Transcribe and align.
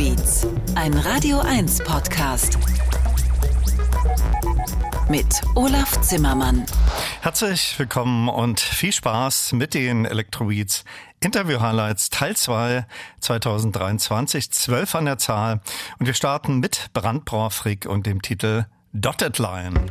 Electrobeats, 0.00 0.46
ein 0.76 0.94
Radio 0.94 1.40
1 1.40 1.84
Podcast. 1.84 2.56
Mit 5.10 5.26
Olaf 5.54 6.00
Zimmermann. 6.00 6.64
Herzlich 7.20 7.78
willkommen 7.78 8.30
und 8.30 8.60
viel 8.60 8.92
Spaß 8.92 9.52
mit 9.52 9.74
den 9.74 10.06
Electrobeats 10.06 10.86
Interview 11.22 11.60
Highlights 11.60 12.08
Teil 12.08 12.34
2 12.34 12.86
2023, 13.20 14.50
12 14.50 14.94
an 14.94 15.04
der 15.04 15.18
Zahl. 15.18 15.60
Und 15.98 16.06
wir 16.06 16.14
starten 16.14 16.60
mit 16.60 16.86
Brandbrauer 16.94 17.50
Frick 17.50 17.84
und 17.84 18.06
dem 18.06 18.22
Titel 18.22 18.64
Dotted 18.94 19.38
Line. 19.38 19.84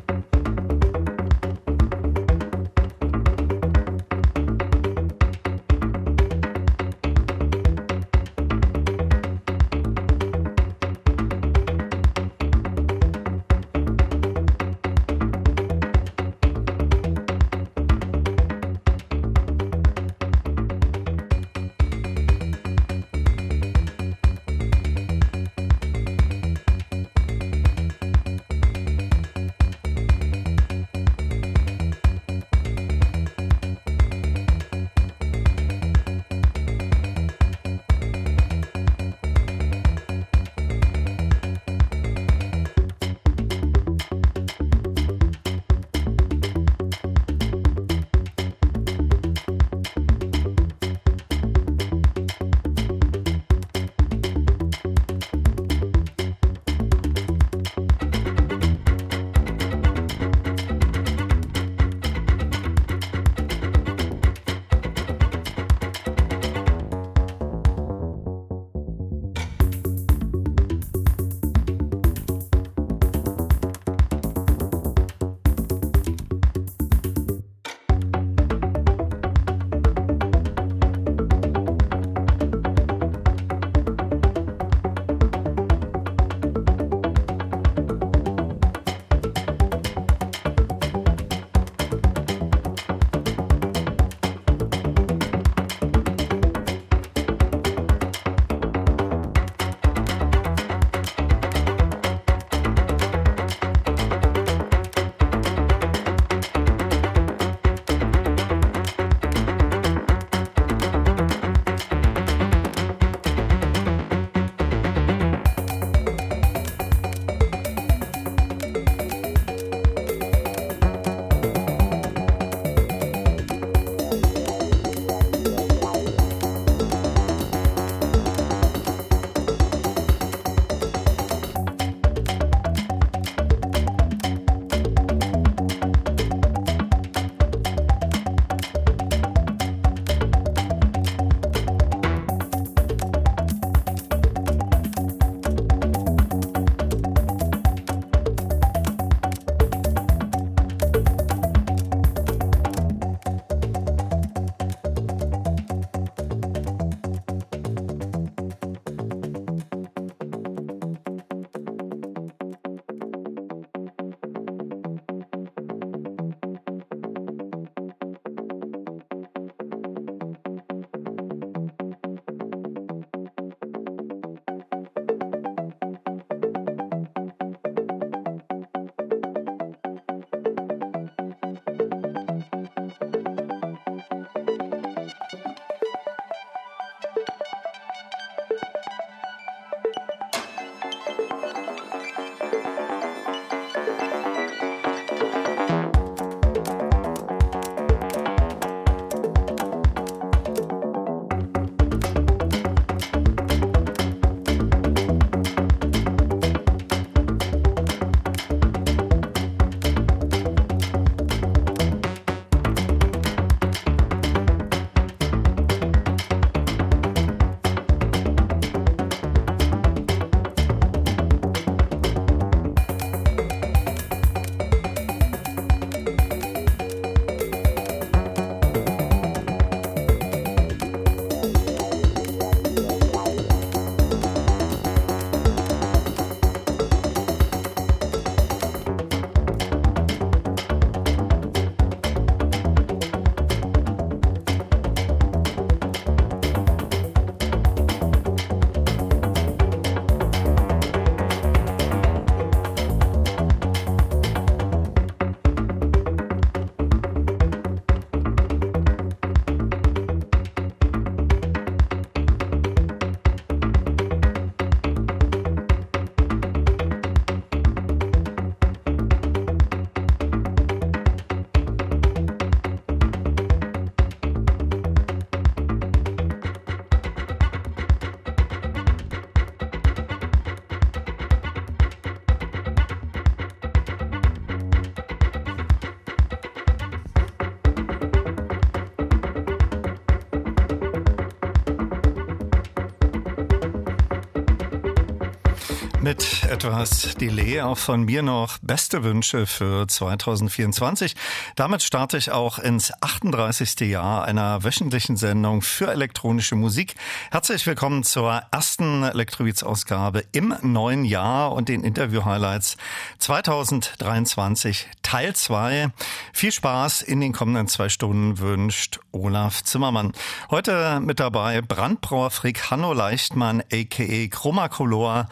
Etwas 296.59 297.15
Delay 297.15 297.61
auch 297.61 297.77
von 297.77 298.03
mir 298.03 298.21
noch 298.21 298.57
beste 298.61 299.05
Wünsche 299.05 299.47
für 299.47 299.87
2024. 299.87 301.15
Damit 301.55 301.81
starte 301.81 302.17
ich 302.17 302.31
auch 302.31 302.59
ins 302.59 302.91
38. 302.99 303.79
Jahr 303.89 304.25
einer 304.25 304.61
wöchentlichen 304.61 305.15
Sendung 305.15 305.61
für 305.61 305.89
elektronische 305.89 306.55
Musik. 306.55 306.95
Herzlich 307.31 307.65
willkommen 307.65 308.03
zur 308.03 308.41
ersten 308.51 309.03
Elektrobeats-Ausgabe 309.03 310.25
im 310.33 310.53
neuen 310.61 311.05
Jahr 311.05 311.53
und 311.53 311.69
den 311.69 311.85
Interview-Highlights 311.85 312.75
2023 313.19 314.89
Teil 315.01 315.33
2. 315.33 315.91
Viel 316.33 316.51
Spaß 316.51 317.03
in 317.03 317.21
den 317.21 317.31
kommenden 317.31 317.69
zwei 317.69 317.87
Stunden 317.87 318.37
wünscht 318.37 318.99
Olaf 319.13 319.63
Zimmermann. 319.63 320.11
Heute 320.51 320.99
mit 320.99 321.21
dabei 321.21 321.61
Brandbrauer 321.61 322.31
Frick 322.31 322.69
Hanno 322.69 322.91
Leichtmann, 322.91 323.61
a.k.a. 323.71 324.27
Chromacolor, 324.27 325.29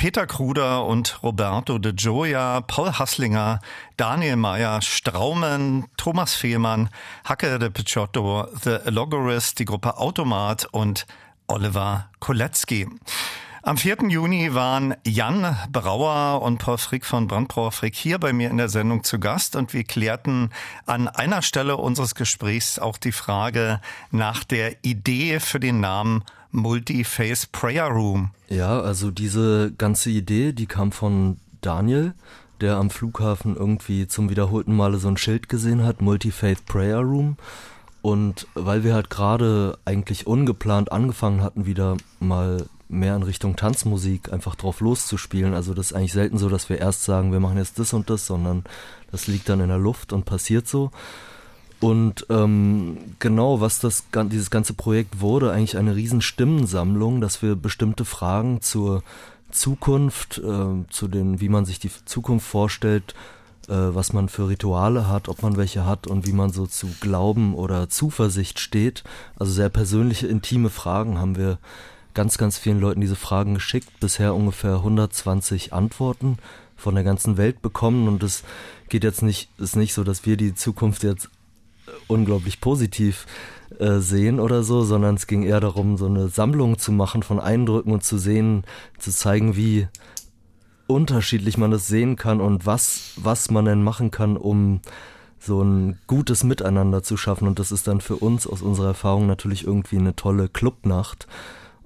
Peter 0.00 0.26
Kruder 0.26 0.86
und 0.86 1.22
Roberto 1.22 1.76
de 1.76 1.92
Gioia, 1.92 2.62
Paul 2.62 2.90
Hasslinger, 2.90 3.58
Daniel 3.98 4.36
Meyer, 4.36 4.80
Straumen, 4.80 5.88
Thomas 5.98 6.34
Fehlmann, 6.34 6.88
Hacke 7.22 7.58
de 7.58 7.68
Picciotto, 7.68 8.46
The 8.64 8.78
Logorist, 8.86 9.58
die 9.58 9.66
Gruppe 9.66 9.98
Automat 9.98 10.64
und 10.72 11.06
Oliver 11.48 12.08
Kolecki. 12.18 12.88
Am 13.62 13.76
4. 13.76 14.08
Juni 14.08 14.54
waren 14.54 14.94
Jan 15.06 15.54
Brauer 15.70 16.40
und 16.40 16.56
Paul 16.56 16.78
Frick 16.78 17.04
von 17.04 17.26
Brandbrauer 17.26 17.70
Frick 17.70 17.94
hier 17.94 18.18
bei 18.18 18.32
mir 18.32 18.48
in 18.48 18.56
der 18.56 18.70
Sendung 18.70 19.04
zu 19.04 19.18
Gast 19.20 19.54
und 19.54 19.74
wir 19.74 19.84
klärten 19.84 20.48
an 20.86 21.08
einer 21.08 21.42
Stelle 21.42 21.76
unseres 21.76 22.14
Gesprächs 22.14 22.78
auch 22.78 22.96
die 22.96 23.12
Frage 23.12 23.82
nach 24.10 24.44
der 24.44 24.82
Idee 24.82 25.40
für 25.40 25.60
den 25.60 25.80
Namen 25.80 26.24
Multi-Face 26.52 27.46
Prayer 27.46 27.88
Room. 27.88 28.30
Ja, 28.48 28.80
also 28.80 29.10
diese 29.10 29.72
ganze 29.76 30.10
Idee, 30.10 30.52
die 30.52 30.66
kam 30.66 30.92
von 30.92 31.38
Daniel, 31.60 32.14
der 32.60 32.76
am 32.76 32.90
Flughafen 32.90 33.56
irgendwie 33.56 34.06
zum 34.06 34.30
wiederholten 34.30 34.74
Male 34.74 34.98
so 34.98 35.08
ein 35.08 35.16
Schild 35.16 35.48
gesehen 35.48 35.84
hat, 35.84 36.02
Multi-Faith 36.02 36.66
Prayer 36.66 37.00
Room. 37.00 37.36
Und 38.02 38.46
weil 38.54 38.82
wir 38.82 38.94
halt 38.94 39.10
gerade 39.10 39.78
eigentlich 39.84 40.26
ungeplant 40.26 40.90
angefangen 40.90 41.42
hatten, 41.42 41.66
wieder 41.66 41.96
mal 42.18 42.66
mehr 42.88 43.14
in 43.14 43.22
Richtung 43.22 43.56
Tanzmusik 43.56 44.32
einfach 44.32 44.56
drauf 44.56 44.80
loszuspielen. 44.80 45.54
Also 45.54 45.74
das 45.74 45.86
ist 45.86 45.92
eigentlich 45.92 46.12
selten 46.12 46.38
so, 46.38 46.48
dass 46.48 46.68
wir 46.68 46.78
erst 46.78 47.04
sagen, 47.04 47.32
wir 47.32 47.40
machen 47.40 47.58
jetzt 47.58 47.78
das 47.78 47.92
und 47.92 48.10
das, 48.10 48.26
sondern 48.26 48.64
das 49.12 49.26
liegt 49.26 49.48
dann 49.48 49.60
in 49.60 49.68
der 49.68 49.78
Luft 49.78 50.12
und 50.12 50.24
passiert 50.24 50.66
so. 50.66 50.90
Und 51.80 52.26
ähm, 52.28 52.98
genau, 53.18 53.60
was 53.60 53.80
das 53.80 54.04
dieses 54.14 54.50
ganze 54.50 54.74
Projekt 54.74 55.20
wurde, 55.20 55.50
eigentlich 55.52 55.78
eine 55.78 55.96
riesen 55.96 56.20
Stimmensammlung, 56.20 57.22
dass 57.22 57.42
wir 57.42 57.56
bestimmte 57.56 58.04
Fragen 58.04 58.60
zur 58.60 59.02
Zukunft, 59.50 60.38
äh, 60.38 60.84
zu 60.90 61.08
den, 61.08 61.40
wie 61.40 61.48
man 61.48 61.64
sich 61.64 61.78
die 61.78 61.90
Zukunft 62.04 62.46
vorstellt, 62.46 63.14
äh, 63.68 63.72
was 63.72 64.12
man 64.12 64.28
für 64.28 64.48
Rituale 64.48 65.08
hat, 65.08 65.28
ob 65.28 65.42
man 65.42 65.56
welche 65.56 65.86
hat 65.86 66.06
und 66.06 66.26
wie 66.26 66.32
man 66.32 66.50
so 66.50 66.66
zu 66.66 66.88
Glauben 67.00 67.54
oder 67.54 67.88
Zuversicht 67.88 68.60
steht. 68.60 69.02
Also 69.36 69.52
sehr 69.52 69.70
persönliche, 69.70 70.26
intime 70.26 70.68
Fragen 70.68 71.18
haben 71.18 71.36
wir 71.36 71.58
ganz, 72.12 72.36
ganz 72.36 72.58
vielen 72.58 72.80
Leuten 72.80 73.00
diese 73.00 73.16
Fragen 73.16 73.54
geschickt. 73.54 73.88
Bisher 74.00 74.34
ungefähr 74.34 74.76
120 74.76 75.72
Antworten 75.72 76.38
von 76.76 76.94
der 76.94 77.04
ganzen 77.04 77.36
Welt 77.36 77.62
bekommen 77.62 78.08
und 78.08 78.22
es 78.22 78.42
geht 78.88 79.04
jetzt 79.04 79.22
nicht, 79.22 79.48
ist 79.58 79.76
nicht 79.76 79.94
so, 79.94 80.04
dass 80.04 80.26
wir 80.26 80.36
die 80.36 80.54
Zukunft 80.54 81.02
jetzt 81.04 81.30
unglaublich 82.10 82.60
positiv 82.60 83.26
äh, 83.78 83.98
sehen 83.98 84.40
oder 84.40 84.62
so, 84.62 84.82
sondern 84.82 85.14
es 85.14 85.26
ging 85.26 85.42
eher 85.42 85.60
darum, 85.60 85.96
so 85.96 86.06
eine 86.06 86.28
Sammlung 86.28 86.78
zu 86.78 86.92
machen 86.92 87.22
von 87.22 87.40
Eindrücken 87.40 87.92
und 87.92 88.04
zu 88.04 88.18
sehen, 88.18 88.64
zu 88.98 89.10
zeigen, 89.10 89.56
wie 89.56 89.88
unterschiedlich 90.86 91.56
man 91.56 91.70
das 91.70 91.86
sehen 91.86 92.16
kann 92.16 92.40
und 92.40 92.66
was, 92.66 93.12
was 93.16 93.50
man 93.50 93.64
denn 93.64 93.82
machen 93.82 94.10
kann, 94.10 94.36
um 94.36 94.80
so 95.38 95.62
ein 95.62 95.98
gutes 96.06 96.44
Miteinander 96.44 97.02
zu 97.02 97.16
schaffen. 97.16 97.48
Und 97.48 97.58
das 97.58 97.72
ist 97.72 97.86
dann 97.86 98.00
für 98.00 98.16
uns 98.16 98.46
aus 98.46 98.60
unserer 98.60 98.88
Erfahrung 98.88 99.26
natürlich 99.26 99.66
irgendwie 99.66 99.98
eine 99.98 100.14
tolle 100.14 100.48
Clubnacht. 100.48 101.26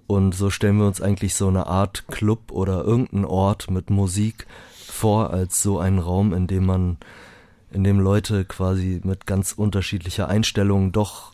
Und 0.06 0.34
so 0.34 0.50
stellen 0.50 0.78
wir 0.78 0.86
uns 0.86 1.00
eigentlich 1.00 1.34
so 1.34 1.48
eine 1.48 1.66
Art 1.66 2.08
Club 2.08 2.50
oder 2.50 2.84
irgendeinen 2.84 3.24
Ort 3.24 3.70
mit 3.70 3.90
Musik 3.90 4.46
vor 4.86 5.30
als 5.30 5.62
so 5.62 5.78
einen 5.78 5.98
Raum, 5.98 6.32
in 6.32 6.46
dem 6.46 6.66
man 6.66 6.96
in 7.74 7.84
dem 7.84 8.00
Leute 8.00 8.44
quasi 8.44 9.00
mit 9.04 9.26
ganz 9.26 9.52
unterschiedlicher 9.52 10.28
Einstellung 10.28 10.92
doch 10.92 11.32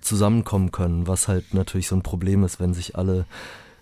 zusammenkommen 0.00 0.72
können, 0.72 1.06
was 1.06 1.28
halt 1.28 1.54
natürlich 1.54 1.88
so 1.88 1.96
ein 1.96 2.02
Problem 2.02 2.44
ist, 2.44 2.58
wenn 2.60 2.74
sich 2.74 2.96
alle 2.96 3.26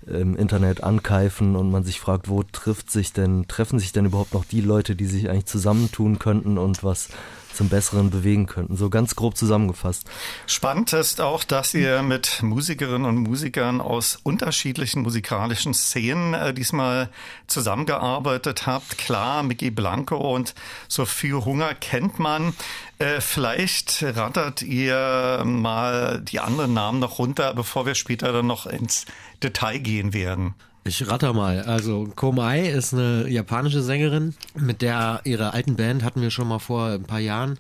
im 0.07 0.37
Internet 0.37 0.83
ankeifen 0.83 1.57
und 1.57 1.71
man 1.71 1.85
sich 1.85 2.01
fragt, 2.01 2.29
wo 2.29 2.43
trifft 2.43 2.91
sich 2.91 3.12
denn, 3.12 3.47
treffen 3.49 3.79
sich 3.79 3.93
denn 3.93 4.07
überhaupt 4.07 4.35
noch 4.35 4.45
die 4.45 4.61
Leute, 4.61 4.97
die 4.97 5.07
sich 5.07 5.29
eigentlich 5.29 5.47
zusammentun 5.47 6.19
könnten 6.19 6.59
und 6.59 6.83
was 6.83 7.11
zum 7.55 7.69
Besseren 7.69 8.11
bewegen 8.11 8.47
könnten. 8.47 8.76
So 8.76 8.91
ganz 8.91 9.17
grob 9.17 9.37
zusammengefasst. 9.37 10.08
Spannend 10.47 10.93
ist 10.93 11.20
auch, 11.20 11.44
dass 11.44 11.75
ihr 11.75 12.02
mit 12.02 12.43
Musikerinnen 12.43 13.05
und 13.05 13.17
Musikern 13.17 13.81
aus 13.81 14.19
unterschiedlichen 14.23 15.02
musikalischen 15.02 15.75
Szenen 15.75 16.35
äh, 16.35 16.55
diesmal 16.55 17.08
zusammengearbeitet 17.47 18.67
habt. 18.67 18.99
Klar, 18.99 19.43
Mickey 19.43 19.70
Blanco 19.70 20.17
und 20.17 20.55
Sophie 20.88 21.35
Hunger 21.35 21.75
kennt 21.75 22.19
man. 22.19 22.55
Äh, 22.99 23.20
vielleicht 23.20 24.03
rattert 24.03 24.62
ihr 24.62 25.43
mal 25.44 26.20
die 26.20 26.41
anderen 26.41 26.75
Namen 26.75 27.00
noch 27.00 27.19
runter, 27.19 27.55
bevor 27.55 27.87
wir 27.87 27.94
später 27.94 28.32
dann 28.32 28.46
noch 28.46 28.67
ins 28.67 29.06
Detail 29.43 29.79
gehen 29.79 30.12
werden. 30.12 30.55
Ich 30.85 31.06
ratter 31.06 31.35
mal. 31.35 31.61
Also 31.62 32.09
Komai 32.17 32.69
ist 32.71 32.94
eine 32.94 33.29
japanische 33.29 33.82
Sängerin, 33.82 34.35
mit 34.55 34.81
der 34.81 35.21
ihre 35.25 35.53
alten 35.53 35.77
Band 35.77 36.03
hatten 36.03 36.23
wir 36.23 36.31
schon 36.31 36.49
mal 36.49 36.59
vor 36.59 36.87
ein 36.87 37.03
paar 37.03 37.21
Jahren 37.21 37.59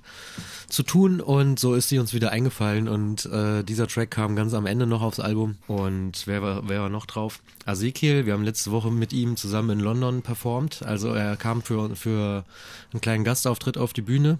zu 0.68 0.82
tun 0.82 1.20
und 1.20 1.58
so 1.58 1.74
ist 1.74 1.90
sie 1.90 1.98
uns 1.98 2.14
wieder 2.14 2.30
eingefallen 2.30 2.88
und 2.88 3.26
äh, 3.26 3.62
dieser 3.62 3.88
Track 3.88 4.10
kam 4.10 4.36
ganz 4.36 4.54
am 4.54 4.64
Ende 4.64 4.86
noch 4.86 5.02
aufs 5.02 5.20
Album 5.20 5.56
und 5.66 6.26
wer 6.26 6.42
war, 6.42 6.68
wer 6.68 6.80
war 6.80 6.88
noch 6.88 7.06
drauf? 7.06 7.40
Ezekiel, 7.66 8.24
wir 8.24 8.32
haben 8.32 8.44
letzte 8.44 8.70
Woche 8.70 8.90
mit 8.90 9.12
ihm 9.12 9.36
zusammen 9.36 9.70
in 9.70 9.80
London 9.80 10.22
performt, 10.22 10.82
also 10.82 11.12
er 11.12 11.36
kam 11.36 11.60
für, 11.62 11.94
für 11.96 12.44
einen 12.92 13.00
kleinen 13.00 13.24
Gastauftritt 13.24 13.76
auf 13.76 13.92
die 13.92 14.02
Bühne 14.02 14.38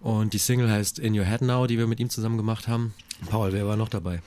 und 0.00 0.32
die 0.32 0.38
Single 0.38 0.70
heißt 0.70 0.98
In 0.98 1.18
Your 1.18 1.24
Head 1.24 1.42
Now, 1.42 1.66
die 1.66 1.78
wir 1.78 1.86
mit 1.86 2.00
ihm 2.00 2.10
zusammen 2.10 2.36
gemacht 2.36 2.68
haben. 2.68 2.92
Paul, 3.30 3.52
wer 3.52 3.66
war 3.66 3.76
noch 3.76 3.88
dabei? 3.88 4.20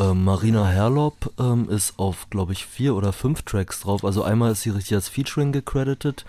Ähm, 0.00 0.24
Marina 0.24 0.66
Herlop 0.66 1.30
ähm, 1.38 1.68
ist 1.68 1.98
auf, 1.98 2.30
glaube 2.30 2.54
ich, 2.54 2.64
vier 2.64 2.94
oder 2.94 3.12
fünf 3.12 3.42
Tracks 3.42 3.80
drauf. 3.80 4.02
Also 4.02 4.22
einmal 4.22 4.52
ist 4.52 4.62
sie 4.62 4.70
richtig 4.70 4.94
als 4.94 5.10
Featuring 5.10 5.52
gecredited 5.52 6.24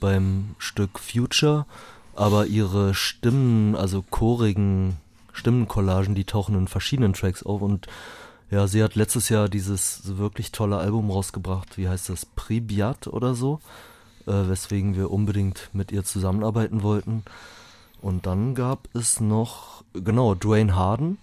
beim 0.00 0.54
Stück 0.56 0.98
Future, 0.98 1.66
aber 2.16 2.46
ihre 2.46 2.94
Stimmen, 2.94 3.76
also 3.76 4.02
chorigen 4.10 4.96
Stimmencollagen, 5.34 6.14
die 6.14 6.24
tauchen 6.24 6.54
in 6.54 6.68
verschiedenen 6.68 7.12
Tracks 7.12 7.42
auf. 7.42 7.60
Und 7.60 7.86
ja, 8.50 8.66
sie 8.66 8.82
hat 8.82 8.94
letztes 8.94 9.28
Jahr 9.28 9.50
dieses 9.50 10.16
wirklich 10.16 10.50
tolle 10.50 10.78
Album 10.78 11.10
rausgebracht, 11.10 11.76
wie 11.76 11.90
heißt 11.90 12.08
das, 12.08 12.24
Pribiat 12.24 13.08
oder 13.08 13.34
so, 13.34 13.60
äh, 14.26 14.32
weswegen 14.32 14.96
wir 14.96 15.10
unbedingt 15.10 15.68
mit 15.74 15.92
ihr 15.92 16.04
zusammenarbeiten 16.04 16.82
wollten. 16.82 17.24
Und 18.00 18.24
dann 18.24 18.54
gab 18.54 18.88
es 18.94 19.20
noch, 19.20 19.84
genau, 19.92 20.34
Dwayne 20.34 20.74
Harden, 20.74 21.18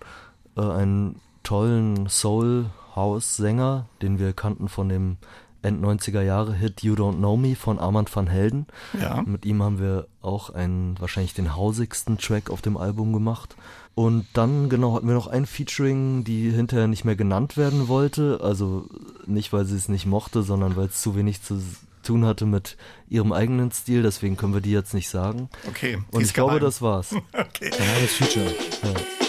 äh, 0.55 0.61
ein 0.61 1.15
tollen 1.49 2.07
Soul-House-Sänger, 2.07 3.87
den 4.03 4.19
wir 4.19 4.33
kannten 4.33 4.69
von 4.69 4.87
dem 4.87 5.17
End 5.63 5.83
90er 5.83 6.21
Jahre 6.21 6.53
Hit 6.53 6.83
You 6.83 6.93
Don't 6.93 7.17
Know 7.17 7.37
Me 7.37 7.55
von 7.55 7.79
Armand 7.79 8.15
van 8.15 8.27
Helden. 8.27 8.67
Ja. 9.01 9.23
Mit 9.23 9.47
ihm 9.47 9.63
haben 9.63 9.79
wir 9.79 10.05
auch 10.21 10.51
einen, 10.51 10.95
wahrscheinlich 10.99 11.33
den 11.33 11.55
hausigsten 11.55 12.19
Track 12.19 12.51
auf 12.51 12.61
dem 12.61 12.77
Album 12.77 13.13
gemacht. 13.13 13.55
Und 13.95 14.27
dann, 14.33 14.69
genau, 14.69 14.93
hatten 14.93 15.07
wir 15.07 15.15
noch 15.15 15.25
ein 15.25 15.47
Featuring, 15.47 16.23
die 16.23 16.51
hinterher 16.51 16.87
nicht 16.87 17.03
mehr 17.03 17.15
genannt 17.15 17.57
werden 17.57 17.87
wollte. 17.87 18.41
Also 18.43 18.85
nicht, 19.25 19.51
weil 19.51 19.65
sie 19.65 19.75
es 19.75 19.89
nicht 19.89 20.05
mochte, 20.05 20.43
sondern 20.43 20.75
weil 20.75 20.85
es 20.85 21.01
zu 21.01 21.15
wenig 21.15 21.41
zu 21.41 21.59
tun 22.03 22.25
hatte 22.25 22.45
mit 22.45 22.77
ihrem 23.09 23.33
eigenen 23.33 23.71
Stil. 23.71 24.03
Deswegen 24.03 24.37
können 24.37 24.53
wir 24.53 24.61
die 24.61 24.71
jetzt 24.71 24.93
nicht 24.93 25.09
sagen. 25.09 25.49
Okay. 25.67 25.97
Und 26.11 26.21
ich 26.21 26.35
glaube, 26.35 26.59
das 26.59 26.83
war's. 26.83 27.15
okay. 27.33 27.71
Ja, 27.71 28.01
das 28.01 28.11
Feature. 28.11 28.53
Ja. 28.83 29.28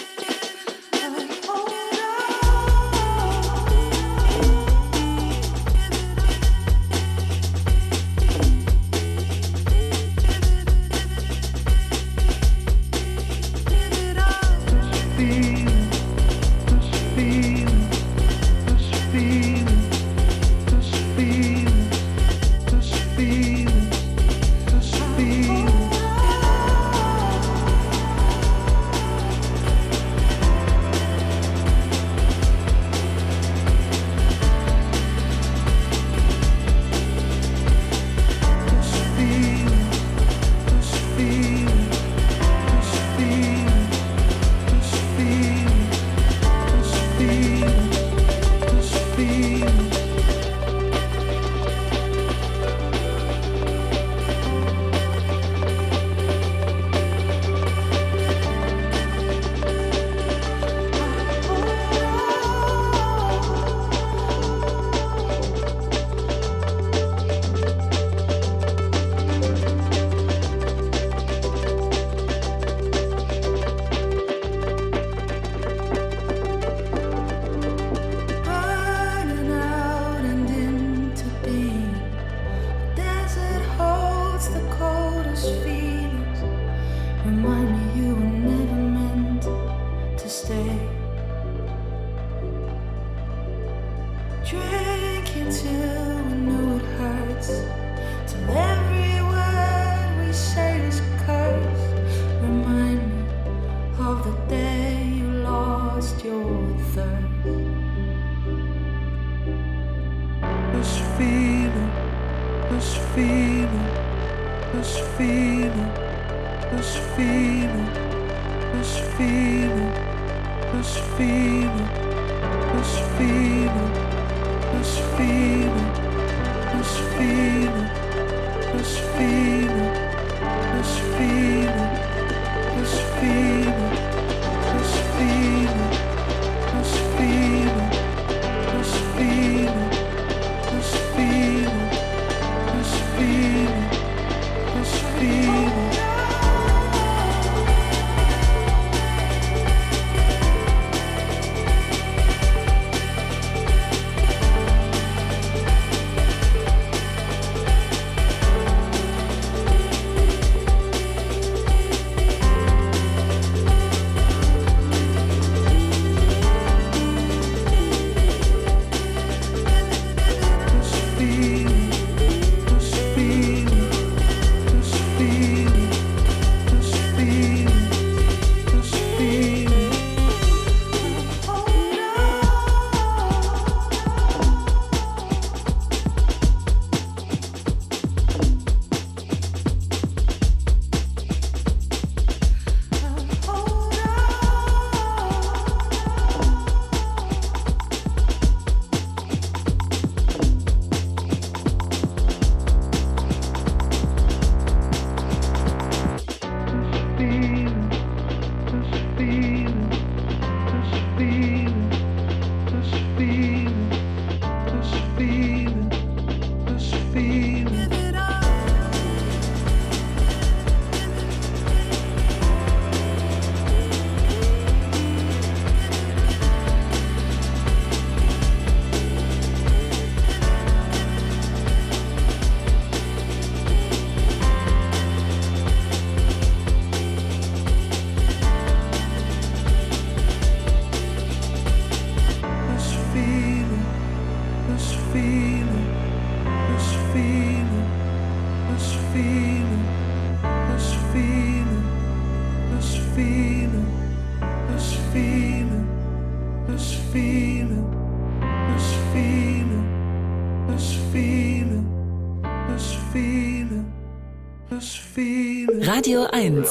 Radio 266.00 266.24
1 266.32 266.66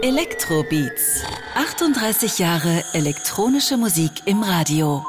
Elektrobeats 0.00 1.24
38 1.56 2.38
Jahre 2.38 2.84
elektronische 2.92 3.76
Musik 3.76 4.12
im 4.26 4.44
Radio. 4.44 5.04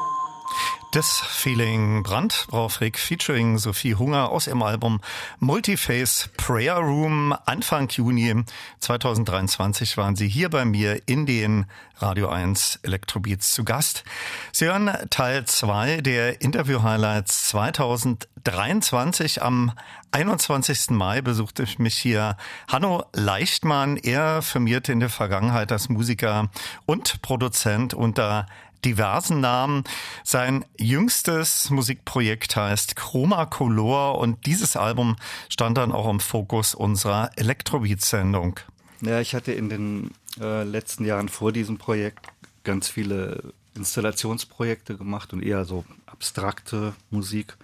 Das 0.90 1.22
Feeling 1.42 2.04
Brand, 2.04 2.46
Braufrick 2.50 2.96
featuring 2.96 3.58
Sophie 3.58 3.96
Hunger 3.96 4.30
aus 4.30 4.46
ihrem 4.46 4.62
Album 4.62 5.00
Multiface 5.40 6.30
Prayer 6.36 6.76
Room. 6.76 7.34
Anfang 7.46 7.88
Juni 7.88 8.44
2023 8.78 9.96
waren 9.96 10.14
sie 10.14 10.28
hier 10.28 10.50
bei 10.50 10.64
mir 10.64 11.02
in 11.06 11.26
den 11.26 11.66
Radio 11.96 12.28
1 12.28 12.78
Elektrobeats 12.84 13.54
zu 13.54 13.64
Gast. 13.64 14.04
Sie 14.52 14.66
hören 14.66 14.88
Teil 15.10 15.44
2 15.44 16.02
der 16.02 16.40
Interview-Highlights 16.42 17.48
2023. 17.48 19.42
Am 19.42 19.72
21. 20.12 20.90
Mai 20.90 21.22
besuchte 21.22 21.64
ich 21.64 21.80
mich 21.80 21.96
hier 21.96 22.36
Hanno 22.68 23.04
Leichtmann. 23.14 23.96
Er 23.96 24.42
firmierte 24.42 24.92
in 24.92 25.00
der 25.00 25.10
Vergangenheit 25.10 25.72
als 25.72 25.88
Musiker 25.88 26.50
und 26.86 27.20
Produzent 27.20 27.94
unter 27.94 28.46
diversen 28.84 29.40
Namen. 29.40 29.84
Sein 30.24 30.64
jüngstes 30.78 31.70
Musikprojekt 31.70 32.56
heißt 32.56 32.96
Chroma 32.96 33.46
Color 33.46 34.18
und 34.18 34.46
dieses 34.46 34.76
Album 34.76 35.16
stand 35.48 35.78
dann 35.78 35.92
auch 35.92 36.08
im 36.08 36.20
Fokus 36.20 36.74
unserer 36.74 37.30
Elektrobeat-Sendung. 37.36 38.60
Ja, 39.00 39.20
ich 39.20 39.34
hatte 39.34 39.52
in 39.52 39.68
den 39.68 40.10
äh, 40.40 40.62
letzten 40.62 41.04
Jahren 41.04 41.28
vor 41.28 41.52
diesem 41.52 41.78
Projekt 41.78 42.26
ganz 42.64 42.88
viele 42.88 43.52
Installationsprojekte 43.74 44.96
gemacht 44.96 45.32
und 45.32 45.42
eher 45.42 45.64
so 45.64 45.84
abstrakte 46.06 46.94
Musik, 47.10 47.56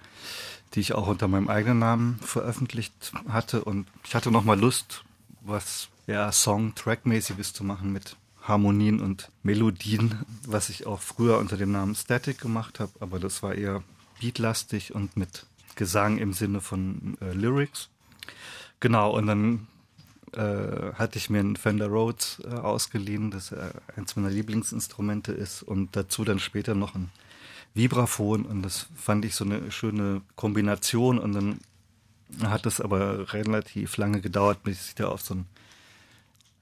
die 0.73 0.81
ich 0.81 0.93
auch 0.93 1.07
unter 1.07 1.27
meinem 1.27 1.47
eigenen 1.47 1.79
Namen 1.79 2.19
veröffentlicht 2.21 2.93
hatte. 3.27 3.63
Und 3.63 3.87
ich 4.05 4.15
hatte 4.15 4.31
nochmal 4.31 4.59
Lust, 4.59 5.03
was 5.41 5.89
ja 6.07 6.31
Song-Track-mäßiges 6.31 7.53
zu 7.53 7.63
machen 7.63 7.93
mit 7.93 8.15
Harmonien 8.49 8.99
und 8.99 9.31
Melodien, 9.43 10.25
was 10.45 10.69
ich 10.69 10.85
auch 10.85 10.99
früher 10.99 11.37
unter 11.37 11.55
dem 11.55 11.71
Namen 11.71 11.95
Static 11.95 12.39
gemacht 12.39 12.79
habe, 12.79 12.91
aber 12.99 13.19
das 13.19 13.41
war 13.41 13.55
eher 13.55 13.83
beatlastig 14.19 14.93
und 14.93 15.15
mit 15.15 15.45
Gesang 15.75 16.17
im 16.17 16.33
Sinne 16.33 16.59
von 16.59 17.17
äh, 17.21 17.31
Lyrics. 17.31 17.89
Genau, 18.81 19.15
und 19.15 19.27
dann 19.27 19.67
äh, 20.33 20.93
hatte 20.93 21.17
ich 21.17 21.29
mir 21.29 21.39
einen 21.39 21.55
Fender 21.55 21.87
Rhodes 21.87 22.41
äh, 22.43 22.53
ausgeliehen, 22.53 23.31
das 23.31 23.51
äh, 23.51 23.69
eins 23.95 24.15
meiner 24.15 24.29
Lieblingsinstrumente 24.29 25.31
ist 25.31 25.63
und 25.63 25.95
dazu 25.95 26.25
dann 26.25 26.39
später 26.39 26.75
noch 26.75 26.95
ein 26.95 27.09
Vibraphon 27.73 28.45
und 28.45 28.61
das 28.63 28.87
fand 28.95 29.25
ich 29.25 29.35
so 29.35 29.45
eine 29.45 29.71
schöne 29.71 30.21
Kombination 30.35 31.19
und 31.19 31.33
dann 31.33 31.59
hat 32.43 32.65
es 32.65 32.81
aber 32.81 33.33
relativ 33.33 33.97
lange 33.97 34.21
gedauert, 34.21 34.63
bis 34.63 34.89
ich 34.89 34.95
da 34.95 35.07
auf 35.07 35.21
so 35.21 35.35
ein 35.35 35.45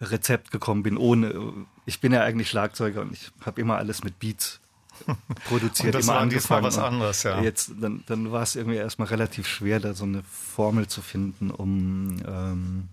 Rezept 0.01 0.51
gekommen 0.51 0.84
bin, 0.84 0.98
ohne. 0.98 1.54
Ich 1.86 2.00
bin 2.00 2.12
ja 2.12 2.22
eigentlich 2.24 2.50
Schlagzeuger 2.50 3.01
und 3.01 3.13
ich 3.13 3.32
habe 3.46 3.60
immer 3.62 3.77
alles 3.77 4.04
mit 4.04 4.20
Beats 4.20 4.60
produziert. 5.46 5.86
und 5.88 5.96
das 5.96 6.06
immer 6.06 6.16
war 6.16 6.27
diesmal 6.27 6.63
was 6.63 6.77
anderes, 6.77 7.24
ja. 7.24 7.42
Jetzt, 7.42 7.72
dann, 7.80 8.04
dann 8.08 8.32
war 8.32 8.44
es 8.44 8.56
irgendwie 8.56 8.77
erstmal 8.77 9.08
relativ 9.08 9.48
schwer, 9.48 9.80
da 9.80 9.94
so 9.94 10.04
eine 10.04 10.24
Formel 10.24 10.88
zu 10.88 11.01
finden, 11.01 11.51
um 11.51 12.18
ähm, 12.27 12.89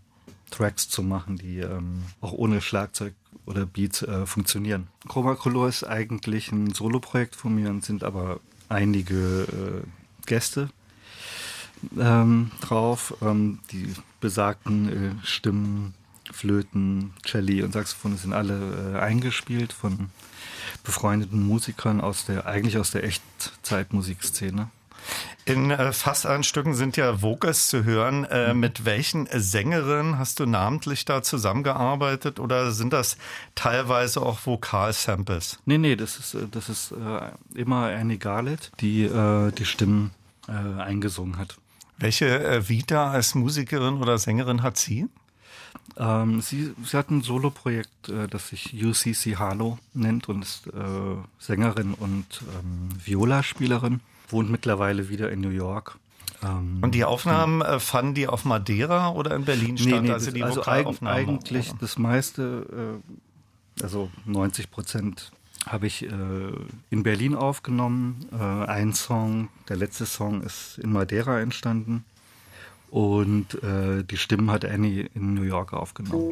Tracks 0.50 0.88
zu 0.88 1.02
machen, 1.02 1.36
die 1.36 1.58
ähm, 1.58 2.04
auch 2.20 2.32
ohne 2.32 2.60
Schlagzeug 2.60 3.14
oder 3.46 3.66
Beats 3.66 4.02
äh, 4.02 4.26
funktionieren. 4.26 4.88
Chroma 5.08 5.34
Color 5.34 5.68
ist 5.68 5.84
eigentlich 5.84 6.52
ein 6.52 6.72
Soloprojekt 6.72 7.36
von 7.36 7.54
mir 7.54 7.70
und 7.70 7.84
sind 7.84 8.04
aber 8.04 8.40
einige 8.68 9.42
äh, 9.84 10.26
Gäste 10.26 10.70
ähm, 11.98 12.50
drauf, 12.60 13.14
ähm, 13.20 13.58
die 13.72 13.92
besagten 14.20 15.20
äh, 15.20 15.26
Stimmen 15.26 15.94
Flöten, 16.34 17.14
Celli 17.26 17.62
und 17.62 17.72
Saxophone 17.72 18.16
sind 18.16 18.32
alle 18.32 18.94
äh, 18.94 18.98
eingespielt 18.98 19.72
von 19.72 20.10
befreundeten 20.82 21.46
Musikern 21.46 22.00
aus 22.00 22.26
der, 22.26 22.46
eigentlich 22.46 22.78
aus 22.78 22.90
der 22.90 23.04
Echtzeitmusikszene. 23.04 24.68
In 25.44 25.70
äh, 25.70 25.92
fast 25.92 26.24
allen 26.26 26.42
Stücken 26.42 26.74
sind 26.74 26.96
ja 26.96 27.20
Vocals 27.20 27.68
zu 27.68 27.84
hören. 27.84 28.24
Äh, 28.24 28.54
mhm. 28.54 28.60
Mit 28.60 28.84
welchen 28.84 29.28
Sängerinnen 29.30 30.18
hast 30.18 30.40
du 30.40 30.46
namentlich 30.46 31.04
da 31.04 31.22
zusammengearbeitet 31.22 32.40
oder 32.40 32.72
sind 32.72 32.92
das 32.92 33.18
teilweise 33.54 34.22
auch 34.22 34.46
Vokalsamples? 34.46 35.58
Nee, 35.66 35.78
nee, 35.78 35.96
das 35.96 36.16
ist, 36.18 36.34
äh, 36.34 36.46
das 36.50 36.68
ist 36.68 36.92
äh, 36.92 37.58
immer 37.58 37.86
Annie 37.86 38.18
Garlett, 38.18 38.72
die 38.80 39.04
äh, 39.04 39.52
die 39.52 39.66
Stimmen 39.66 40.12
äh, 40.48 40.80
eingesungen 40.80 41.36
hat. 41.36 41.56
Welche 41.96 42.68
Vita 42.68 43.12
als 43.12 43.36
Musikerin 43.36 43.98
oder 43.98 44.18
Sängerin 44.18 44.64
hat 44.64 44.76
sie? 44.76 45.06
Ähm, 45.96 46.40
sie, 46.40 46.72
sie 46.84 46.96
hat 46.96 47.10
ein 47.10 47.22
Soloprojekt, 47.22 48.08
äh, 48.08 48.26
das 48.28 48.48
sich 48.48 48.74
UCC 48.74 49.36
Halo 49.36 49.78
nennt 49.92 50.28
und 50.28 50.42
ist 50.42 50.66
äh, 50.66 50.70
Sängerin 51.38 51.94
und 51.94 52.42
ähm, 52.42 52.88
Viola-Spielerin 53.04 54.00
wohnt 54.28 54.50
mittlerweile 54.50 55.08
wieder 55.08 55.30
in 55.30 55.40
New 55.40 55.50
York. 55.50 55.98
Ähm, 56.42 56.78
und 56.82 56.94
die 56.94 57.04
Aufnahmen 57.04 57.62
äh, 57.62 57.78
fanden 57.78 58.14
die 58.14 58.26
auf 58.26 58.44
Madeira 58.44 59.10
oder 59.10 59.34
in 59.36 59.44
Berlin 59.44 59.78
statt? 59.78 60.02
Nee, 60.02 60.08
nee, 60.08 60.10
also 60.10 60.30
die 60.30 60.42
also 60.42 60.66
eig 60.66 60.86
eigentlich 61.02 61.70
oder? 61.70 61.78
das 61.80 61.98
meiste, 61.98 63.00
äh, 63.78 63.82
also 63.82 64.10
90 64.24 64.70
Prozent 64.70 65.32
habe 65.66 65.86
ich 65.86 66.04
äh, 66.04 66.08
in 66.90 67.02
Berlin 67.02 67.34
aufgenommen. 67.34 68.26
Äh, 68.32 68.36
ein 68.36 68.92
Song, 68.92 69.48
der 69.68 69.76
letzte 69.76 70.06
Song 70.06 70.42
ist 70.42 70.78
in 70.78 70.92
Madeira 70.92 71.40
entstanden. 71.40 72.04
Und 72.94 73.60
äh, 73.64 74.04
die 74.04 74.16
Stimmen 74.16 74.52
hat 74.52 74.64
Annie 74.64 75.08
in 75.14 75.34
New 75.34 75.42
York 75.42 75.72
aufgenommen. 75.72 76.30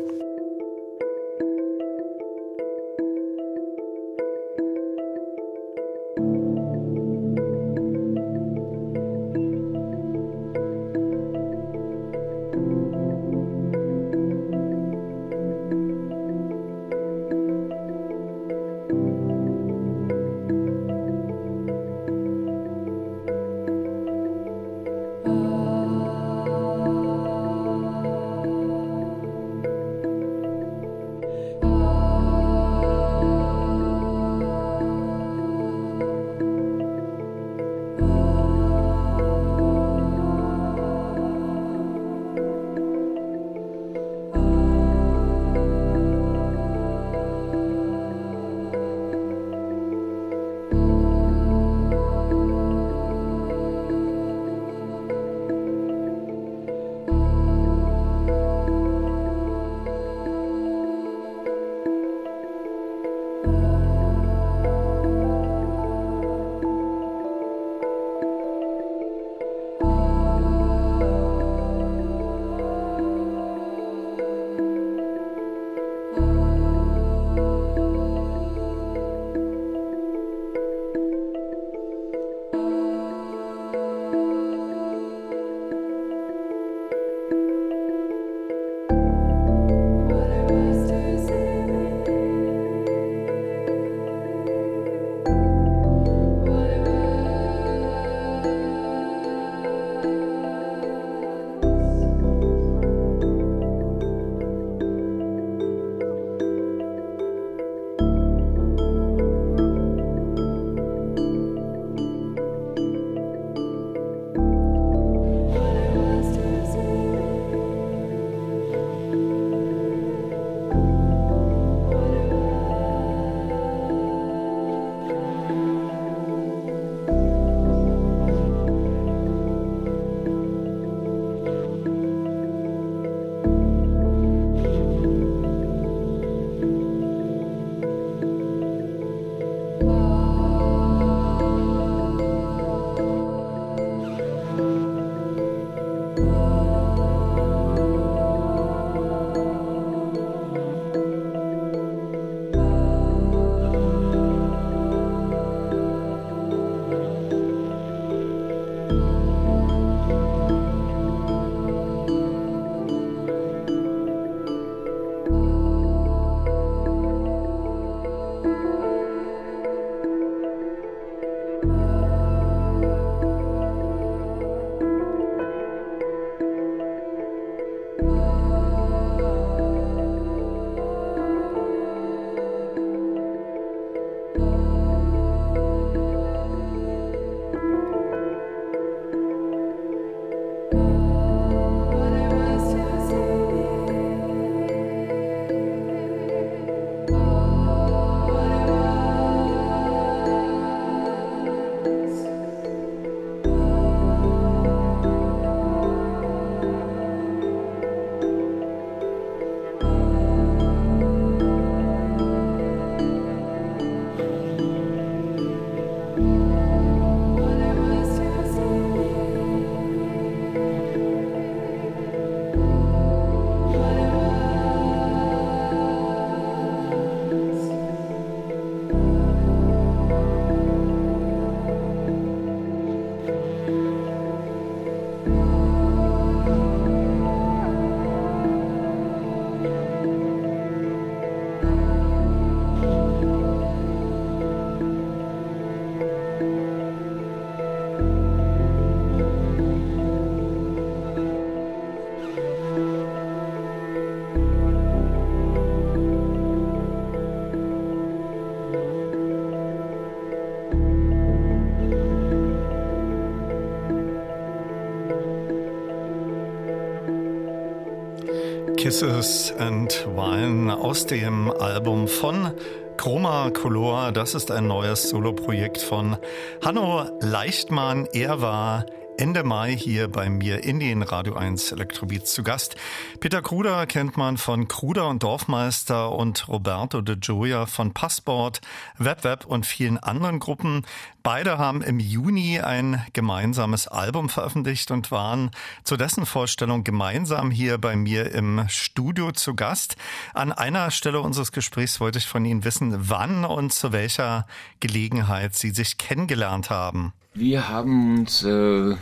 Kisses 268.92 269.54
and 269.58 270.06
Wine 270.06 270.76
aus 270.76 271.06
dem 271.06 271.50
Album 271.50 272.06
von 272.06 272.52
Chroma 272.98 273.48
Color. 273.48 274.12
Das 274.12 274.34
ist 274.34 274.50
ein 274.50 274.66
neues 274.66 275.08
Soloprojekt 275.08 275.78
von 275.78 276.18
Hanno 276.62 277.08
Leichtmann. 277.22 278.06
Er 278.12 278.42
war 278.42 278.84
Ende 279.16 279.44
Mai 279.44 279.74
hier 279.74 280.08
bei 280.08 280.28
mir 280.28 280.64
in 280.64 280.78
den 280.78 281.02
Radio 281.02 281.36
1 281.36 281.72
Elektrobeats 281.72 282.34
zu 282.34 282.42
Gast. 282.42 282.76
Peter 283.20 283.40
Kruder 283.40 283.86
kennt 283.86 284.18
man 284.18 284.36
von 284.36 284.68
Kruder 284.68 285.08
und 285.08 285.22
Dorfmeister 285.22 286.12
und 286.12 286.48
Roberto 286.48 287.00
de 287.00 287.16
Gioia 287.16 287.64
von 287.64 287.94
Passport, 287.94 288.60
WebWeb 288.98 289.46
und 289.46 289.64
vielen 289.64 289.96
anderen 289.96 290.38
Gruppen. 290.38 290.84
Beide 291.22 291.56
haben 291.56 291.82
im 291.82 292.00
Juni 292.00 292.58
ein 292.58 293.00
gemeinsames 293.12 293.86
Album 293.86 294.28
veröffentlicht 294.28 294.90
und 294.90 295.12
waren 295.12 295.50
zu 295.84 295.96
dessen 295.96 296.26
Vorstellung 296.26 296.82
gemeinsam 296.82 297.52
hier 297.52 297.78
bei 297.78 297.94
mir 297.94 298.32
im 298.32 298.64
Studio 298.68 299.30
zu 299.30 299.54
Gast. 299.54 299.94
An 300.34 300.50
einer 300.50 300.90
Stelle 300.90 301.20
unseres 301.20 301.52
Gesprächs 301.52 302.00
wollte 302.00 302.18
ich 302.18 302.26
von 302.26 302.44
Ihnen 302.44 302.64
wissen, 302.64 303.08
wann 303.08 303.44
und 303.44 303.72
zu 303.72 303.92
welcher 303.92 304.46
Gelegenheit 304.80 305.54
Sie 305.54 305.70
sich 305.70 305.96
kennengelernt 305.96 306.70
haben. 306.70 307.12
Wir 307.34 307.68
haben 307.68 308.18
uns 308.18 308.42
äh, 308.42 308.96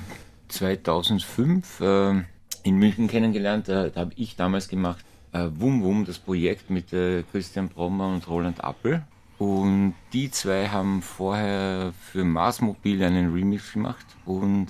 2005 0.48 1.80
äh, 1.80 2.22
in 2.64 2.76
München 2.76 3.09
kennengelernt. 3.09 3.68
Da, 3.68 3.88
da 3.88 4.00
habe 4.00 4.12
ich 4.16 4.37
damals 4.37 4.68
gemacht 4.68 5.04
äh, 5.33 5.48
Wum 5.54 5.83
Wum, 5.83 6.04
das 6.04 6.18
Projekt 6.18 6.68
mit 6.68 6.92
äh, 6.92 7.22
Christian 7.33 7.68
Brommer 7.70 8.09
und 8.09 8.28
Roland 8.28 8.62
Appel. 8.62 9.02
Und 9.40 9.94
die 10.12 10.31
zwei 10.31 10.68
haben 10.68 11.00
vorher 11.00 11.94
für 11.98 12.24
Mars 12.24 12.61
Mobil 12.61 13.03
einen 13.03 13.33
Remix 13.33 13.72
gemacht 13.72 14.05
und 14.26 14.66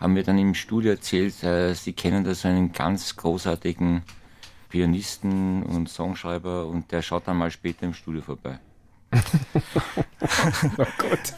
haben 0.00 0.14
mir 0.14 0.22
dann 0.22 0.38
im 0.38 0.54
Studio 0.54 0.92
erzählt, 0.92 1.42
äh, 1.42 1.74
sie 1.74 1.92
kennen 1.92 2.24
da 2.24 2.34
so 2.34 2.48
einen 2.48 2.72
ganz 2.72 3.14
großartigen 3.14 4.00
Pianisten 4.70 5.62
und 5.64 5.90
Songschreiber 5.90 6.66
und 6.66 6.92
der 6.92 7.02
schaut 7.02 7.28
dann 7.28 7.36
mal 7.36 7.50
später 7.50 7.84
im 7.84 7.92
Studio 7.92 8.22
vorbei. 8.22 8.58
oh 9.12 10.86
Gott. 10.96 11.34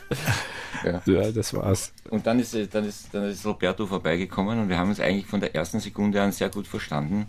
Ja. 0.84 1.02
ja. 1.04 1.32
das 1.32 1.52
war's. 1.54 1.92
Und 2.10 2.28
dann 2.28 2.38
ist, 2.38 2.54
dann, 2.72 2.84
ist, 2.84 3.12
dann 3.12 3.24
ist 3.24 3.44
Roberto 3.44 3.86
vorbeigekommen 3.86 4.56
und 4.56 4.68
wir 4.68 4.78
haben 4.78 4.90
uns 4.90 5.00
eigentlich 5.00 5.26
von 5.26 5.40
der 5.40 5.52
ersten 5.52 5.80
Sekunde 5.80 6.22
an 6.22 6.30
sehr 6.30 6.48
gut 6.48 6.68
verstanden. 6.68 7.26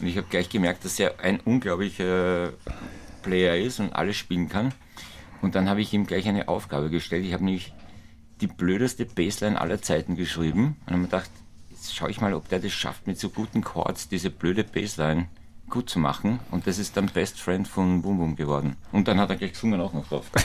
Und 0.00 0.06
ich 0.06 0.16
habe 0.16 0.26
gleich 0.30 0.48
gemerkt, 0.48 0.86
dass 0.86 0.98
er 0.98 1.20
ein 1.20 1.40
unglaublicher 1.40 2.54
Player 3.22 3.58
ist 3.58 3.78
und 3.78 3.92
alles 3.94 4.16
spielen 4.16 4.48
kann. 4.48 4.72
Und 5.46 5.54
dann 5.54 5.68
habe 5.68 5.80
ich 5.80 5.92
ihm 5.92 6.08
gleich 6.08 6.26
eine 6.26 6.48
Aufgabe 6.48 6.90
gestellt. 6.90 7.24
Ich 7.24 7.32
habe 7.32 7.44
nämlich 7.44 7.72
die 8.40 8.48
blödeste 8.48 9.04
Bassline 9.04 9.60
aller 9.60 9.80
Zeiten 9.80 10.16
geschrieben 10.16 10.76
und 10.80 10.86
habe 10.88 10.96
mir 10.96 11.04
gedacht, 11.04 11.30
jetzt 11.70 11.94
schaue 11.94 12.10
ich 12.10 12.20
mal, 12.20 12.34
ob 12.34 12.48
der 12.48 12.58
das 12.58 12.72
schafft, 12.72 13.06
mit 13.06 13.20
so 13.20 13.28
guten 13.28 13.62
Chords 13.62 14.08
diese 14.08 14.28
blöde 14.28 14.64
Bassline 14.64 15.28
gut 15.68 15.90
zu 15.90 15.98
machen. 15.98 16.40
Und 16.50 16.66
das 16.66 16.78
ist 16.78 16.96
dann 16.96 17.06
Best 17.06 17.40
Friend 17.40 17.66
von 17.66 18.02
Boom 18.02 18.18
Boom 18.18 18.36
geworden. 18.36 18.76
Und 18.92 19.08
dann 19.08 19.20
hat 19.20 19.30
er 19.30 19.36
gleich 19.36 19.52
gesungen 19.52 19.80
auch 19.80 19.92
noch 19.92 20.08
drauf. 20.08 20.26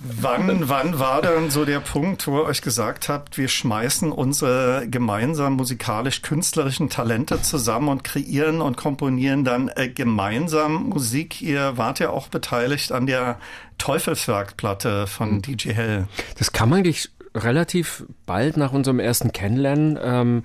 wann, 0.00 0.68
wann 0.68 0.98
war 0.98 1.22
dann 1.22 1.50
so 1.50 1.64
der 1.64 1.80
Punkt, 1.80 2.26
wo 2.26 2.38
ihr 2.38 2.44
euch 2.44 2.62
gesagt 2.62 3.08
habt, 3.08 3.38
wir 3.38 3.48
schmeißen 3.48 4.12
unsere 4.12 4.86
gemeinsam 4.88 5.54
musikalisch-künstlerischen 5.54 6.88
Talente 6.88 7.42
zusammen 7.42 7.88
und 7.88 8.04
kreieren 8.04 8.60
und 8.60 8.76
komponieren 8.76 9.44
dann 9.44 9.70
äh, 9.74 9.88
gemeinsam 9.88 10.88
Musik? 10.88 11.42
Ihr 11.42 11.76
wart 11.76 11.98
ja 11.98 12.10
auch 12.10 12.28
beteiligt 12.28 12.92
an 12.92 13.06
der 13.06 13.38
Teufelswerkplatte 13.78 15.06
von 15.06 15.34
mhm. 15.34 15.42
DJ 15.42 15.70
Hell. 15.70 16.08
Das 16.38 16.52
kam 16.52 16.72
eigentlich 16.72 17.10
relativ 17.34 18.04
bald 18.24 18.56
nach 18.56 18.72
unserem 18.72 18.98
ersten 18.98 19.32
Kennenlernen. 19.32 19.98
Ähm, 20.02 20.44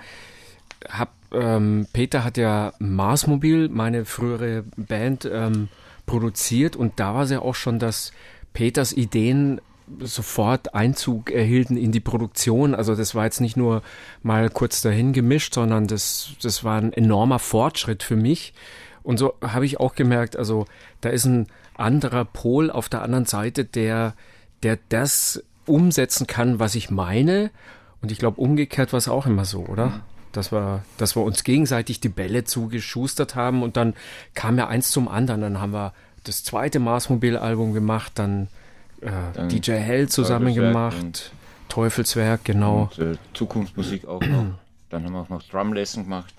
hab 0.90 1.10
ähm, 1.32 1.88
Peter 1.94 2.24
hat 2.24 2.38
ja 2.38 2.74
Marsmobil, 2.80 3.70
meine 3.70 4.06
frühere 4.06 4.64
Band, 4.76 5.30
ähm, 5.32 5.70
produziert 6.06 6.76
und 6.76 7.00
da 7.00 7.14
war 7.14 7.24
es 7.24 7.32
ja 7.32 7.40
auch 7.40 7.56
schon, 7.56 7.80
dass 7.80 8.12
Peters 8.54 8.92
Ideen 8.92 9.62
sofort 10.00 10.74
Einzug 10.74 11.32
erhielten 11.32 11.78
in 11.78 11.92
die 11.92 12.00
Produktion. 12.00 12.76
Also 12.76 12.96
das 12.96 13.16
war 13.16 13.26
jetzt 13.26 13.42
nicht 13.42 13.58
nur 13.58 13.82
mal 14.24 14.50
kurz 14.50 14.82
dahin 14.82 15.14
gemischt, 15.14 15.54
sondern 15.54 15.88
das, 15.88 16.32
das 16.42 16.64
war 16.64 16.78
ein 16.78 16.94
enormer 16.94 17.40
Fortschritt 17.40 18.04
für 18.04 18.16
mich. 18.16 18.54
Und 19.04 19.18
so 19.18 19.34
habe 19.42 19.66
ich 19.66 19.80
auch 19.80 19.96
gemerkt, 19.96 20.38
also 20.38 20.66
da 21.02 21.10
ist 21.10 21.26
ein 21.26 21.48
anderer 21.76 22.26
Pol 22.26 22.70
auf 22.70 22.90
der 22.90 23.02
anderen 23.02 23.26
Seite, 23.26 23.66
der, 23.66 24.14
der 24.64 24.78
das 24.90 25.44
umsetzen 25.66 26.28
kann, 26.28 26.60
was 26.60 26.76
ich 26.76 26.90
meine. 26.90 27.52
Und 28.02 28.12
ich 28.12 28.20
glaube, 28.20 28.40
umgekehrt 28.40 28.94
war 28.94 28.98
es 28.98 29.08
auch 29.08 29.26
immer 29.26 29.46
so, 29.46 29.66
oder? 29.66 30.02
Dass 30.32 30.52
wir, 30.52 30.84
dass 30.98 31.16
wir 31.16 31.24
uns 31.24 31.44
gegenseitig 31.44 32.00
die 32.00 32.10
Bälle 32.10 32.44
zugeschustert 32.44 33.36
haben 33.36 33.64
und 33.64 33.78
dann 33.78 33.94
kam 34.34 34.58
ja 34.58 34.68
eins 34.68 34.92
zum 34.92 35.08
anderen. 35.08 35.42
Dann 35.42 35.60
haben 35.60 35.74
wir 35.74 35.94
das 36.24 36.44
zweite 36.44 36.80
Marsmobil-Album 36.80 37.74
gemacht, 37.74 38.14
dann, 38.16 38.48
äh, 39.02 39.10
dann 39.34 39.50
DJ 39.50 39.72
Hell 39.74 40.10
zusammen 40.10 40.54
gemacht, 40.54 41.32
Teufelswerk, 41.70 42.46
genau. 42.46 42.90
Und, 42.98 43.00
äh, 43.00 43.18
Zukunftsmusik 43.34 44.08
auch 44.08 44.22
noch. 44.22 44.46
dann 44.90 45.06
haben 45.06 45.14
wir 45.14 45.22
auch 45.22 45.30
noch 45.30 45.44
Drumlesson 45.44 46.04
gemacht. 46.04 46.34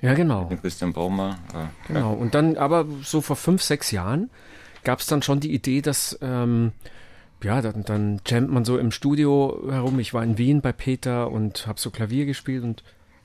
Ja, 0.00 0.14
genau. 0.14 0.48
Mit 0.50 0.60
Christian 0.60 0.92
Braumer. 0.92 1.38
Äh, 1.54 1.88
genau. 1.88 2.12
Ja. 2.12 2.18
Und 2.18 2.34
dann, 2.34 2.56
aber 2.56 2.86
so 3.02 3.20
vor 3.20 3.36
fünf, 3.36 3.62
sechs 3.62 3.90
Jahren 3.90 4.30
gab 4.84 5.00
es 5.00 5.06
dann 5.06 5.22
schon 5.22 5.40
die 5.40 5.54
Idee, 5.54 5.80
dass 5.80 6.18
ähm, 6.20 6.72
ja, 7.42 7.60
dann, 7.60 7.84
dann 7.84 8.20
jammt 8.26 8.50
man 8.50 8.64
so 8.64 8.78
im 8.78 8.90
Studio 8.90 9.64
herum. 9.70 9.98
Ich 10.00 10.14
war 10.14 10.22
in 10.22 10.38
Wien 10.38 10.60
bei 10.60 10.72
Peter 10.72 11.30
und 11.30 11.66
habe 11.66 11.80
so 11.80 11.90
Klavier 11.90 12.26
gespielt 12.26 12.64
und 12.64 12.82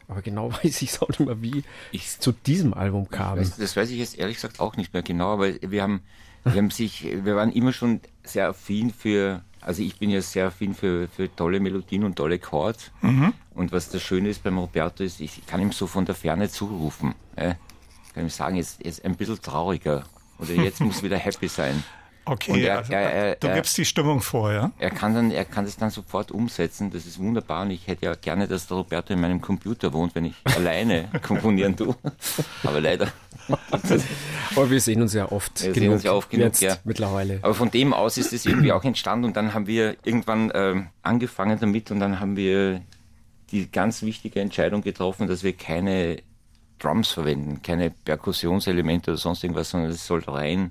aber 0.10 0.22
genau 0.22 0.52
weiß 0.64 0.82
ich 0.82 0.92
es 0.92 1.02
auch 1.02 1.08
nicht 1.08 1.22
mehr, 1.22 1.42
wie 1.42 1.64
ich 1.92 2.20
zu 2.20 2.34
diesem 2.34 2.74
Album 2.74 3.10
kam. 3.10 3.38
Weiß, 3.38 3.56
das 3.56 3.78
weiß 3.78 3.90
ich 3.92 4.00
jetzt 4.00 4.18
ehrlich 4.18 4.36
gesagt 4.36 4.60
auch 4.60 4.76
nicht 4.76 4.94
mehr 4.94 5.04
genau, 5.04 5.32
aber 5.34 5.54
wir 5.62 5.82
haben, 5.82 6.02
wir 6.44 6.56
haben 6.56 6.72
sich, 6.72 7.04
wir 7.24 7.36
waren 7.36 7.52
immer 7.52 7.72
schon 7.72 8.02
sehr 8.24 8.50
affin 8.50 8.92
für, 8.92 9.44
also 9.62 9.82
ich 9.82 9.98
bin 10.00 10.10
ja 10.10 10.22
sehr 10.22 10.48
affin 10.48 10.74
für, 10.74 11.08
für 11.08 11.34
tolle 11.34 11.60
Melodien 11.60 12.04
und 12.04 12.16
tolle 12.16 12.40
Chords. 12.40 12.92
Mhm. 13.02 13.34
Und 13.54 13.72
was 13.72 13.90
das 13.90 14.02
Schöne 14.02 14.30
ist 14.30 14.44
beim 14.44 14.58
Roberto 14.58 15.04
ist, 15.04 15.20
ich 15.20 15.46
kann 15.46 15.62
ihm 15.62 15.72
so 15.72 15.86
von 15.86 16.06
der 16.06 16.16
Ferne 16.16 16.50
zurufen. 16.50 17.14
Äh? 17.36 17.56
Kann 18.14 18.24
ihm 18.24 18.30
sagen, 18.30 18.56
jetzt, 18.56 18.84
jetzt 18.84 19.06
ein 19.06 19.16
bisschen 19.16 19.42
trauriger. 19.42 20.06
Oder 20.40 20.54
jetzt 20.54 20.80
muss 20.80 21.04
wieder 21.04 21.18
happy 21.18 21.50
sein. 21.50 21.84
Okay, 22.26 22.64
er, 22.64 22.78
also, 22.80 22.94
er, 22.94 23.12
er, 23.12 23.36
du 23.36 23.52
gibst 23.54 23.78
die 23.78 23.86
Stimmung 23.86 24.22
vor, 24.22 24.52
ja? 24.52 24.72
Er 24.78 24.92
kann 24.92 25.16
dann, 25.16 25.32
er 25.32 25.46
kann 25.46 25.66
das 25.66 25.78
dann 25.78 25.90
sofort 25.90 26.32
umsetzen. 26.32 26.92
Das 26.92 27.06
ist 27.06 27.18
wunderbar. 27.18 27.64
Und 27.64 27.72
ich 27.72 27.88
hätte 27.88 28.06
ja 28.06 28.16
gerne, 28.16 28.48
dass 28.48 28.68
der 28.68 28.78
Roberto 28.78 29.14
in 29.14 29.22
meinem 29.22 29.42
Computer 29.42 29.92
wohnt, 29.94 30.14
wenn 30.16 30.26
ich 30.26 30.36
alleine 30.56 31.10
komponieren 31.22 31.76
tue. 31.76 31.96
Aber 32.64 32.82
leider. 32.82 33.12
Aber 34.56 34.70
wir 34.70 34.80
sehen 34.80 35.02
uns 35.02 35.14
ja 35.14 35.32
oft. 35.32 35.64
Wir 35.64 35.74
sehen 35.74 35.92
uns 35.92 36.04
ja 36.04 36.14
oft 36.14 36.30
genug, 36.30 36.60
ja. 36.62 36.78
Mittlerweile. 36.84 37.40
Aber 37.42 37.56
von 37.56 37.72
dem 37.72 37.94
aus 37.94 38.18
ist 38.18 38.32
es 38.32 38.46
irgendwie 38.46 38.72
auch 38.72 38.84
entstanden. 38.84 39.26
Und 39.26 39.36
dann 39.36 39.54
haben 39.54 39.66
wir 39.66 39.96
irgendwann 40.04 40.52
äh, 40.52 40.84
angefangen 41.02 41.60
damit 41.60 41.90
und 41.90 42.00
dann 42.00 42.20
haben 42.20 42.36
wir 42.36 42.82
die 43.52 43.72
ganz 43.72 44.04
wichtige 44.04 44.40
Entscheidung 44.40 44.82
getroffen, 44.82 45.28
dass 45.28 45.44
wir 45.44 45.54
keine 45.54 46.22
Drums 46.78 47.10
verwenden, 47.10 47.62
keine 47.62 47.90
Perkussionselemente 47.90 49.12
oder 49.12 49.18
sonst 49.18 49.44
irgendwas, 49.44 49.72
sondern 49.72 49.92
es 49.92 50.06
soll 50.06 50.24
rein 50.26 50.70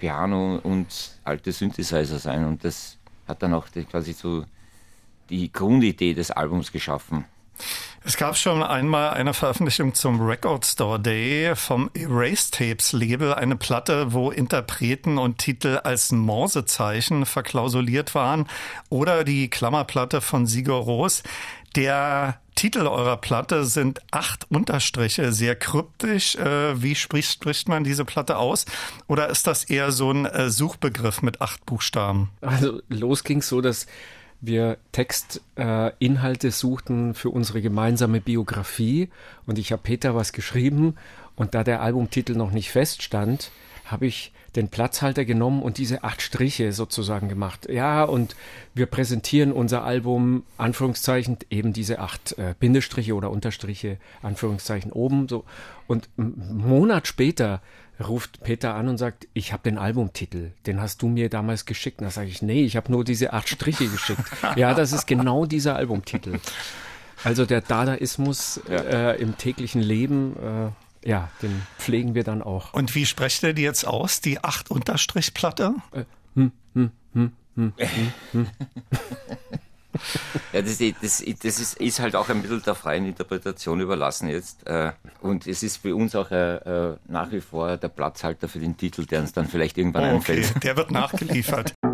Piano 0.00 0.58
und 0.62 0.86
alte 1.24 1.52
Synthesizer 1.52 2.18
sein. 2.18 2.46
Und 2.46 2.64
das 2.64 2.96
hat 3.28 3.42
dann 3.42 3.52
auch 3.52 3.66
quasi 3.90 4.14
so 4.14 4.44
die 5.28 5.52
Grundidee 5.52 6.14
des 6.14 6.30
Albums 6.30 6.72
geschaffen. 6.72 7.26
Es 8.02 8.16
gab 8.16 8.34
schon 8.38 8.62
einmal 8.62 9.10
eine 9.10 9.34
Veröffentlichung 9.34 9.92
zum 9.92 10.22
Record 10.22 10.64
Store 10.64 10.98
Day 10.98 11.54
vom 11.54 11.90
Erase 11.92 12.50
Tapes 12.50 12.92
Label, 12.92 13.34
eine 13.34 13.56
Platte, 13.56 14.14
wo 14.14 14.30
Interpreten 14.30 15.18
und 15.18 15.36
Titel 15.36 15.78
als 15.84 16.10
Morsezeichen 16.10 17.26
verklausuliert 17.26 18.14
waren, 18.14 18.48
oder 18.88 19.22
die 19.22 19.50
Klammerplatte 19.50 20.22
von 20.22 20.46
Sigur 20.46 20.78
Ros. 20.78 21.22
Der 21.76 22.40
Titel 22.60 22.86
eurer 22.86 23.16
Platte 23.16 23.64
sind 23.64 24.02
acht 24.10 24.50
Unterstriche, 24.50 25.32
sehr 25.32 25.56
kryptisch. 25.56 26.34
Äh, 26.36 26.82
wie 26.82 26.94
spricht, 26.94 27.32
spricht 27.32 27.70
man 27.70 27.84
diese 27.84 28.04
Platte 28.04 28.36
aus? 28.36 28.66
Oder 29.06 29.30
ist 29.30 29.46
das 29.46 29.64
eher 29.64 29.92
so 29.92 30.10
ein 30.10 30.26
äh, 30.26 30.50
Suchbegriff 30.50 31.22
mit 31.22 31.40
acht 31.40 31.64
Buchstaben? 31.64 32.28
Also 32.42 32.82
los 32.90 33.24
ging 33.24 33.38
es 33.38 33.48
so, 33.48 33.62
dass 33.62 33.86
wir 34.42 34.76
Textinhalte 34.92 36.48
äh, 36.48 36.50
suchten 36.50 37.14
für 37.14 37.30
unsere 37.30 37.62
gemeinsame 37.62 38.20
Biografie 38.20 39.08
und 39.46 39.58
ich 39.58 39.72
habe 39.72 39.80
Peter 39.80 40.14
was 40.14 40.34
geschrieben 40.34 40.96
und 41.36 41.54
da 41.54 41.64
der 41.64 41.80
Albumtitel 41.80 42.34
noch 42.34 42.50
nicht 42.50 42.70
feststand, 42.70 43.52
habe 43.86 44.04
ich 44.04 44.34
den 44.56 44.68
Platzhalter 44.68 45.24
genommen 45.24 45.62
und 45.62 45.78
diese 45.78 46.02
acht 46.02 46.22
Striche 46.22 46.72
sozusagen 46.72 47.28
gemacht. 47.28 47.68
Ja, 47.70 48.04
und 48.04 48.34
wir 48.74 48.86
präsentieren 48.86 49.52
unser 49.52 49.84
Album, 49.84 50.44
Anführungszeichen, 50.58 51.38
eben 51.50 51.72
diese 51.72 52.00
acht 52.00 52.36
äh, 52.38 52.54
Bindestriche 52.58 53.14
oder 53.14 53.30
Unterstriche, 53.30 53.98
Anführungszeichen 54.22 54.92
oben. 54.92 55.28
So. 55.28 55.44
Und 55.86 56.08
einen 56.16 56.62
Monat 56.66 57.06
später 57.06 57.60
ruft 58.08 58.42
Peter 58.42 58.74
an 58.74 58.88
und 58.88 58.98
sagt, 58.98 59.28
ich 59.34 59.52
habe 59.52 59.62
den 59.62 59.78
Albumtitel, 59.78 60.52
den 60.66 60.80
hast 60.80 61.02
du 61.02 61.08
mir 61.08 61.28
damals 61.28 61.66
geschickt. 61.66 62.00
Und 62.00 62.06
da 62.06 62.10
sage 62.10 62.28
ich, 62.28 62.42
nee, 62.42 62.64
ich 62.64 62.76
habe 62.76 62.90
nur 62.90 63.04
diese 63.04 63.32
acht 63.32 63.48
Striche 63.48 63.86
geschickt. 63.88 64.22
ja, 64.56 64.74
das 64.74 64.92
ist 64.92 65.06
genau 65.06 65.46
dieser 65.46 65.76
Albumtitel. 65.76 66.38
Also 67.22 67.44
der 67.44 67.60
Dadaismus 67.60 68.60
ja. 68.68 68.76
äh, 69.12 69.20
im 69.20 69.36
täglichen 69.36 69.82
Leben. 69.82 70.36
Äh, 70.36 70.70
ja, 71.04 71.30
den 71.42 71.62
pflegen 71.78 72.14
wir 72.14 72.24
dann 72.24 72.42
auch. 72.42 72.72
Und 72.74 72.94
wie 72.94 73.06
sprecht 73.06 73.42
ihr 73.42 73.54
die 73.54 73.62
jetzt 73.62 73.86
aus, 73.86 74.20
die 74.20 74.40
8-Platte? 74.40 75.74
Äh, 75.92 76.04
hm, 76.34 76.52
hm, 76.74 76.90
hm, 77.14 77.32
hm, 77.54 77.72
hm, 77.76 78.12
hm. 78.32 78.46
Ja, 80.52 80.62
das, 80.62 80.78
das, 80.78 81.24
das 81.42 81.60
ist, 81.60 81.74
ist, 81.74 82.00
halt 82.00 82.14
auch 82.14 82.28
ein 82.28 82.42
bisschen 82.42 82.62
der 82.62 82.74
freien 82.74 83.06
Interpretation 83.06 83.80
überlassen 83.80 84.28
jetzt. 84.28 84.66
Äh, 84.66 84.92
und 85.20 85.46
es 85.46 85.62
ist 85.62 85.78
für 85.78 85.94
uns 85.94 86.14
auch 86.14 86.30
äh, 86.30 86.56
äh, 86.56 86.96
nach 87.08 87.32
wie 87.32 87.40
vor 87.40 87.76
der 87.76 87.88
Platzhalter 87.88 88.48
für 88.48 88.60
den 88.60 88.76
Titel, 88.76 89.04
der 89.04 89.20
uns 89.20 89.32
dann 89.32 89.46
vielleicht 89.46 89.78
irgendwann 89.78 90.04
oh, 90.04 90.16
okay. 90.16 90.38
einfällt. 90.38 90.64
Der 90.64 90.76
wird 90.76 90.90
nachgeliefert. 90.90 91.74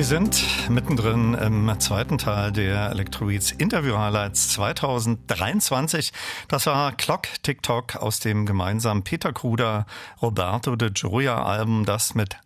Wir 0.00 0.06
sind 0.06 0.70
mittendrin 0.70 1.34
im 1.34 1.78
zweiten 1.78 2.16
Teil 2.16 2.52
der 2.52 2.88
Electrobeats 2.88 3.50
Interview 3.50 3.98
Highlights 3.98 4.48
2023. 4.48 6.14
Das 6.48 6.64
war 6.64 6.92
Clock 6.92 7.28
TikTok 7.42 7.96
aus 7.96 8.18
dem 8.18 8.46
gemeinsamen 8.46 9.04
Peter 9.04 9.34
Kruder 9.34 9.84
Roberto 10.22 10.74
de 10.74 10.88
Gioia 10.90 11.44
Album, 11.44 11.84
das 11.84 12.14
mit 12.14 12.38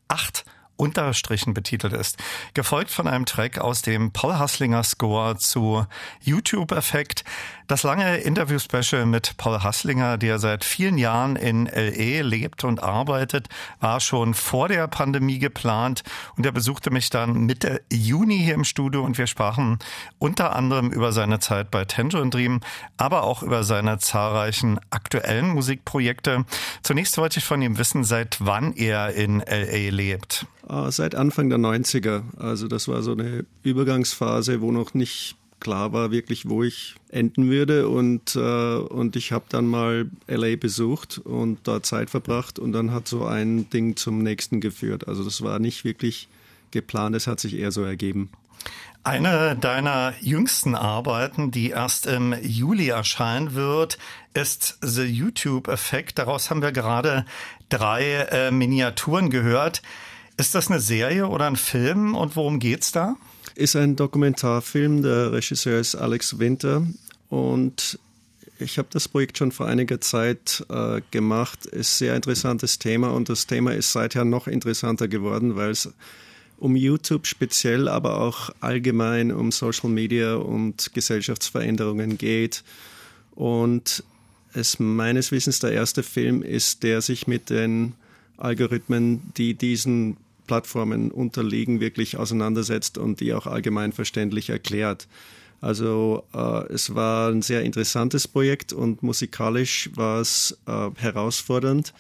Unterstrichen 0.77 1.55
betitelt 1.55 1.93
ist. 1.93 2.19
Gefolgt 2.55 2.91
von 2.91 3.07
einem 3.07 3.27
Track 3.27 3.59
aus 3.59 3.83
dem 3.83 4.13
Paul 4.13 4.35
Hasslinger 4.39 4.83
Score 4.83 5.37
zu 5.37 5.87
YouTube-Effekt. 6.23 7.25
Das 7.67 7.83
lange 7.83 8.19
Interview-Special 8.19 9.07
mit 9.07 9.39
Paul 9.39 9.63
Hasslinger, 9.63 10.19
der 10.19 10.39
seit 10.39 10.65
vielen 10.65 10.99
Jahren 10.99 11.37
in 11.37 11.65
LE 11.65 12.21
lebt 12.21 12.65
und 12.65 12.83
arbeitet, 12.83 13.49
war 13.81 14.01
schon 14.01 14.35
vor 14.35 14.69
der 14.69 14.87
Pandemie 14.87 15.39
geplant 15.39 16.03
und 16.37 16.45
er 16.45 16.53
besuchte 16.53 16.91
mich 16.91 17.09
dann 17.09 17.47
Mitte 17.47 17.81
Juni 17.91 18.39
hier 18.39 18.55
im 18.55 18.65
Studio 18.65 19.03
und 19.03 19.17
wir 19.17 19.27
sprachen 19.27 19.79
unter 20.19 20.55
anderem 20.55 20.91
über 20.91 21.13
seine 21.13 21.39
Zeit 21.39 21.71
bei 21.71 21.87
Tangerine 21.87 22.31
Dream, 22.31 22.61
aber 22.99 23.23
auch 23.23 23.43
über 23.43 23.65
seine 23.65 23.99
zahlreichen 23.99 24.79
aktuellen 24.91 25.49
Musikprojekte. 25.49 26.45
Zunächst 26.83 27.17
wollte 27.17 27.39
ich 27.39 27.45
von 27.45 27.63
ihm 27.63 27.79
wissen, 27.79 28.05
seit 28.05 28.39
wann 28.41 28.75
er 28.75 29.15
in 29.15 29.41
LA 29.41 29.91
lebt. 29.91 30.47
Ah, 30.75 30.91
seit 30.91 31.15
Anfang 31.15 31.51
der 31.51 31.59
90er. 31.61 32.23
Also 32.37 32.67
das 32.67 32.89
war 32.89 33.01
so 33.03 33.13
eine 33.13 33.47
Übergangsphase, 33.63 34.61
wo 34.61 34.73
noch 34.73 34.93
nicht 34.93 35.37
klar 35.61 35.93
war 35.93 36.11
wirklich, 36.11 36.49
wo 36.49 36.65
ich 36.65 36.97
enden 37.11 37.49
würde. 37.49 37.89
Und, 37.89 38.35
äh, 38.35 38.41
und 38.41 39.15
ich 39.15 39.31
habe 39.31 39.45
dann 39.49 39.69
mal 39.69 40.11
LA 40.27 40.57
besucht 40.57 41.19
und 41.19 41.61
da 41.69 41.81
Zeit 41.81 42.11
verbracht 42.11 42.59
und 42.59 42.73
dann 42.73 42.91
hat 42.91 43.07
so 43.07 43.25
ein 43.25 43.71
Ding 43.71 43.95
zum 43.95 44.25
nächsten 44.25 44.61
geführt. 44.61 45.07
Also 45.07 45.23
das 45.23 45.43
war 45.43 45.61
nicht 45.61 45.85
wirklich 45.85 46.27
geplant, 46.73 47.15
es 47.15 47.29
hat 47.29 47.39
sich 47.39 47.55
eher 47.55 47.71
so 47.71 47.85
ergeben. 47.85 48.31
Eine 49.05 49.55
deiner 49.55 50.15
jüngsten 50.21 50.75
Arbeiten, 50.75 51.53
die 51.53 51.71
erst 51.71 52.07
im 52.07 52.35
Juli 52.43 52.89
erscheinen 52.89 53.55
wird, 53.55 53.97
ist 54.33 54.79
The 54.81 55.05
YouTube 55.05 55.69
Effekt. 55.69 56.19
Daraus 56.19 56.51
haben 56.51 56.63
wir 56.63 56.73
gerade 56.73 57.27
drei 57.69 58.03
äh, 58.31 58.51
Miniaturen 58.51 59.31
gehört. 59.31 59.83
Ist 60.37 60.55
das 60.55 60.69
eine 60.69 60.81
Serie 60.81 61.29
oder 61.29 61.47
ein 61.47 61.57
Film 61.57 62.17
und 62.17 62.35
worum 62.35 62.59
geht's 62.59 62.91
da? 62.91 63.17
Ist 63.55 63.77
ein 63.77 63.95
Dokumentarfilm. 63.95 65.03
Der 65.03 65.33
Regisseur 65.33 65.79
ist 65.79 65.95
Alex 65.95 66.41
Winter 66.41 66.85
und 67.29 68.01
ich 68.59 68.79
habe 68.79 68.89
das 68.91 69.07
Projekt 69.09 69.39
schon 69.39 69.53
vor 69.53 69.67
einiger 69.67 70.01
Zeit 70.01 70.65
äh, 70.71 71.03
gemacht. 71.13 71.67
Ist 71.67 71.99
sehr 71.99 72.17
interessantes 72.17 72.81
Thema 72.81 73.11
und 73.11 73.29
das 73.29 73.47
Thema 73.47 73.75
ist 73.75 73.93
seither 73.93 74.25
noch 74.25 74.49
interessanter 74.49 75.07
geworden, 75.07 75.55
weil 75.55 75.71
es 75.71 75.93
um 76.59 76.75
YouTube 76.75 77.27
speziell, 77.27 77.89
aber 77.89 78.21
auch 78.21 78.51
allgemein 78.61 79.31
um 79.31 79.53
Social 79.53 79.91
Media 79.91 80.35
und 80.35 80.93
Gesellschaftsveränderungen 80.95 82.19
geht. 82.19 82.65
Und 83.37 84.03
es 84.53 84.81
meines 84.81 85.31
Wissens 85.31 85.61
der 85.61 85.73
erste 85.73 86.03
Film 86.03 86.43
ist, 86.43 86.83
der 86.83 87.03
sich 87.03 87.29
mit 87.29 87.51
den 87.51 87.95
Algorithmen, 88.37 89.33
die 89.37 89.55
diesen 89.55 90.17
Plattformen 90.47 91.11
unterliegen, 91.11 91.81
wirklich 91.81 92.17
auseinandersetzt 92.17 92.99
und 92.99 93.21
die 93.21 93.35
auch 93.35 93.47
allgemein 93.47 93.93
verständlich 93.93 94.51
erklärt. 94.51 95.09
Also 95.61 96.25
äh, 96.35 96.73
es 96.73 96.95
war 96.95 97.31
ein 97.31 97.43
sehr 97.43 97.63
interessantes 97.63 98.29
Projekt 98.29 98.73
und 98.73 99.03
musikalisch 99.03 99.91
war 99.95 100.21
es 100.21 100.59
äh, 100.67 100.91
herausfordernd, 100.97 101.95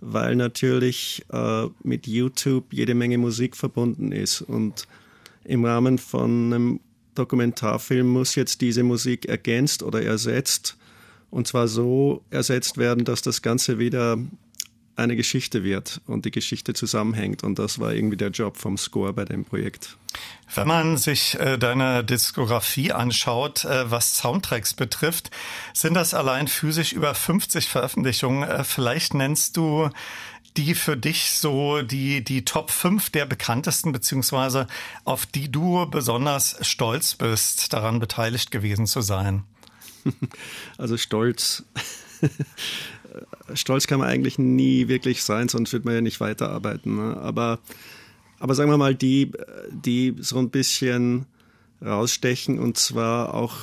weil 0.00 0.34
natürlich 0.34 1.24
äh, 1.30 1.66
mit 1.82 2.06
YouTube 2.06 2.72
jede 2.72 2.94
Menge 2.94 3.18
Musik 3.18 3.56
verbunden 3.56 4.12
ist 4.12 4.40
und 4.40 4.88
im 5.44 5.64
Rahmen 5.64 5.98
von 5.98 6.52
einem 6.52 6.80
Dokumentarfilm 7.14 8.08
muss 8.08 8.34
jetzt 8.34 8.62
diese 8.62 8.82
Musik 8.82 9.26
ergänzt 9.26 9.82
oder 9.82 10.02
ersetzt 10.02 10.78
und 11.30 11.46
zwar 11.46 11.68
so 11.68 12.22
ersetzt 12.30 12.78
werden, 12.78 13.04
dass 13.04 13.22
das 13.22 13.42
Ganze 13.42 13.78
wieder 13.78 14.18
eine 14.96 15.16
Geschichte 15.16 15.64
wird 15.64 16.00
und 16.06 16.24
die 16.24 16.30
Geschichte 16.30 16.74
zusammenhängt. 16.74 17.42
Und 17.42 17.58
das 17.58 17.78
war 17.78 17.92
irgendwie 17.92 18.16
der 18.16 18.30
Job 18.30 18.56
vom 18.56 18.76
Score 18.76 19.12
bei 19.12 19.24
dem 19.24 19.44
Projekt. 19.44 19.96
Wenn 20.54 20.68
man 20.68 20.96
sich 20.98 21.38
äh, 21.40 21.56
deine 21.56 22.04
Diskografie 22.04 22.92
anschaut, 22.92 23.64
äh, 23.64 23.90
was 23.90 24.18
Soundtracks 24.18 24.74
betrifft, 24.74 25.30
sind 25.72 25.94
das 25.94 26.12
allein 26.12 26.46
physisch 26.46 26.92
über 26.92 27.14
50 27.14 27.68
Veröffentlichungen. 27.68 28.48
Äh, 28.48 28.64
vielleicht 28.64 29.14
nennst 29.14 29.56
du 29.56 29.88
die 30.56 30.74
für 30.74 30.96
dich 30.96 31.30
so 31.30 31.80
die, 31.80 32.22
die 32.22 32.44
Top 32.44 32.70
5 32.70 33.08
der 33.10 33.24
bekanntesten, 33.24 33.92
beziehungsweise 33.92 34.66
auf 35.04 35.24
die 35.24 35.50
du 35.50 35.86
besonders 35.86 36.58
stolz 36.60 37.14
bist, 37.14 37.72
daran 37.72 38.00
beteiligt 38.00 38.50
gewesen 38.50 38.86
zu 38.86 39.00
sein? 39.00 39.44
Also 40.78 40.96
stolz 40.96 41.62
stolz 43.54 43.86
kann 43.86 44.00
man 44.00 44.08
eigentlich 44.08 44.38
nie 44.38 44.88
wirklich 44.88 45.22
sein, 45.22 45.48
sonst 45.48 45.72
wird 45.72 45.84
man 45.84 45.94
ja 45.94 46.00
nicht 46.00 46.20
weiterarbeiten. 46.20 46.96
Ne? 46.96 47.16
Aber, 47.18 47.58
aber 48.38 48.54
sagen 48.54 48.70
wir 48.70 48.78
mal, 48.78 48.94
die, 48.94 49.32
die 49.70 50.14
so 50.18 50.38
ein 50.38 50.50
bisschen 50.50 51.26
rausstechen 51.84 52.58
und 52.58 52.76
zwar 52.76 53.34
auch, 53.34 53.56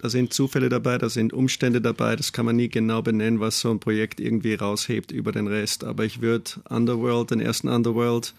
da 0.00 0.08
sind 0.08 0.32
Zufälle 0.32 0.68
dabei, 0.68 0.98
da 0.98 1.10
sind 1.10 1.32
Umstände 1.32 1.80
dabei, 1.80 2.16
das 2.16 2.32
kann 2.32 2.46
man 2.46 2.56
nie 2.56 2.68
genau 2.68 3.02
benennen, 3.02 3.40
was 3.40 3.60
so 3.60 3.70
ein 3.70 3.80
Projekt 3.80 4.20
irgendwie 4.20 4.54
raushebt 4.54 5.12
über 5.12 5.32
den 5.32 5.46
Rest. 5.46 5.84
Aber 5.84 6.04
ich 6.04 6.22
würde 6.22 6.52
Underworld, 6.68 7.30
den 7.30 7.40
ersten 7.40 7.68
Underworld, 7.68 8.34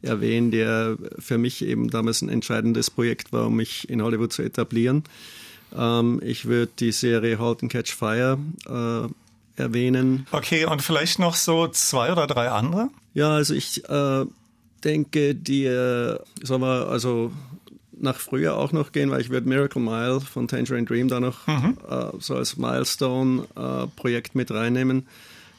erwähnen, 0.00 0.50
der 0.50 0.96
für 1.18 1.38
mich 1.38 1.64
eben 1.64 1.88
damals 1.88 2.22
ein 2.22 2.28
entscheidendes 2.28 2.90
Projekt 2.90 3.32
war, 3.32 3.46
um 3.46 3.56
mich 3.56 3.88
in 3.88 4.02
Hollywood 4.02 4.32
zu 4.32 4.42
etablieren. 4.42 5.04
Ähm, 5.76 6.20
ich 6.24 6.46
würde 6.46 6.72
die 6.78 6.92
Serie 6.92 7.38
Halt 7.38 7.62
and 7.62 7.72
Catch 7.72 7.92
Fire 7.92 8.38
äh, 8.66 9.08
erwähnen. 9.56 10.26
Okay, 10.30 10.64
und 10.64 10.82
vielleicht 10.82 11.18
noch 11.18 11.36
so 11.36 11.68
zwei 11.68 12.12
oder 12.12 12.26
drei 12.26 12.48
andere? 12.48 12.88
Ja, 13.14 13.30
also 13.30 13.54
ich 13.54 13.88
äh, 13.88 14.24
denke, 14.84 15.34
die, 15.34 15.64
äh, 15.64 16.18
sagen 16.42 16.62
wir, 16.62 16.88
also 16.88 17.32
nach 17.92 18.16
früher 18.16 18.56
auch 18.56 18.72
noch 18.72 18.92
gehen, 18.92 19.10
weil 19.10 19.20
ich 19.20 19.30
würde 19.30 19.48
Miracle 19.48 19.80
Mile 19.80 20.20
von 20.20 20.48
Tangerine 20.48 20.86
Dream 20.86 21.08
da 21.08 21.20
noch 21.20 21.46
mhm. 21.46 21.78
äh, 21.88 22.06
so 22.18 22.34
als 22.34 22.56
Milestone-Projekt 22.56 24.34
äh, 24.34 24.38
mit 24.38 24.50
reinnehmen. 24.50 25.06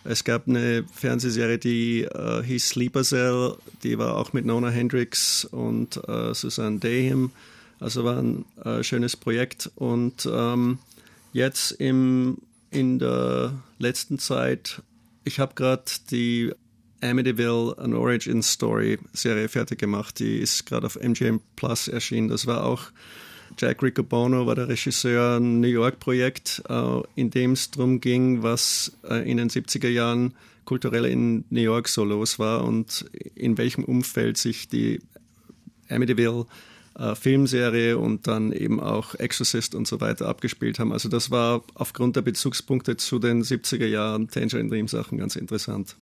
Es 0.03 0.25
gab 0.25 0.47
eine 0.47 0.83
Fernsehserie, 0.93 1.57
die 1.57 2.01
äh, 2.03 2.43
hieß 2.43 2.69
Sleeper 2.69 3.03
Cell, 3.03 3.55
die 3.83 3.97
war 3.97 4.17
auch 4.17 4.33
mit 4.33 4.45
Nona 4.45 4.69
Hendricks 4.69 5.45
und 5.45 5.97
äh, 6.09 6.33
Susanne 6.33 6.79
Dahim. 6.79 7.31
Also 7.79 8.03
war 8.03 8.17
ein 8.17 8.45
äh, 8.63 8.83
schönes 8.83 9.15
Projekt. 9.15 9.71
Und 9.75 10.27
ähm, 10.31 10.79
jetzt 11.31 11.71
im, 11.71 12.37
in 12.73 12.99
der 12.99 13.53
letzten 13.77 14.19
Zeit, 14.19 14.81
ich 15.23 15.39
habe 15.39 15.53
gerade 15.55 15.83
die 16.09 16.51
Amityville 17.01 17.77
An 17.77 17.93
Origin 17.93 18.41
Story 18.41 18.97
Serie 19.13 19.49
fertig 19.49 19.79
gemacht. 19.79 20.19
Die 20.19 20.37
ist 20.37 20.65
gerade 20.65 20.85
auf 20.85 20.95
MGM 20.95 21.41
Plus 21.55 21.87
erschienen. 21.87 22.29
Das 22.29 22.47
war 22.47 22.65
auch 22.65 22.91
Jack 23.57 23.83
Riccobono 23.83 24.47
war 24.47 24.55
der 24.55 24.67
Regisseur, 24.67 25.37
ein 25.39 25.59
New 25.59 25.67
York-Projekt, 25.67 26.63
äh, 26.69 27.01
in 27.15 27.29
dem 27.29 27.51
es 27.51 27.69
darum 27.69 28.01
ging, 28.01 28.41
was 28.41 28.97
äh, 29.07 29.29
in 29.29 29.37
den 29.37 29.49
70er 29.49 29.89
Jahren 29.89 30.33
kulturell 30.65 31.05
in 31.05 31.45
New 31.49 31.61
York 31.61 31.87
so 31.87 32.03
los 32.03 32.39
war 32.39 32.63
und 32.63 33.05
in 33.35 33.57
welchem 33.57 33.83
Umfeld 33.83 34.37
sich 34.37 34.69
die 34.69 35.01
Amityville 35.89 36.47
äh, 36.97 37.15
Filmserie 37.15 37.97
und 37.97 38.27
dann 38.27 38.51
eben 38.51 38.79
auch 38.79 39.15
Exorcist 39.15 39.75
und 39.75 39.87
so 39.87 40.01
weiter 40.01 40.27
abgespielt 40.27 40.79
haben. 40.79 40.91
Also 40.91 41.09
das 41.09 41.31
war 41.31 41.63
aufgrund 41.75 42.15
der 42.15 42.21
Bezugspunkte 42.21 42.97
zu 42.97 43.19
den 43.19 43.43
70er 43.43 43.87
Jahren 43.87 44.27
Tangerine 44.27 44.69
Dream 44.69 44.87
Sachen 44.87 45.17
ganz 45.17 45.35
interessant. 45.35 45.97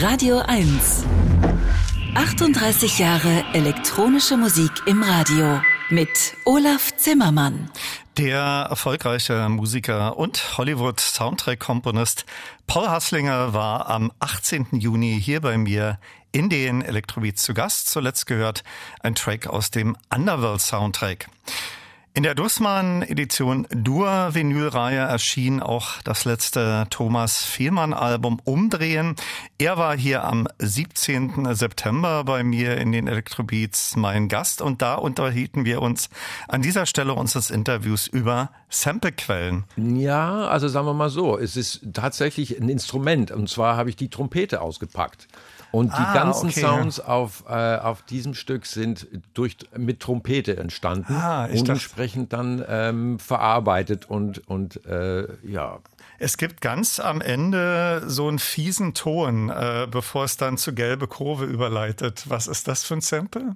Radio 0.00 0.38
1. 0.38 1.04
38 2.14 3.00
Jahre 3.00 3.44
elektronische 3.52 4.36
Musik 4.36 4.70
im 4.86 5.02
Radio 5.02 5.60
mit 5.90 6.36
Olaf 6.44 6.96
Zimmermann. 6.96 7.68
Der 8.16 8.68
erfolgreiche 8.70 9.48
Musiker 9.48 10.16
und 10.16 10.56
Hollywood-Soundtrack-Komponist 10.56 12.26
Paul 12.68 12.88
Hasslinger 12.88 13.54
war 13.54 13.88
am 13.88 14.12
18. 14.20 14.68
Juni 14.70 15.20
hier 15.20 15.40
bei 15.40 15.58
mir 15.58 15.98
in 16.30 16.48
den 16.48 16.82
Elektrobeats 16.82 17.42
zu 17.42 17.52
Gast. 17.52 17.90
Zuletzt 17.90 18.26
gehört 18.26 18.62
ein 19.00 19.16
Track 19.16 19.48
aus 19.48 19.72
dem 19.72 19.96
Underworld-Soundtrack. 20.14 21.28
In 22.18 22.24
der 22.24 22.34
Dussmann-Edition 22.34 23.68
Dur-Vinyl-Reihe 23.70 24.98
erschien 24.98 25.62
auch 25.62 26.02
das 26.02 26.24
letzte 26.24 26.88
Thomas 26.90 27.44
Fehlmann-Album 27.44 28.40
Umdrehen. 28.42 29.14
Er 29.58 29.76
war 29.76 29.96
hier 29.96 30.24
am 30.24 30.48
17. 30.58 31.54
September 31.54 32.24
bei 32.24 32.42
mir 32.42 32.76
in 32.76 32.90
den 32.90 33.06
Electrobeats 33.06 33.94
mein 33.94 34.26
Gast 34.26 34.62
und 34.62 34.82
da 34.82 34.96
unterhielten 34.96 35.64
wir 35.64 35.80
uns 35.80 36.10
an 36.48 36.60
dieser 36.60 36.86
Stelle 36.86 37.14
unseres 37.14 37.50
Interviews 37.50 38.08
über 38.08 38.50
Samplequellen. 38.68 39.62
Ja, 39.76 40.48
also 40.48 40.66
sagen 40.66 40.86
wir 40.88 40.94
mal 40.94 41.10
so, 41.10 41.38
es 41.38 41.56
ist 41.56 41.82
tatsächlich 41.92 42.60
ein 42.60 42.68
Instrument 42.68 43.30
und 43.30 43.48
zwar 43.48 43.76
habe 43.76 43.90
ich 43.90 43.96
die 43.96 44.10
Trompete 44.10 44.60
ausgepackt. 44.60 45.28
Und 45.70 45.92
die 45.92 46.02
ah, 46.02 46.14
ganzen 46.14 46.48
okay. 46.48 46.60
Sounds 46.60 47.00
auf, 47.00 47.44
äh, 47.48 47.76
auf 47.76 48.02
diesem 48.02 48.34
Stück 48.34 48.64
sind 48.64 49.06
durch, 49.34 49.56
mit 49.76 50.00
Trompete 50.00 50.56
entstanden 50.56 51.14
ah, 51.14 51.44
und 51.44 51.68
entsprechend 51.68 52.32
dann 52.32 52.64
ähm, 52.66 53.18
verarbeitet 53.18 54.08
und, 54.08 54.46
und 54.48 54.84
äh, 54.86 55.26
ja. 55.46 55.78
Es 56.18 56.36
gibt 56.38 56.62
ganz 56.62 57.00
am 57.00 57.20
Ende 57.20 58.02
so 58.06 58.28
einen 58.28 58.38
fiesen 58.38 58.94
Ton, 58.94 59.50
äh, 59.50 59.86
bevor 59.90 60.24
es 60.24 60.36
dann 60.36 60.56
zu 60.56 60.74
gelbe 60.74 61.06
Kurve 61.06 61.44
überleitet. 61.44 62.24
Was 62.28 62.46
ist 62.46 62.66
das 62.66 62.84
für 62.84 62.94
ein 62.94 63.00
Sample? 63.02 63.54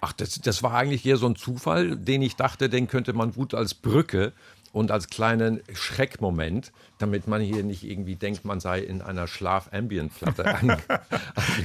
Ach, 0.00 0.12
das, 0.12 0.40
das 0.40 0.62
war 0.62 0.74
eigentlich 0.74 1.04
eher 1.04 1.16
so 1.16 1.26
ein 1.26 1.34
Zufall, 1.34 1.96
den 1.96 2.22
ich 2.22 2.36
dachte, 2.36 2.68
den 2.68 2.86
könnte 2.88 3.14
man 3.14 3.32
gut 3.32 3.54
als 3.54 3.74
Brücke 3.74 4.32
und 4.72 4.90
als 4.90 5.08
kleinen 5.08 5.60
Schreckmoment 5.72 6.72
damit 6.98 7.26
man 7.26 7.40
hier 7.40 7.62
nicht 7.62 7.84
irgendwie 7.84 8.16
denkt, 8.16 8.44
man 8.44 8.60
sei 8.60 8.80
in 8.80 9.02
einer 9.02 9.26
Schlaf-Ambient-Platte 9.26 10.44
an, 10.54 10.76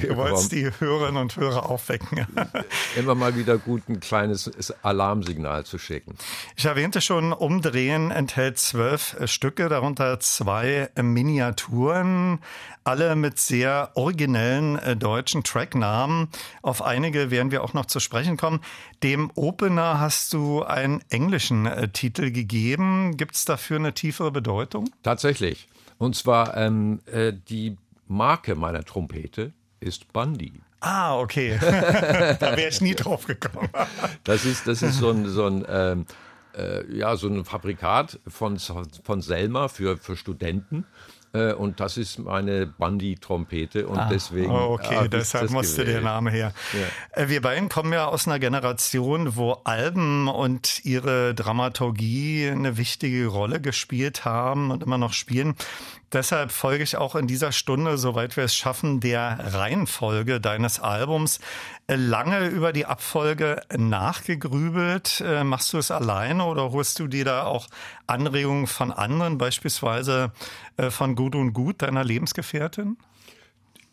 Du 0.00 0.16
wolltest 0.16 0.52
die 0.52 0.70
Hörerinnen 0.78 1.20
und 1.20 1.36
Hörer 1.36 1.68
aufwecken. 1.68 2.26
Immer 2.96 3.14
mal 3.14 3.36
wieder 3.36 3.58
gut 3.58 3.88
ein 3.88 4.00
kleines 4.00 4.50
Alarmsignal 4.82 5.64
zu 5.64 5.78
schicken. 5.78 6.16
Ich 6.56 6.64
erwähnte 6.64 7.00
schon, 7.00 7.32
Umdrehen 7.32 8.10
enthält 8.10 8.58
zwölf 8.58 9.16
Stücke, 9.24 9.68
darunter 9.68 10.20
zwei 10.20 10.88
Miniaturen, 11.00 12.40
alle 12.84 13.16
mit 13.16 13.38
sehr 13.38 13.90
originellen 13.94 14.78
äh, 14.78 14.96
deutschen 14.96 15.42
Tracknamen. 15.42 16.28
Auf 16.62 16.82
einige 16.82 17.30
werden 17.30 17.50
wir 17.50 17.64
auch 17.64 17.72
noch 17.72 17.86
zu 17.86 17.98
sprechen 17.98 18.36
kommen. 18.36 18.60
Dem 19.02 19.30
Opener 19.34 20.00
hast 20.00 20.32
du 20.32 20.62
einen 20.62 21.02
englischen 21.08 21.66
äh, 21.66 21.88
Titel 21.88 22.30
gegeben. 22.30 23.16
Gibt 23.16 23.36
es 23.36 23.44
dafür 23.44 23.78
eine 23.78 23.94
tiefere 23.94 24.30
Bedeutung? 24.30 24.90
Tatsächlich. 25.02 25.23
Und 25.98 26.16
zwar 26.16 26.56
ähm, 26.56 27.00
äh, 27.06 27.32
die 27.32 27.76
Marke 28.06 28.54
meiner 28.54 28.84
Trompete 28.84 29.52
ist 29.80 30.12
Bundy. 30.12 30.52
Ah, 30.80 31.18
okay. 31.18 31.58
da 31.60 32.56
wäre 32.56 32.68
ich 32.68 32.80
nie 32.80 32.94
drauf 32.94 33.26
gekommen. 33.26 33.70
das 34.24 34.44
ist, 34.44 34.66
das 34.66 34.82
ist 34.82 34.98
so 34.98 35.10
ein, 35.10 35.26
so 35.28 35.46
ein 35.46 35.64
ähm, 35.68 36.06
äh, 36.56 36.84
ja, 36.94 37.16
so 37.16 37.28
ein 37.28 37.44
Fabrikat 37.44 38.20
von, 38.26 38.58
von 38.58 39.20
Selma 39.20 39.68
für, 39.68 39.96
für 39.96 40.16
Studenten. 40.16 40.86
Äh, 41.34 41.52
und 41.52 41.80
das 41.80 41.96
ist 41.96 42.20
meine 42.20 42.66
Bundy-Trompete 42.66 43.88
und 43.88 43.98
ah, 43.98 44.08
deswegen. 44.10 44.50
Oh, 44.50 44.78
okay, 44.78 45.08
deshalb 45.08 45.50
musste 45.50 45.82
gewählt. 45.82 45.96
der 45.96 46.04
Name 46.04 46.30
her. 46.30 46.52
Ja. 46.72 47.22
Äh, 47.22 47.28
wir 47.28 47.42
beiden 47.42 47.68
kommen 47.68 47.92
ja 47.92 48.06
aus 48.06 48.28
einer 48.28 48.38
Generation, 48.38 49.34
wo 49.34 49.52
Alben 49.64 50.28
und 50.28 50.84
ihre 50.84 51.34
Dramaturgie 51.34 52.48
eine 52.48 52.76
wichtige 52.76 53.26
Rolle 53.26 53.60
gespielt 53.60 54.24
haben 54.24 54.70
und 54.70 54.84
immer 54.84 54.96
noch 54.96 55.12
spielen. 55.12 55.56
Deshalb 56.14 56.52
folge 56.52 56.84
ich 56.84 56.96
auch 56.96 57.16
in 57.16 57.26
dieser 57.26 57.50
Stunde, 57.50 57.98
soweit 57.98 58.36
wir 58.36 58.44
es 58.44 58.54
schaffen, 58.54 59.00
der 59.00 59.36
Reihenfolge 59.52 60.40
deines 60.40 60.78
Albums. 60.78 61.40
Äh, 61.88 61.96
lange 61.96 62.46
über 62.46 62.72
die 62.72 62.86
Abfolge 62.86 63.60
nachgegrübelt. 63.76 65.20
Äh, 65.26 65.42
machst 65.42 65.72
du 65.72 65.78
es 65.78 65.90
alleine 65.90 66.44
oder 66.44 66.70
holst 66.70 67.00
du 67.00 67.08
dir 67.08 67.24
da 67.24 67.42
auch 67.42 67.66
Anregungen 68.06 68.68
von 68.68 68.92
anderen, 68.92 69.38
beispielsweise 69.38 70.30
äh, 70.76 70.90
von 70.90 71.16
Gut 71.16 71.34
und 71.34 71.52
Gut, 71.52 71.82
deiner 71.82 72.04
Lebensgefährtin? 72.04 72.96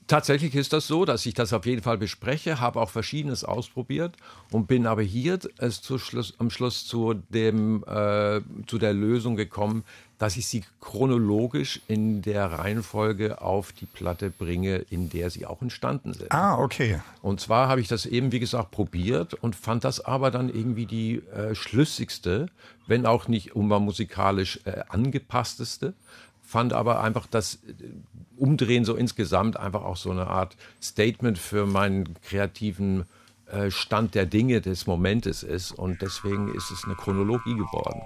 Tatsächlich 0.08 0.56
ist 0.56 0.74
das 0.74 0.88
so, 0.88 1.06
dass 1.06 1.26
ich 1.26 1.34
das 1.34 1.54
auf 1.54 1.66
jeden 1.66 1.82
Fall 1.82 1.97
bespreche, 1.97 2.60
habe 2.60 2.82
auch 2.82 2.89
Verschiedenes 2.89 3.43
ausprobiert 3.43 4.16
und 4.52 4.68
bin 4.68 4.86
aber 4.86 5.04
hier 5.04 5.39
es 5.58 5.82
zu 5.82 5.97
Schluss, 5.97 6.34
am 6.38 6.49
Schluss 6.49 6.86
zu, 6.86 7.14
dem, 7.30 7.84
äh, 7.86 8.41
zu 8.68 8.78
der 8.78 8.93
Lösung 8.93 9.36
gekommen, 9.36 9.84
dass 10.22 10.38
ich 10.38 10.47
sie 10.47 10.64
chronologisch 10.82 11.82
in 11.88 12.22
der 12.22 12.52
Reihenfolge 12.52 13.41
auf 13.41 13.72
die 13.72 13.88
Platte 13.88 14.30
bringe, 14.30 14.76
in 14.89 15.10
der 15.10 15.32
sie 15.32 15.47
auch 15.47 15.64
entstanden 15.64 16.14
sind. 16.14 16.32
Ah, 16.32 16.60
okay. 16.60 17.02
Und 17.24 17.39
zwar 17.39 17.70
habe 17.70 17.82
ich 17.82 17.88
das 17.88 18.06
eben, 18.06 18.32
wie 18.32 18.39
gesagt, 18.39 18.70
probiert 18.70 19.34
und 19.34 19.56
fand 19.56 19.84
das 19.84 19.99
aber 19.99 20.30
dann 20.30 20.49
irgendwie 20.49 20.86
die 20.86 21.24
äh, 21.34 21.56
schlüssigste, 21.56 22.47
wenn 22.86 23.08
auch 23.08 23.28
nicht 23.28 23.56
immer 23.56 23.80
musikalisch 23.80 24.60
äh, 24.66 24.84
angepassteste 24.89 25.93
fand 26.52 26.74
aber 26.74 27.02
einfach 27.02 27.28
das 27.28 27.56
äh, 27.56 27.60
Umdrehen 28.36 28.84
so 28.84 28.95
insgesamt 28.95 29.58
einfach 29.58 29.84
auch 29.84 29.95
so 29.95 30.12
eine 30.12 30.28
Art 30.28 30.58
Statement 30.82 31.38
für 31.38 31.66
meinen 31.66 32.16
kreativen 32.22 33.06
äh, 33.45 33.72
Stand 33.72 34.16
der 34.16 34.26
Dinge 34.26 34.60
des 34.60 34.86
Momentes 34.86 35.43
ist 35.43 35.72
und 35.72 36.02
deswegen 36.02 36.54
ist 36.54 36.70
es 36.70 36.84
eine 36.84 36.95
Chronologie 36.95 37.56
geworden. 37.56 38.02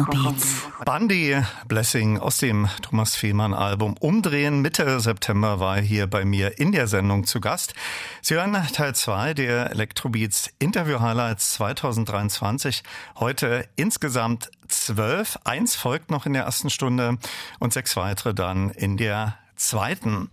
Elektrobeats. 0.00 0.62
Bundy 0.84 1.42
Blessing 1.68 2.18
aus 2.18 2.38
dem 2.38 2.68
Thomas 2.80 3.16
Fehmarn 3.16 3.52
Album 3.52 3.96
Umdrehen. 4.00 4.62
Mitte 4.62 5.00
September 5.00 5.60
war 5.60 5.76
er 5.76 5.82
hier 5.82 6.06
bei 6.06 6.24
mir 6.24 6.58
in 6.58 6.72
der 6.72 6.86
Sendung 6.86 7.24
zu 7.24 7.40
Gast. 7.40 7.74
Sie 8.22 8.34
hören 8.34 8.56
Teil 8.72 8.94
2 8.94 9.34
der 9.34 9.70
Elektrobeats 9.70 10.50
Interview 10.58 11.00
Highlights 11.00 11.52
2023. 11.54 12.82
Heute 13.18 13.68
insgesamt 13.76 14.50
zwölf. 14.68 15.38
Eins 15.44 15.76
folgt 15.76 16.10
noch 16.10 16.24
in 16.24 16.32
der 16.32 16.44
ersten 16.44 16.70
Stunde 16.70 17.18
und 17.58 17.72
sechs 17.72 17.96
weitere 17.96 18.32
dann 18.32 18.70
in 18.70 18.96
der 18.96 19.36
zweiten. 19.56 20.30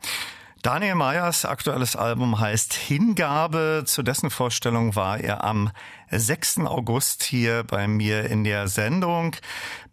Daniel 0.64 0.96
Meyers 0.96 1.46
aktuelles 1.46 1.96
Album 1.96 2.40
heißt 2.40 2.74
Hingabe. 2.74 3.84
Zu 3.86 4.02
dessen 4.04 4.30
Vorstellung 4.30 4.96
war 4.96 5.20
er 5.20 5.44
am 5.44 5.72
6. 6.12 6.60
August 6.60 7.24
hier 7.24 7.64
bei 7.64 7.88
mir 7.88 8.30
in 8.30 8.44
der 8.44 8.68
Sendung. 8.68 9.36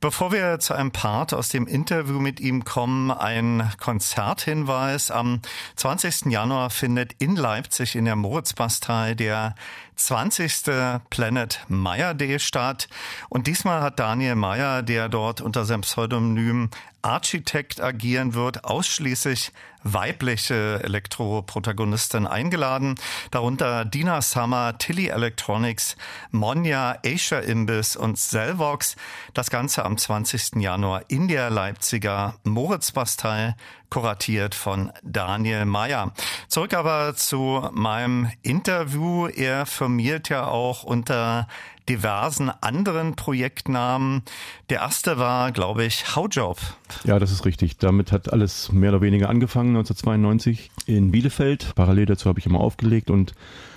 Bevor 0.01 0.33
wir 0.33 0.59
zu 0.59 0.75
einem 0.75 0.91
Part 0.91 1.33
aus 1.33 1.49
dem 1.49 1.67
Interview 1.67 2.21
mit 2.21 2.39
ihm 2.39 2.65
kommen, 2.65 3.11
ein 3.11 3.73
Konzerthinweis. 3.81 5.11
Am 5.11 5.41
20. 5.77 6.27
Januar 6.27 6.71
findet 6.71 7.15
in 7.15 7.37
Leipzig 7.37 7.97
in 7.97 8.05
der 8.05 8.17
Moritzbastei 8.17 9.15
der 9.15 9.55
20. 9.97 10.65
Planet 11.11 11.61
Meyer 11.69 12.15
Day 12.15 12.39
statt. 12.39 12.89
Und 13.29 13.47
diesmal 13.47 13.81
hat 13.81 13.99
Daniel 13.99 14.35
Meyer, 14.35 14.83
der 14.83 15.09
dort 15.09 15.41
unter 15.41 15.65
seinem 15.65 15.83
Pseudonym 15.83 16.71
Architect 17.05 17.81
agieren 17.81 18.35
wird, 18.35 18.65
ausschließlich 18.65 19.53
weibliche 19.83 20.83
Elektroprotagonisten 20.83 22.27
eingeladen, 22.27 22.95
darunter 23.31 23.85
Dina 23.85 24.23
Summer, 24.23 24.79
Tilly 24.79 25.09
Electronics, 25.09 25.97
Monja, 26.31 26.99
Asia 27.05 27.39
Imbiss 27.39 27.97
und 27.97 28.19
Selvox. 28.19 28.97
Das 29.33 29.51
Ganze 29.51 29.85
am 29.85 29.97
20. 29.97 30.57
Januar 30.57 31.03
in 31.09 31.29
der 31.29 31.51
Leipziger 31.51 32.35
Moritzbastei, 32.45 33.55
kuratiert 33.91 34.57
von 34.57 34.91
Daniel 35.05 35.67
Mayer. 35.67 36.13
Zurück 36.49 36.75
aber 36.75 37.15
zu 37.15 37.69
meinem 37.73 38.29
Interview. 38.43 39.29
Er 39.29 39.67
firmiert 39.67 40.29
ja 40.29 40.47
auch 40.47 40.83
unter 40.83 41.47
diversen 41.89 42.51
anderen 42.51 43.15
Projektnamen. 43.15 44.23
Der 44.71 44.81
erste 44.81 45.19
war, 45.19 45.53
glaube 45.53 45.85
ich, 45.85 46.17
Howjob. 46.17 46.59
Ja, 47.05 47.19
das 47.19 47.31
ist 47.31 47.45
richtig. 47.45 47.77
Damit 47.79 48.11
hat 48.11 48.33
alles 48.33 48.73
mehr 48.73 48.91
oder 48.91 49.01
weniger 49.01 49.29
angefangen 49.29 49.77
1992 49.77 50.71
in 50.87 51.11
Bielefeld. 51.11 51.75
Parallel 51.75 52.07
dazu 52.07 52.29
habe 52.29 52.39
ich 52.41 52.47
immer 52.47 52.61
aufgelegt 52.61 53.11
und 53.11 53.35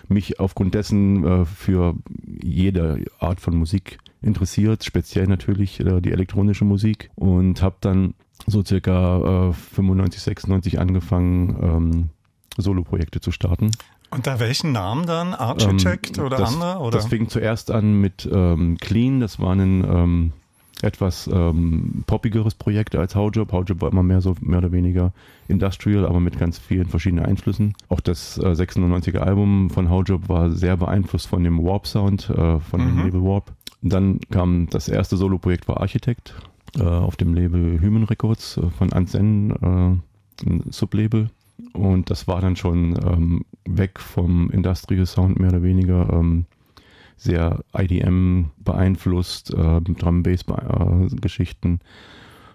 mich 0.09 0.39
aufgrund 0.39 0.73
dessen 0.73 1.23
äh, 1.23 1.45
für 1.45 1.95
jede 2.25 3.03
Art 3.19 3.41
von 3.41 3.55
Musik 3.55 3.99
interessiert, 4.21 4.83
speziell 4.83 5.27
natürlich 5.27 5.79
äh, 5.79 6.01
die 6.01 6.11
elektronische 6.11 6.65
Musik 6.65 7.09
und 7.15 7.61
habe 7.61 7.77
dann 7.81 8.13
so 8.45 8.63
circa 8.63 9.49
äh, 9.49 9.53
95, 9.53 10.21
96 10.21 10.79
angefangen, 10.79 11.57
ähm, 11.61 12.09
Solo-Projekte 12.57 13.19
zu 13.19 13.31
starten. 13.31 13.71
Unter 14.09 14.39
welchen 14.39 14.71
Namen 14.71 15.05
dann? 15.05 15.33
Architect 15.33 16.17
ähm, 16.17 16.25
oder 16.25 16.37
das, 16.37 16.53
andere? 16.53 16.79
Oder? 16.79 16.97
Das 16.97 17.07
fing 17.07 17.27
zuerst 17.29 17.71
an 17.71 17.99
mit 17.99 18.27
ähm, 18.31 18.77
Clean, 18.79 19.19
das 19.19 19.39
war 19.39 19.53
ein 19.53 19.83
ähm, 19.83 20.33
etwas 20.81 21.27
ähm, 21.31 22.03
poppigeres 22.05 22.55
Projekt 22.55 22.95
als 22.95 23.15
Howjob. 23.15 23.51
Howjob 23.51 23.81
war 23.81 23.91
immer 23.91 24.03
mehr 24.03 24.21
so 24.21 24.35
mehr 24.41 24.59
oder 24.59 24.71
weniger 24.71 25.11
industrial, 25.47 26.05
aber 26.05 26.19
mit 26.19 26.37
ganz 26.37 26.59
vielen 26.59 26.87
verschiedenen 26.87 27.25
Einflüssen. 27.25 27.73
Auch 27.89 27.99
das 27.99 28.37
äh, 28.37 28.51
96er 28.51 29.19
Album 29.19 29.69
von 29.69 29.89
Howjob 29.89 30.29
war 30.29 30.51
sehr 30.51 30.77
beeinflusst 30.77 31.27
von 31.27 31.43
dem 31.43 31.63
Warp 31.63 31.87
Sound, 31.87 32.29
äh, 32.29 32.59
von 32.59 32.81
mhm. 32.81 32.87
dem 32.87 33.05
Label 33.05 33.23
Warp. 33.23 33.53
Dann 33.81 34.19
kam 34.31 34.67
das 34.69 34.87
erste 34.87 35.17
Solo-Projekt 35.17 35.67
war 35.67 35.81
Architect 35.81 36.35
äh, 36.77 36.83
auf 36.83 37.15
dem 37.15 37.33
Label 37.33 37.79
Human 37.81 38.03
Records 38.03 38.57
äh, 38.57 38.69
von 38.69 38.91
Anzen, 38.93 39.51
äh, 39.51 40.45
ein 40.45 40.63
Sublabel. 40.69 41.29
Und 41.73 42.09
das 42.09 42.27
war 42.27 42.41
dann 42.41 42.55
schon 42.55 42.97
ähm, 43.03 43.45
weg 43.65 43.99
vom 43.99 44.51
Industrial 44.51 45.05
Sound 45.05 45.39
mehr 45.39 45.49
oder 45.49 45.63
weniger. 45.63 46.09
Ähm, 46.11 46.45
sehr 47.17 47.63
IDM 47.75 48.51
beeinflusst, 48.57 49.53
äh, 49.53 49.81
Drum 49.81 50.23
Bass 50.23 50.45
äh, 50.47 51.15
Geschichten. 51.15 51.79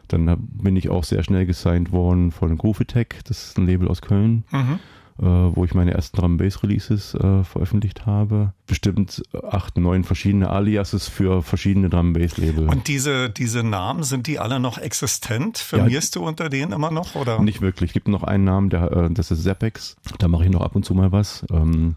Dann 0.09 0.37
bin 0.39 0.77
ich 0.77 0.89
auch 0.89 1.05
sehr 1.05 1.23
schnell 1.23 1.47
gesigned 1.47 1.93
worden 1.93 2.33
von 2.33 2.57
Groove 2.59 2.83
Attack, 2.83 3.21
das 3.25 3.49
ist 3.49 3.59
ein 3.59 3.67
Label 3.67 3.89
aus 3.89 4.03
Köln. 4.03 4.45
Mhm 4.51 4.79
äh, 5.19 5.25
wo 5.25 5.65
ich 5.65 5.75
meine 5.75 5.93
ersten 5.93 6.17
Drum 6.17 6.37
Bass 6.37 6.63
Releases 6.63 7.15
äh, 7.15 7.45
veröffentlicht 7.45 8.07
habe. 8.07 8.53
Bestimmt 8.67 9.23
acht, 9.43 9.77
neun 9.77 10.05
verschiedene 10.05 10.51
Aliases 10.51 11.09
für 11.09 11.43
verschiedene 11.43 11.91
Drum 11.91 12.13
Bass 12.13 12.39
Label. 12.39 12.69
Und 12.69 12.89
diese, 12.89 13.31
diese 13.31 13.63
Namen, 13.63 14.03
sind 14.03 14.27
die 14.27 14.39
alle 14.39 14.61
noch 14.61 14.79
existent? 14.79 15.59
Firmierst 15.59 16.15
ja, 16.15 16.21
du 16.21 16.27
unter 16.27 16.49
denen 16.49 16.73
immer 16.73 16.91
noch? 16.91 17.15
Oder? 17.15 17.41
Nicht 17.41 17.61
wirklich. 17.61 17.91
Es 17.91 17.95
gibt 17.95 18.09
noch 18.09 18.23
einen 18.23 18.45
Namen, 18.45 18.71
der, 18.71 18.91
äh, 18.93 19.11
das 19.11 19.31
ist 19.31 19.45
Zappex. 19.45 19.97
Da 20.19 20.29
mache 20.29 20.45
ich 20.45 20.51
noch 20.51 20.63
ab 20.63 20.75
und 20.75 20.85
zu 20.85 20.95
mal 20.95 21.13
was. 21.13 21.45
Ähm, 21.51 21.97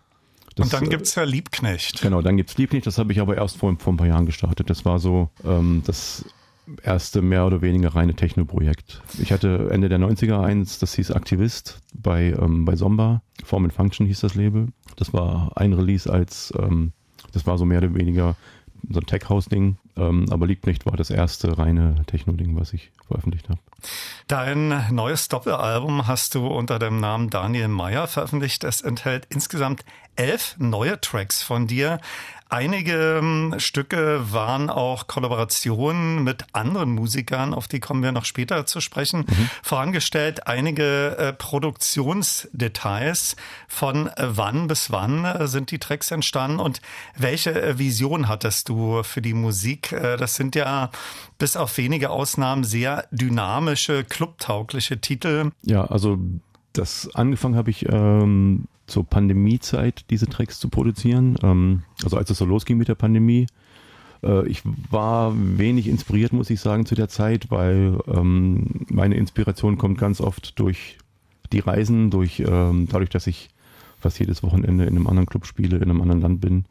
das, 0.55 0.65
und 0.65 0.73
dann 0.73 0.89
gibt 0.89 1.03
es 1.03 1.15
ja 1.15 1.23
Liebknecht. 1.23 2.01
Genau, 2.01 2.21
dann 2.21 2.37
gibt 2.37 2.49
es 2.49 2.57
Liebknecht. 2.57 2.87
Das 2.87 2.97
habe 2.97 3.11
ich 3.11 3.19
aber 3.19 3.35
erst 3.35 3.57
vor, 3.57 3.75
vor 3.77 3.93
ein 3.93 3.97
paar 3.97 4.07
Jahren 4.07 4.25
gestartet. 4.25 4.69
Das 4.69 4.85
war 4.85 4.99
so 4.99 5.29
ähm, 5.43 5.83
das 5.85 6.25
erste 6.81 7.21
mehr 7.21 7.45
oder 7.45 7.61
weniger 7.61 7.89
reine 7.95 8.15
Techno-Projekt. 8.15 9.01
Ich 9.19 9.31
hatte 9.31 9.69
Ende 9.71 9.89
der 9.89 9.99
90er 9.99 10.41
eins, 10.41 10.79
das 10.79 10.95
hieß 10.95 11.11
Aktivist 11.11 11.81
bei, 11.93 12.35
ähm, 12.39 12.65
bei 12.65 12.75
Somba. 12.75 13.21
Form 13.43 13.65
and 13.65 13.73
Function 13.73 14.05
hieß 14.07 14.21
das 14.21 14.35
Label. 14.35 14.69
Das 14.95 15.13
war 15.13 15.51
ein 15.55 15.73
Release 15.73 16.11
als, 16.11 16.53
ähm, 16.57 16.93
das 17.33 17.45
war 17.45 17.57
so 17.57 17.65
mehr 17.65 17.79
oder 17.79 17.93
weniger 17.93 18.35
so 18.89 18.99
ein 18.99 19.05
Tech-House-Ding. 19.05 19.77
Ähm, 19.97 20.25
aber 20.29 20.47
Liebknecht 20.47 20.85
war 20.85 20.97
das 20.97 21.09
erste 21.09 21.57
reine 21.57 22.03
Techno-Ding, 22.07 22.55
was 22.59 22.73
ich 22.73 22.91
veröffentlicht 23.07 23.49
habe. 23.49 23.59
Dein 24.27 24.93
neues 24.93 25.27
Doppelalbum 25.29 26.07
hast 26.07 26.35
du 26.35 26.47
unter 26.47 26.79
dem 26.79 26.99
Namen 26.99 27.29
Daniel 27.29 27.67
Meyer 27.67 28.07
veröffentlicht. 28.07 28.63
Es 28.63 28.81
enthält 28.81 29.27
insgesamt 29.29 29.85
elf 30.15 30.55
neue 30.57 30.99
Tracks 30.99 31.43
von 31.43 31.67
dir. 31.67 31.99
Einige 32.47 33.17
ähm, 33.17 33.55
Stücke 33.57 34.31
waren 34.31 34.69
auch 34.69 35.07
Kollaborationen 35.07 36.23
mit 36.23 36.45
anderen 36.53 36.91
Musikern, 36.91 37.55
auf 37.55 37.67
die 37.67 37.79
kommen 37.79 38.03
wir 38.03 38.11
noch 38.11 38.25
später 38.25 38.67
zu 38.67 38.81
sprechen. 38.81 39.25
Mhm. 39.27 39.49
Vorangestellt 39.63 40.45
einige 40.45 41.17
äh, 41.17 41.33
Produktionsdetails 41.33 43.35
von 43.67 44.09
äh, 44.09 44.27
wann 44.27 44.67
bis 44.67 44.91
wann 44.91 45.25
äh, 45.25 45.47
sind 45.47 45.71
die 45.71 45.79
Tracks 45.79 46.11
entstanden 46.11 46.59
und 46.59 46.81
welche 47.17 47.79
Vision 47.79 48.27
hattest 48.27 48.69
du 48.69 49.01
für 49.01 49.23
die 49.23 49.33
Musik? 49.33 49.95
Das 50.19 50.35
sind 50.35 50.53
ja 50.55 50.91
bis 51.37 51.57
auf 51.57 51.77
wenige 51.77 52.11
Ausnahmen 52.11 52.63
sehr 52.63 53.07
dynamische, 53.11 54.03
clubtaugliche 54.03 55.01
Titel. 55.01 55.51
Ja, 55.63 55.85
also 55.85 56.19
das 56.77 57.13
angefangen 57.15 57.55
habe 57.55 57.69
ich 57.69 57.85
ähm, 57.89 58.65
zur 58.87 59.05
Pandemiezeit, 59.05 60.05
diese 60.09 60.27
Tracks 60.27 60.59
zu 60.59 60.69
produzieren. 60.69 61.37
Ähm, 61.41 61.83
also 62.03 62.17
als 62.17 62.29
es 62.29 62.37
so 62.37 62.45
losging 62.45 62.77
mit 62.77 62.87
der 62.87 62.95
Pandemie. 62.95 63.47
Äh, 64.23 64.47
ich 64.47 64.61
war 64.89 65.33
wenig 65.35 65.87
inspiriert, 65.87 66.33
muss 66.33 66.49
ich 66.49 66.59
sagen, 66.59 66.85
zu 66.85 66.95
der 66.95 67.09
Zeit, 67.09 67.49
weil 67.51 67.97
ähm, 68.07 68.85
meine 68.89 69.15
Inspiration 69.15 69.77
kommt 69.77 69.97
ganz 69.97 70.21
oft 70.21 70.59
durch 70.59 70.97
die 71.51 71.59
Reisen, 71.59 72.09
durch 72.09 72.39
ähm, 72.39 72.87
dadurch, 72.89 73.09
dass 73.09 73.27
ich 73.27 73.49
fast 73.99 74.19
jedes 74.19 74.43
Wochenende 74.43 74.85
in 74.85 74.95
einem 74.95 75.07
anderen 75.07 75.27
Club 75.27 75.45
spiele, 75.45 75.77
in 75.77 75.83
einem 75.83 76.01
anderen 76.01 76.21
Land 76.21 76.41
bin. 76.41 76.65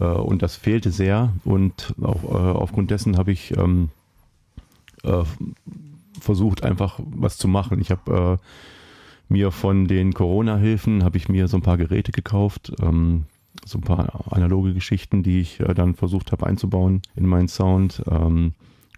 Äh, 0.00 0.04
und 0.04 0.42
das 0.42 0.56
fehlte 0.56 0.90
sehr. 0.90 1.32
Und 1.44 1.94
auch 2.02 2.24
äh, 2.24 2.58
aufgrund 2.58 2.90
dessen 2.90 3.18
habe 3.18 3.32
ich 3.32 3.56
ähm, 3.56 3.90
äh, 5.04 5.24
versucht, 6.20 6.64
einfach 6.64 6.98
was 7.04 7.36
zu 7.36 7.46
machen. 7.48 7.80
Ich 7.80 7.90
habe 7.90 8.38
äh, 8.40 8.46
mir 9.28 9.50
von 9.50 9.86
den 9.86 10.12
Corona-Hilfen 10.12 11.04
habe 11.04 11.16
ich 11.16 11.28
mir 11.28 11.48
so 11.48 11.56
ein 11.56 11.62
paar 11.62 11.76
Geräte 11.76 12.12
gekauft, 12.12 12.72
ähm, 12.80 13.24
so 13.64 13.78
ein 13.78 13.82
paar 13.82 14.32
analoge 14.32 14.74
Geschichten, 14.74 15.22
die 15.22 15.40
ich 15.40 15.60
äh, 15.60 15.74
dann 15.74 15.94
versucht 15.94 16.32
habe 16.32 16.46
einzubauen 16.46 17.02
in 17.14 17.26
meinen 17.26 17.48
Sound. 17.48 18.02
Ähm, 18.10 18.52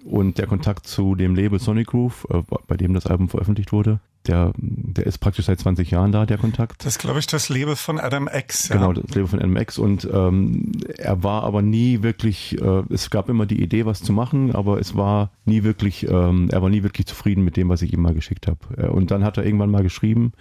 und 0.05 0.38
der 0.38 0.46
Kontakt 0.46 0.86
zu 0.86 1.14
dem 1.14 1.34
Label 1.34 1.59
Sonic 1.59 1.88
Groove, 1.88 2.26
äh, 2.30 2.42
bei 2.66 2.76
dem 2.76 2.94
das 2.94 3.07
Album 3.07 3.28
veröffentlicht 3.28 3.72
wurde, 3.72 4.01
der, 4.26 4.53
der 4.57 5.07
ist 5.07 5.18
praktisch 5.18 5.46
seit 5.46 5.59
20 5.59 5.90
Jahren 5.90 6.12
da, 6.12 6.26
der 6.26 6.38
Kontakt. 6.38 6.84
Das 6.84 6.94
ist, 6.94 6.99
glaube 6.99 7.18
ich, 7.18 7.26
das 7.26 7.49
Label 7.49 7.76
von 7.76 7.99
Adam 7.99 8.28
X. 8.32 8.68
Ja. 8.68 8.76
Genau, 8.76 8.92
das 8.92 9.14
Label 9.14 9.26
von 9.26 9.38
Adam 9.38 9.57
X. 9.57 9.78
Und 9.78 10.09
ähm, 10.12 10.72
er 10.96 11.22
war 11.22 11.44
aber 11.44 11.62
nie 11.62 12.03
wirklich, 12.03 12.61
äh, 12.61 12.82
es 12.90 13.11
gab 13.11 13.28
immer 13.28 13.46
die 13.46 13.62
Idee, 13.62 13.86
was 13.86 14.03
zu 14.03 14.12
machen, 14.12 14.55
aber 14.55 14.78
es 14.80 14.94
war 14.96 15.30
nie 15.44 15.62
wirklich, 15.62 16.09
ähm, 16.09 16.49
er 16.51 16.62
war 16.62 16.68
nie 16.68 16.82
wirklich 16.82 17.07
zufrieden 17.07 17.42
mit 17.42 17.57
dem, 17.57 17.68
was 17.68 17.82
ich 17.82 17.92
ihm 17.92 18.03
mal 18.03 18.14
geschickt 18.14 18.46
habe. 18.46 18.59
Äh, 18.76 18.88
und 18.88 19.11
dann 19.11 19.24
hat 19.24 19.38
er 19.38 19.46
irgendwann 19.46 19.70
mal 19.70 19.82
geschrieben, 19.82 20.32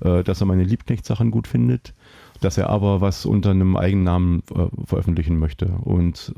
äh, 0.00 0.24
dass 0.24 0.40
er 0.40 0.46
meine 0.46 0.64
Liebknecht-Sachen 0.64 1.30
gut 1.30 1.46
findet, 1.46 1.94
dass 2.40 2.56
er 2.56 2.70
aber 2.70 3.00
was 3.00 3.26
unter 3.26 3.50
einem 3.50 3.76
Eigennamen 3.76 4.42
äh, 4.54 4.66
veröffentlichen 4.86 5.38
möchte. 5.38 5.66
Und 5.66 6.32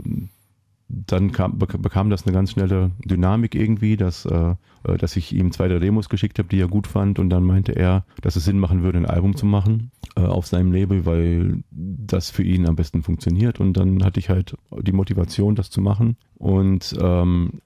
dann 0.90 1.32
kam, 1.32 1.58
bekam 1.58 2.10
das 2.10 2.26
eine 2.26 2.34
ganz 2.34 2.50
schnelle 2.50 2.90
Dynamik 3.04 3.54
irgendwie, 3.54 3.96
dass, 3.96 4.24
äh, 4.24 4.54
äh 4.84 4.96
dass 4.98 5.16
ich 5.16 5.34
ihm 5.34 5.52
zwei 5.52 5.68
der 5.68 5.80
Demos 5.80 6.08
geschickt 6.08 6.38
habe, 6.38 6.48
die 6.48 6.60
er 6.60 6.68
gut 6.68 6.86
fand. 6.86 7.18
Und 7.18 7.30
dann 7.30 7.44
meinte 7.44 7.72
er, 7.72 8.04
dass 8.22 8.36
es 8.36 8.44
Sinn 8.44 8.58
machen 8.58 8.82
würde, 8.82 8.98
ein 8.98 9.06
Album 9.06 9.36
zu 9.36 9.46
machen 9.46 9.92
äh, 10.16 10.22
auf 10.22 10.46
seinem 10.46 10.72
Label, 10.72 11.06
weil 11.06 11.62
das 11.70 12.30
für 12.30 12.42
ihn 12.42 12.66
am 12.66 12.76
besten 12.76 13.02
funktioniert. 13.02 13.60
Und 13.60 13.74
dann 13.74 14.04
hatte 14.04 14.20
ich 14.20 14.28
halt 14.28 14.56
die 14.80 14.92
Motivation, 14.92 15.54
das 15.54 15.70
zu 15.70 15.80
machen. 15.80 16.16
Und 16.36 16.96
ähm, 17.00 17.60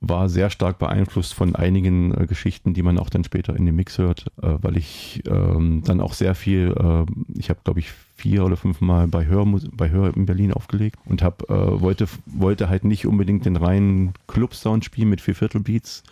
war 0.00 0.28
sehr 0.28 0.48
stark 0.48 0.78
beeinflusst 0.78 1.34
von 1.34 1.54
einigen 1.54 2.14
äh, 2.14 2.26
Geschichten, 2.26 2.72
die 2.72 2.82
man 2.82 2.98
auch 2.98 3.10
dann 3.10 3.24
später 3.24 3.54
in 3.54 3.66
dem 3.66 3.76
Mix 3.76 3.98
hört, 3.98 4.26
äh, 4.42 4.54
weil 4.60 4.76
ich 4.76 5.22
ähm, 5.26 5.82
dann 5.84 6.00
auch 6.00 6.14
sehr 6.14 6.34
viel, 6.34 6.74
äh, 6.76 7.38
ich 7.38 7.50
habe 7.50 7.60
glaube 7.64 7.80
ich 7.80 7.92
vier 8.16 8.44
oder 8.44 8.56
fünf 8.56 8.80
Mal 8.80 9.08
bei 9.08 9.26
Hör, 9.26 9.46
bei 9.72 9.90
Hör 9.90 10.14
in 10.16 10.26
Berlin 10.26 10.52
aufgelegt 10.52 10.98
und 11.04 11.22
hab, 11.22 11.48
äh, 11.50 11.80
wollte, 11.80 12.06
wollte 12.26 12.68
halt 12.68 12.84
nicht 12.84 13.06
unbedingt 13.06 13.44
den 13.44 13.56
reinen 13.56 14.14
Club-Sound 14.26 14.84
spielen 14.84 15.10
mit 15.10 15.20
Vierviertel-Beats, 15.20 16.02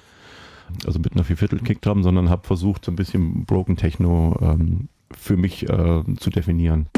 also 0.87 0.99
mit 0.99 1.15
einer 1.15 1.25
Vierviertel-Kickdrum, 1.25 2.03
sondern 2.03 2.29
habe 2.29 2.47
versucht 2.47 2.85
so 2.85 2.93
ein 2.93 2.97
bisschen 2.97 3.47
Broken 3.47 3.77
Techno 3.77 4.37
ähm, 4.43 4.89
für 5.11 5.37
mich 5.37 5.69
äh, 5.69 6.03
zu 6.19 6.31
definieren. 6.31 6.89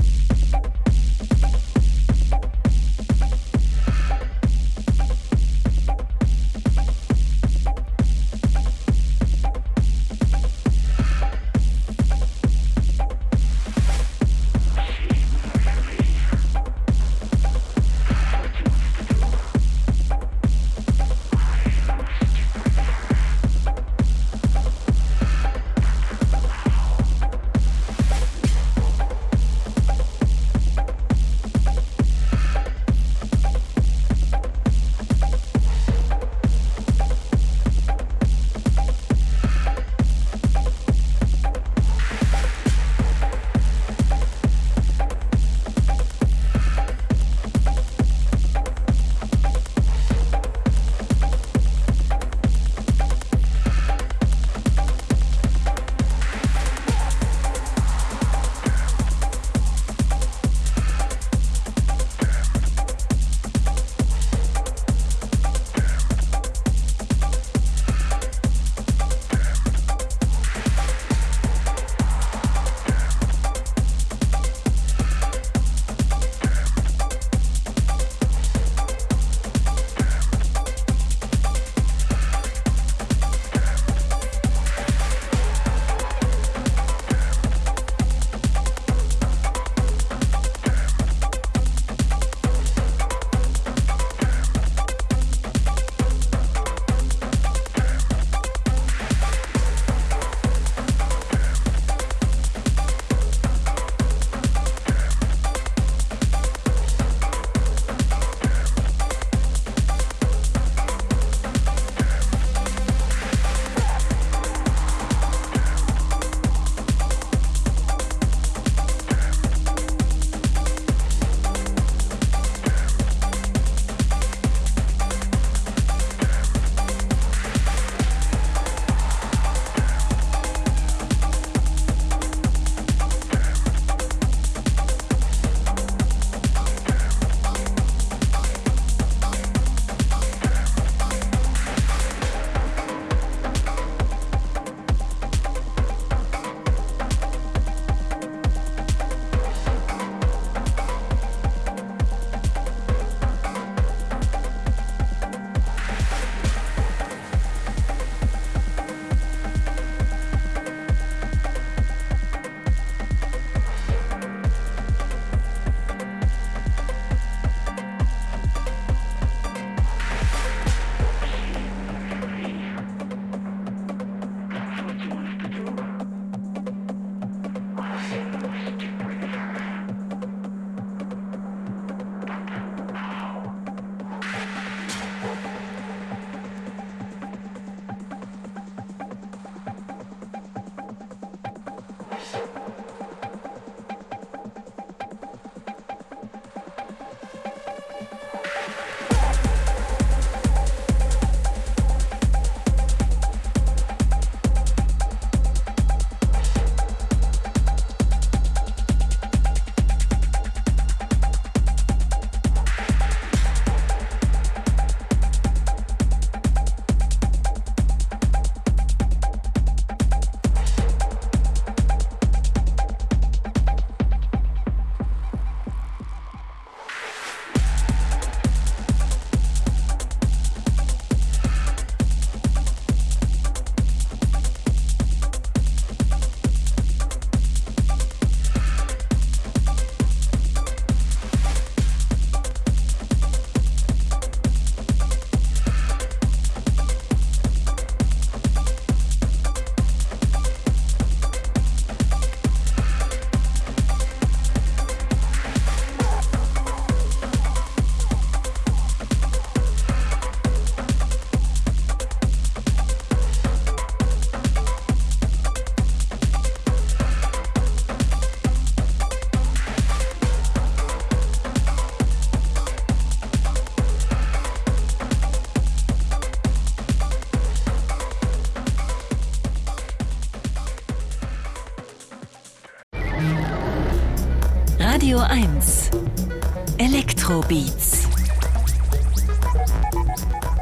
Elektrobeats 287.30 288.08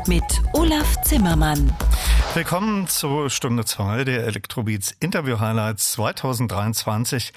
mit 0.06 0.22
Olaf 0.52 1.00
Zimmermann. 1.00 1.74
Willkommen 2.34 2.86
zu 2.86 3.30
Stunde 3.30 3.64
2 3.64 4.04
der 4.04 4.26
Elektrobeats 4.26 4.94
Interview 5.00 5.40
Highlights 5.40 5.92
2023. 5.92 7.32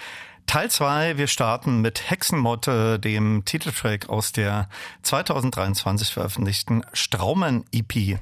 Teil 0.47 0.69
2, 0.69 1.17
wir 1.17 1.27
starten 1.27 1.79
mit 1.79 2.09
Hexenmotte, 2.09 2.99
dem 2.99 3.45
Titeltrack 3.45 4.09
aus 4.09 4.33
der 4.33 4.67
2023 5.03 6.11
veröffentlichten 6.11 6.83
Straumen 6.91 7.63
EP. 7.71 8.19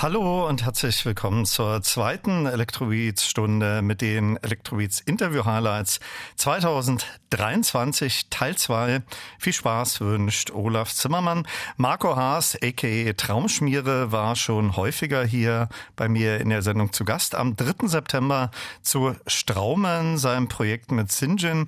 Hallo 0.00 0.46
und 0.46 0.64
herzlich 0.64 1.04
willkommen 1.04 1.44
zur 1.44 1.82
zweiten 1.82 2.46
Elektrobeats-Stunde 2.46 3.82
mit 3.82 4.00
den 4.00 4.36
Elektrobeats 4.36 5.00
Interview 5.00 5.44
Highlights 5.44 5.98
2023 6.36 8.26
Teil 8.30 8.54
2. 8.56 9.02
Viel 9.40 9.52
Spaß 9.52 10.00
wünscht 10.00 10.52
Olaf 10.52 10.94
Zimmermann. 10.94 11.48
Marco 11.78 12.14
Haas, 12.14 12.56
a.k.a. 12.62 13.12
Traumschmiere, 13.12 14.12
war 14.12 14.36
schon 14.36 14.76
häufiger 14.76 15.24
hier 15.24 15.68
bei 15.96 16.08
mir 16.08 16.40
in 16.40 16.50
der 16.50 16.62
Sendung 16.62 16.92
zu 16.92 17.04
Gast. 17.04 17.34
Am 17.34 17.56
3. 17.56 17.88
September 17.88 18.52
zu 18.82 19.16
Straumen, 19.26 20.16
seinem 20.16 20.46
Projekt 20.46 20.92
mit 20.92 21.10
Sinjin. 21.10 21.66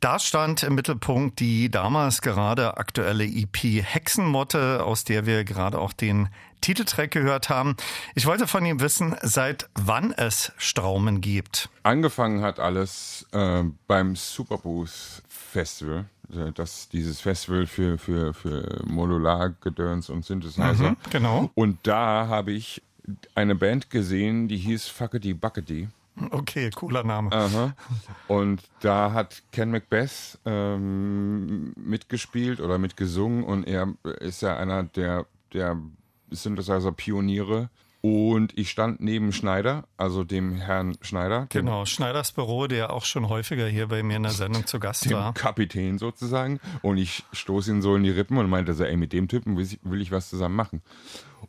Da 0.00 0.20
stand 0.20 0.62
im 0.62 0.74
Mittelpunkt 0.74 1.40
die 1.40 1.70
damals 1.70 2.20
gerade 2.20 2.76
aktuelle 2.76 3.24
EP 3.24 3.82
Hexenmotte, 3.82 4.84
aus 4.84 5.02
der 5.04 5.26
wir 5.26 5.42
gerade 5.42 5.80
auch 5.80 5.94
den 5.94 6.28
Titeltrack 6.60 7.10
gehört 7.10 7.48
haben. 7.48 7.76
Ich 8.14 8.26
wollte 8.26 8.46
von 8.46 8.64
ihm 8.64 8.80
wissen, 8.80 9.16
seit 9.22 9.68
wann 9.74 10.12
es 10.12 10.52
Straumen 10.56 11.20
gibt. 11.20 11.68
Angefangen 11.82 12.42
hat 12.42 12.60
alles 12.60 13.26
äh, 13.32 13.62
beim 13.86 14.16
Superboost 14.16 15.22
Festival. 15.28 16.06
Äh, 16.32 16.52
das, 16.52 16.88
dieses 16.88 17.20
Festival 17.20 17.66
für, 17.66 17.98
für, 17.98 18.34
für 18.34 18.82
Modular-Gedöns 18.86 20.10
und 20.10 20.24
Synthesizer. 20.24 20.90
Mhm, 20.90 20.96
genau. 21.10 21.50
Und 21.54 21.78
da 21.84 22.26
habe 22.28 22.52
ich 22.52 22.82
eine 23.34 23.54
Band 23.54 23.90
gesehen, 23.90 24.48
die 24.48 24.58
hieß 24.58 24.88
Fuckety 24.88 25.34
Buckety. 25.34 25.88
Okay, 26.30 26.70
cooler 26.74 27.04
Name. 27.04 27.30
Aha. 27.30 27.74
Und 28.26 28.62
da 28.80 29.12
hat 29.12 29.42
Ken 29.52 29.70
Macbeth 29.70 30.38
ähm, 30.46 31.74
mitgespielt 31.76 32.60
oder 32.60 32.78
mitgesungen 32.78 33.44
und 33.44 33.64
er 33.64 33.92
ist 34.20 34.40
ja 34.40 34.56
einer 34.56 34.84
der, 34.84 35.26
der 35.52 35.76
Synthesizer-Pioniere 36.30 37.70
und 38.08 38.56
ich 38.56 38.70
stand 38.70 39.00
neben 39.00 39.32
Schneider, 39.32 39.88
also 39.96 40.22
dem 40.22 40.54
Herrn 40.54 40.96
Schneider. 41.00 41.46
Genau, 41.48 41.84
Schneiders 41.86 42.30
Büro, 42.30 42.68
der 42.68 42.92
auch 42.92 43.04
schon 43.04 43.28
häufiger 43.28 43.66
hier 43.66 43.88
bei 43.88 44.04
mir 44.04 44.18
in 44.18 44.22
der 44.22 44.30
Sendung 44.30 44.64
zu 44.64 44.78
Gast 44.78 45.06
dem 45.06 45.14
war. 45.14 45.34
Kapitän 45.34 45.98
sozusagen. 45.98 46.60
Und 46.82 46.98
ich 46.98 47.24
stoße 47.32 47.70
ihn 47.72 47.82
so 47.82 47.96
in 47.96 48.04
die 48.04 48.10
Rippen 48.10 48.38
und 48.38 48.48
meinte 48.48 48.74
so, 48.74 48.84
ey, 48.84 48.96
mit 48.96 49.12
dem 49.12 49.26
Typen 49.26 49.56
will 49.56 49.64
ich, 49.64 49.80
will 49.82 50.00
ich 50.00 50.12
was 50.12 50.30
zusammen 50.30 50.54
machen. 50.54 50.82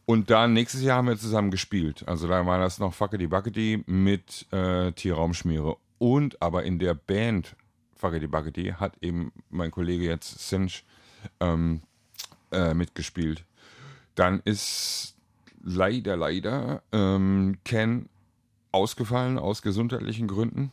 Und 0.05 0.31
dann 0.31 0.53
nächstes 0.53 0.81
Jahr 0.81 0.97
haben 0.97 1.07
wir 1.07 1.17
zusammen 1.19 1.51
gespielt. 1.51 2.07
Also 2.07 2.27
da 2.27 2.43
war 2.47 2.57
das 2.57 2.79
noch 2.79 2.93
Fuckety 2.93 3.27
Buckety 3.27 3.83
mit 3.85 4.51
äh, 4.51 4.93
Tierraumschmiere. 4.93 5.77
Und 5.99 6.41
aber 6.41 6.63
in 6.63 6.79
der 6.79 6.95
Band 6.95 7.55
Fuckety 7.97 8.25
Buckety 8.25 8.73
hat 8.79 8.93
eben 9.01 9.31
mein 9.51 9.69
Kollege 9.69 10.05
jetzt 10.05 10.49
Sinch 10.49 10.85
ähm, 11.39 11.81
äh, 12.51 12.73
mitgespielt. 12.73 13.43
Dann 14.17 14.41
ist 14.45 15.15
leider, 15.63 16.17
leider 16.17 16.81
ähm, 16.91 17.59
Ken 17.63 18.09
ausgefallen 18.71 19.37
aus 19.37 19.61
gesundheitlichen 19.61 20.27
Gründen. 20.27 20.71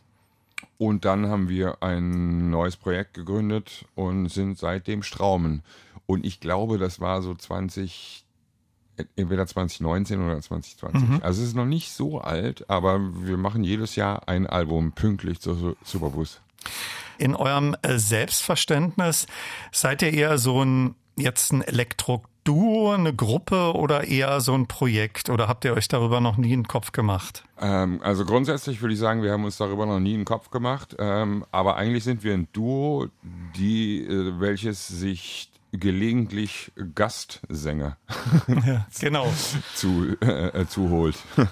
Und 0.79 1.05
dann 1.05 1.27
haben 1.27 1.47
wir 1.47 1.83
ein 1.83 2.49
neues 2.49 2.75
Projekt 2.75 3.13
gegründet 3.13 3.85
und 3.93 4.29
sind 4.29 4.57
seitdem 4.57 5.03
Straumen. 5.03 5.61
Und 6.07 6.25
ich 6.25 6.39
glaube, 6.39 6.79
das 6.79 6.99
war 6.99 7.21
so 7.21 7.35
20, 7.35 8.25
entweder 9.15 9.45
2019 9.45 10.25
oder 10.25 10.41
2020. 10.41 11.09
Mhm. 11.09 11.19
Also 11.21 11.43
es 11.43 11.49
ist 11.49 11.55
noch 11.55 11.65
nicht 11.65 11.91
so 11.91 12.19
alt, 12.19 12.67
aber 12.67 12.99
wir 13.25 13.37
machen 13.37 13.63
jedes 13.63 13.95
Jahr 13.95 14.27
ein 14.27 14.47
Album 14.47 14.91
pünktlich 14.91 15.39
zur 15.39 15.77
Superbus. 15.83 16.41
In 17.19 17.35
eurem 17.35 17.75
äh, 17.83 17.99
Selbstverständnis 17.99 19.27
seid 19.71 20.01
ihr 20.01 20.11
eher 20.11 20.39
so 20.39 20.63
ein 20.63 20.95
jetzt 21.15 21.53
ein 21.53 21.61
Elektro 21.61 22.23
Duo, 22.45 22.91
eine 22.91 23.13
Gruppe 23.13 23.73
oder 23.73 24.07
eher 24.07 24.39
so 24.39 24.53
ein 24.53 24.67
Projekt? 24.67 25.29
Oder 25.29 25.47
habt 25.47 25.65
ihr 25.65 25.73
euch 25.73 25.87
darüber 25.87 26.21
noch 26.21 26.37
nie 26.37 26.53
einen 26.53 26.67
Kopf 26.67 26.91
gemacht? 26.91 27.43
Ähm, 27.59 27.99
also 28.03 28.23
grundsätzlich 28.23 28.81
würde 28.81 28.93
ich 28.93 28.99
sagen, 28.99 29.23
wir 29.23 29.31
haben 29.31 29.43
uns 29.43 29.57
darüber 29.57 29.85
noch 29.87 29.99
nie 29.99 30.13
einen 30.13 30.25
Kopf 30.25 30.51
gemacht. 30.51 30.95
Ähm, 30.99 31.43
aber 31.51 31.75
eigentlich 31.75 32.03
sind 32.03 32.23
wir 32.23 32.33
ein 32.35 32.47
Duo, 32.53 33.07
die, 33.57 34.05
äh, 34.05 34.39
welches 34.39 34.87
sich 34.87 35.49
gelegentlich 35.77 36.71
Gastsänger 36.93 37.97
ja, 38.65 38.85
genau. 38.99 39.31
zu, 39.75 40.15
äh, 40.21 40.61
äh 40.61 40.67
zuholt. 40.67 41.17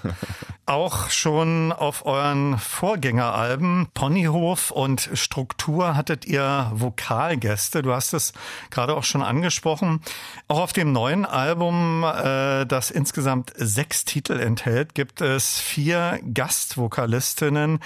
Auch 0.66 1.10
schon 1.10 1.72
auf 1.72 2.06
euren 2.06 2.58
Vorgängeralben 2.58 3.88
Ponyhof 3.92 4.70
und 4.70 5.10
Struktur 5.12 5.94
hattet 5.94 6.24
ihr 6.24 6.70
Vokalgäste. 6.72 7.82
Du 7.82 7.92
hast 7.92 8.14
es 8.14 8.32
gerade 8.70 8.96
auch 8.96 9.04
schon 9.04 9.22
angesprochen. 9.22 10.00
Auch 10.48 10.60
auf 10.60 10.72
dem 10.72 10.92
neuen 10.92 11.26
Album, 11.26 12.02
äh, 12.02 12.64
das 12.64 12.90
insgesamt 12.90 13.52
sechs 13.56 14.06
Titel 14.06 14.40
enthält, 14.40 14.94
gibt 14.94 15.20
es 15.20 15.60
vier 15.60 16.18
Gastvokalistinnen. 16.32 17.80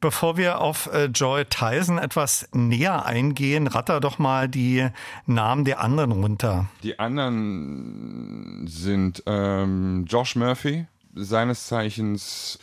Bevor 0.00 0.36
wir 0.36 0.60
auf 0.60 0.90
äh, 0.92 1.04
Joy 1.06 1.46
Tyson 1.46 1.98
etwas 1.98 2.48
näher 2.52 3.06
eingehen, 3.06 3.68
ratter 3.68 4.00
doch 4.00 4.18
mal 4.18 4.48
die 4.48 4.88
Namen 5.24 5.64
der 5.64 5.80
anderen 5.84 6.12
runter. 6.12 6.66
Die 6.82 6.98
anderen 6.98 8.66
sind 8.66 9.22
ähm, 9.26 10.04
Josh 10.08 10.34
Murphy, 10.36 10.86
seines 11.14 11.66
Zeichens 11.66 12.58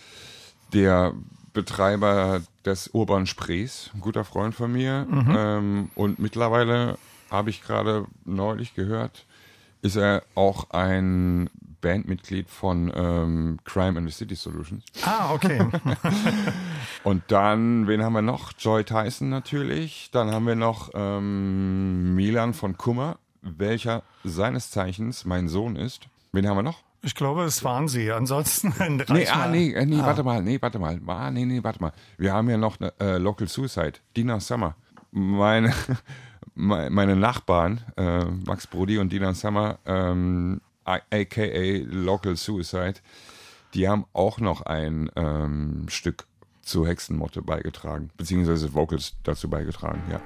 der 0.73 1.13
Betreiber 1.53 2.41
des 2.65 2.89
Urban 2.89 3.25
Sprees, 3.25 3.89
ein 3.93 4.01
guter 4.01 4.23
Freund 4.23 4.55
von 4.55 4.71
mir. 4.71 5.05
Mhm. 5.09 5.35
Ähm, 5.37 5.89
und 5.95 6.19
mittlerweile 6.19 6.97
habe 7.29 7.49
ich 7.49 7.61
gerade 7.61 8.05
neulich 8.25 8.73
gehört, 8.73 9.25
ist 9.81 9.95
er 9.95 10.23
auch 10.35 10.69
ein 10.71 11.49
Bandmitglied 11.81 12.49
von 12.49 12.91
ähm, 12.95 13.59
Crime 13.63 13.97
and 13.99 14.09
the 14.09 14.15
City 14.15 14.35
Solutions. 14.35 14.83
Ah, 15.03 15.33
okay. 15.33 15.59
und 17.03 17.23
dann, 17.27 17.87
wen 17.87 18.03
haben 18.03 18.13
wir 18.13 18.21
noch? 18.21 18.53
Joy 18.57 18.83
Tyson 18.83 19.29
natürlich. 19.29 20.09
Dann 20.11 20.31
haben 20.31 20.47
wir 20.47 20.55
noch 20.55 20.91
ähm, 20.93 22.15
Milan 22.15 22.53
von 22.53 22.77
Kummer, 22.77 23.17
welcher 23.41 24.03
seines 24.23 24.71
Zeichens 24.71 25.25
mein 25.25 25.49
Sohn 25.49 25.75
ist. 25.75 26.07
Wen 26.31 26.47
haben 26.47 26.57
wir 26.57 26.63
noch? 26.63 26.83
Ich 27.03 27.15
glaube, 27.15 27.43
es 27.43 27.63
waren 27.63 27.87
sie. 27.87 28.11
Ansonsten 28.11 28.73
nee, 29.09 29.27
ah, 29.27 29.47
nee, 29.47 29.71
äh, 29.71 29.85
nee, 29.85 29.99
ah. 29.99 30.05
warte 30.05 30.23
mal, 30.23 30.41
nee, 30.43 30.61
warte 30.61 30.79
mal. 30.79 30.99
Ah, 31.07 31.31
nee, 31.31 31.45
nee, 31.45 31.63
warte 31.63 31.81
mal. 31.81 31.91
Wir 32.17 32.33
haben 32.33 32.49
ja 32.49 32.57
noch 32.57 32.79
eine, 32.79 32.93
äh, 32.99 33.17
Local 33.17 33.47
Suicide, 33.47 33.93
Dina 34.15 34.39
Summer. 34.39 34.75
Meine, 35.11 35.73
meine 36.55 37.15
Nachbarn, 37.15 37.81
äh, 37.97 38.23
Max 38.25 38.67
Brody 38.67 38.97
und 38.97 39.11
Dina 39.11 39.33
Summer, 39.33 39.79
ähm, 39.85 40.61
aka 41.09 41.83
Local 41.85 42.35
Suicide, 42.35 42.95
die 43.73 43.87
haben 43.87 44.05
auch 44.13 44.39
noch 44.39 44.61
ein 44.63 45.09
ähm, 45.15 45.85
Stück 45.89 46.25
zu 46.61 46.85
Hexenmotte 46.85 47.41
beigetragen, 47.41 48.11
beziehungsweise 48.17 48.73
Vocals 48.73 49.13
dazu 49.23 49.49
beigetragen, 49.49 50.01
ja. 50.11 50.21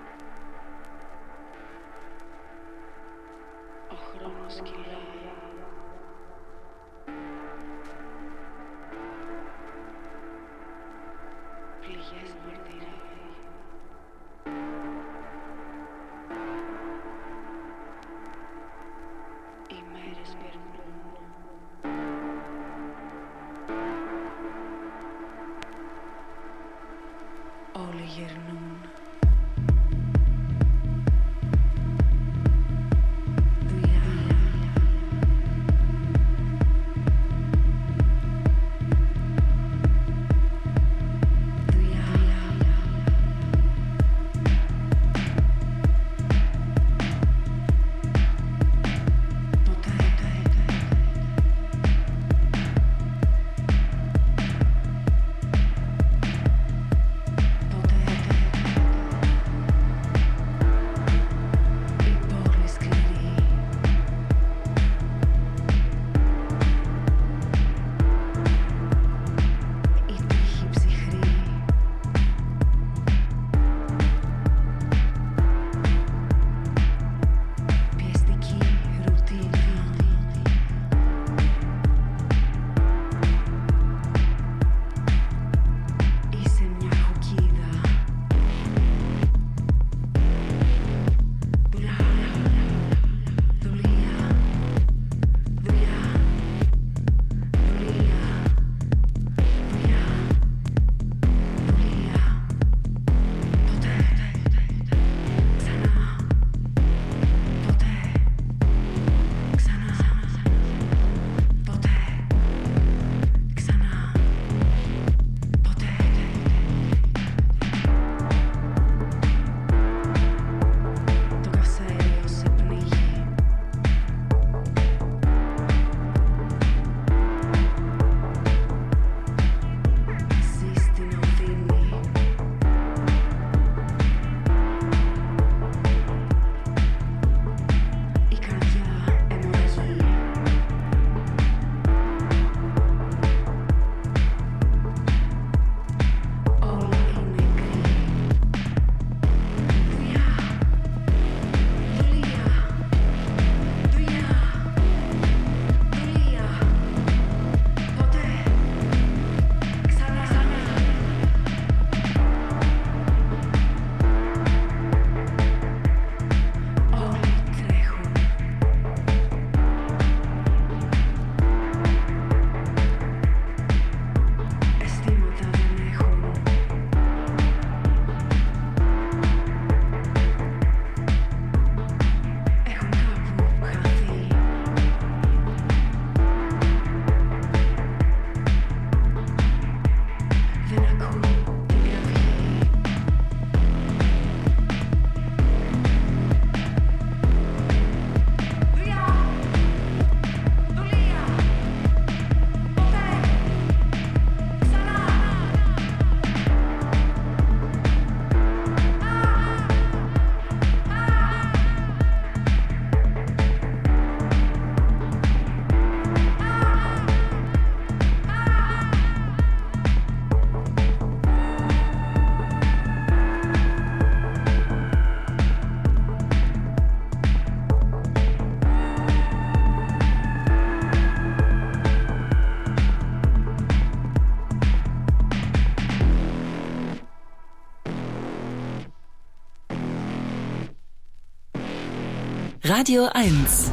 Radio 242.67 243.07
1. 243.13 243.71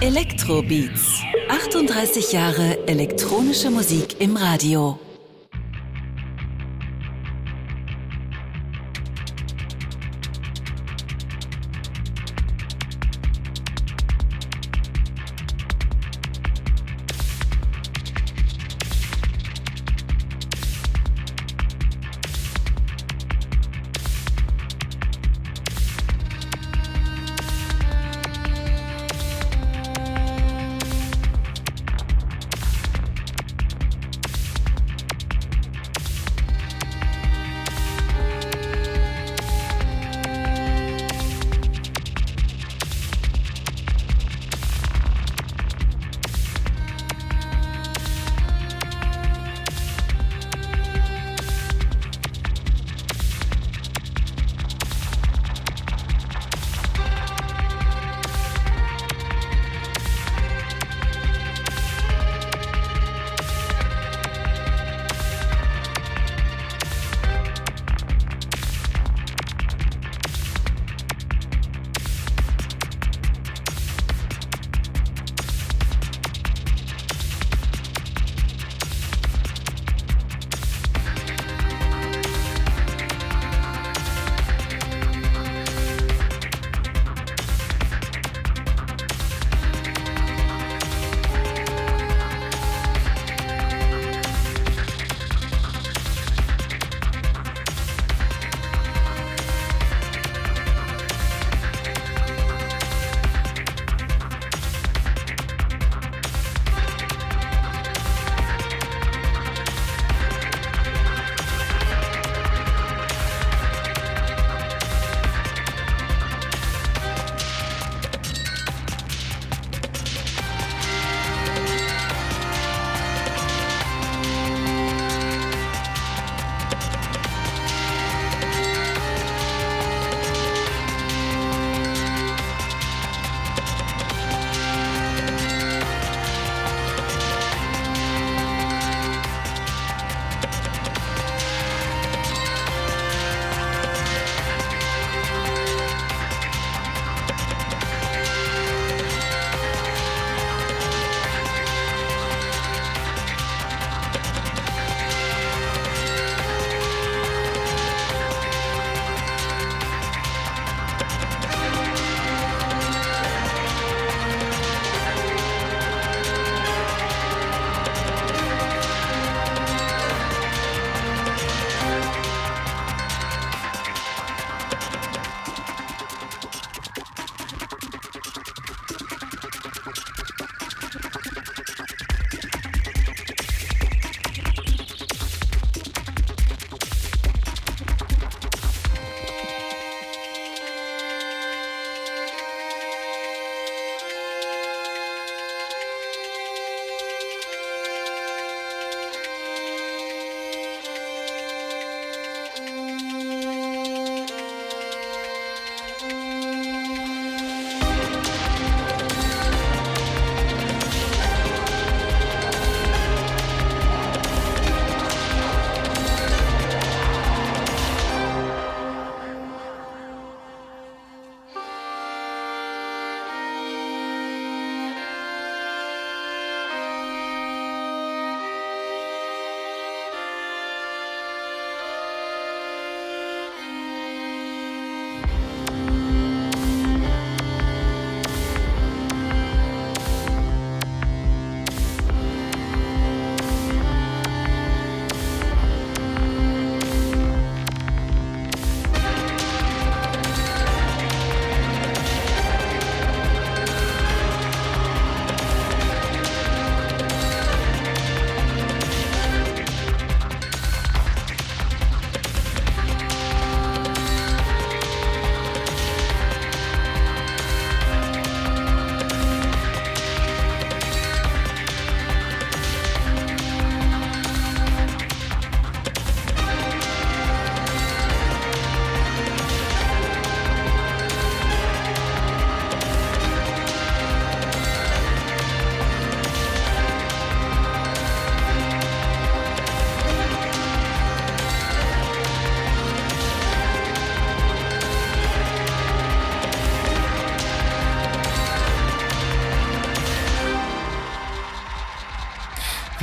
Elektrobeats. 0.00 1.20
38 1.48 2.30
Jahre 2.30 2.78
elektronische 2.86 3.70
Musik 3.70 4.20
im 4.20 4.36
Radio. 4.36 5.00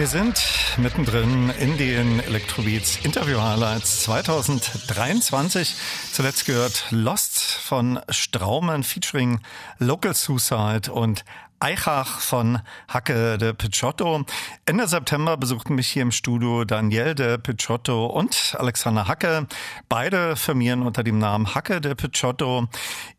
Wir 0.07 0.23
sind 0.23 0.41
mittendrin 0.77 1.49
in 1.59 1.77
den 1.77 2.21
Electrobeats 2.21 2.97
Interview 3.03 3.41
Highlights 3.41 4.03
2023. 4.03 5.75
Zuletzt 6.13 6.45
gehört 6.45 6.85
Lost 6.91 7.41
von 7.41 7.99
Straumen 8.07 8.85
featuring 8.85 9.41
Local 9.79 10.13
Suicide 10.13 10.93
und 10.93 11.25
Eichach 11.59 12.21
von 12.21 12.59
Hacke 12.87 13.37
de 13.37 13.51
Picciotto. 13.51 14.23
Ende 14.65 14.87
September 14.87 15.35
besuchten 15.35 15.75
mich 15.75 15.89
hier 15.89 16.03
im 16.03 16.13
Studio 16.13 16.63
Daniel 16.63 17.13
de 17.13 17.37
Picciotto 17.37 18.05
und 18.05 18.55
Alexander 18.57 19.09
Hacke. 19.09 19.45
Beide 19.89 20.37
firmieren 20.37 20.83
unter 20.83 21.03
dem 21.03 21.19
Namen 21.19 21.53
Hacke 21.53 21.81
de 21.81 21.95
Picciotto. 21.95 22.69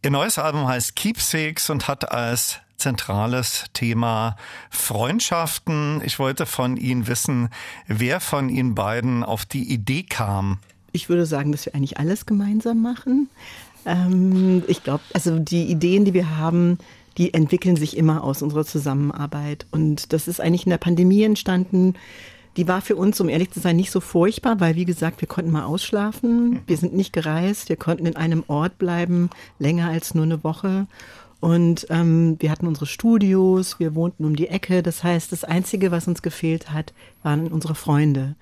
Ihr 0.02 0.10
neues 0.10 0.38
Album 0.38 0.66
heißt 0.66 0.96
Keepsakes 0.96 1.68
und 1.68 1.86
hat 1.86 2.10
als 2.10 2.60
zentrales 2.78 3.66
Thema 3.74 4.36
Freundschaften. 4.70 6.00
Ich 6.04 6.18
wollte 6.18 6.46
von 6.46 6.76
Ihnen 6.76 7.06
wissen, 7.06 7.50
wer 7.86 8.20
von 8.20 8.48
Ihnen 8.48 8.74
beiden 8.74 9.24
auf 9.24 9.44
die 9.44 9.70
Idee 9.70 10.04
kam. 10.04 10.58
Ich 10.92 11.08
würde 11.08 11.26
sagen, 11.26 11.52
dass 11.52 11.66
wir 11.66 11.74
eigentlich 11.74 11.98
alles 11.98 12.24
gemeinsam 12.24 12.80
machen. 12.80 13.28
Ähm, 13.84 14.62
ich 14.68 14.82
glaube, 14.82 15.02
also 15.12 15.38
die 15.38 15.64
Ideen, 15.64 16.04
die 16.04 16.14
wir 16.14 16.36
haben, 16.36 16.78
die 17.18 17.34
entwickeln 17.34 17.76
sich 17.76 17.96
immer 17.96 18.22
aus 18.22 18.42
unserer 18.42 18.64
Zusammenarbeit. 18.64 19.66
Und 19.70 20.12
das 20.12 20.28
ist 20.28 20.40
eigentlich 20.40 20.66
in 20.66 20.70
der 20.70 20.78
Pandemie 20.78 21.24
entstanden. 21.24 21.94
Die 22.56 22.68
war 22.68 22.80
für 22.80 22.96
uns, 22.96 23.20
um 23.20 23.28
ehrlich 23.28 23.50
zu 23.50 23.60
sein, 23.60 23.76
nicht 23.76 23.90
so 23.90 24.00
furchtbar, 24.00 24.60
weil, 24.60 24.76
wie 24.76 24.84
gesagt, 24.84 25.20
wir 25.20 25.28
konnten 25.28 25.50
mal 25.50 25.64
ausschlafen. 25.64 26.60
Wir 26.66 26.76
sind 26.76 26.94
nicht 26.94 27.12
gereist. 27.12 27.68
Wir 27.68 27.76
konnten 27.76 28.06
in 28.06 28.16
einem 28.16 28.44
Ort 28.46 28.78
bleiben, 28.78 29.30
länger 29.58 29.88
als 29.88 30.14
nur 30.14 30.24
eine 30.24 30.42
Woche. 30.42 30.86
Und 31.40 31.86
ähm, 31.90 32.36
wir 32.40 32.50
hatten 32.50 32.66
unsere 32.66 32.86
Studios, 32.86 33.78
wir 33.78 33.94
wohnten 33.94 34.24
um 34.24 34.34
die 34.34 34.48
Ecke. 34.48 34.82
Das 34.82 35.04
heißt, 35.04 35.30
das 35.30 35.44
Einzige, 35.44 35.90
was 35.90 36.08
uns 36.08 36.22
gefehlt 36.22 36.72
hat, 36.72 36.92
waren 37.22 37.48
unsere 37.48 37.74
Freunde. 37.74 38.34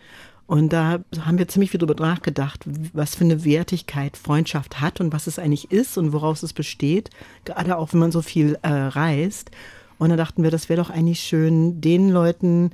Und 0.46 0.72
da 0.72 1.00
haben 1.20 1.38
wir 1.38 1.48
ziemlich 1.48 1.72
viel 1.72 1.78
drüber 1.78 1.96
nachgedacht, 2.00 2.64
was 2.92 3.16
für 3.16 3.24
eine 3.24 3.44
Wertigkeit 3.44 4.16
Freundschaft 4.16 4.80
hat 4.80 5.00
und 5.00 5.12
was 5.12 5.26
es 5.26 5.38
eigentlich 5.38 5.72
ist 5.72 5.98
und 5.98 6.12
woraus 6.12 6.42
es 6.44 6.52
besteht, 6.52 7.10
gerade 7.44 7.76
auch 7.76 7.92
wenn 7.92 8.00
man 8.00 8.12
so 8.12 8.22
viel 8.22 8.56
äh, 8.62 8.68
reist. 8.68 9.50
Und 9.98 10.10
da 10.10 10.16
dachten 10.16 10.44
wir, 10.44 10.50
das 10.50 10.68
wäre 10.68 10.80
doch 10.80 10.90
eigentlich 10.90 11.20
schön, 11.20 11.80
den 11.80 12.10
Leuten, 12.10 12.70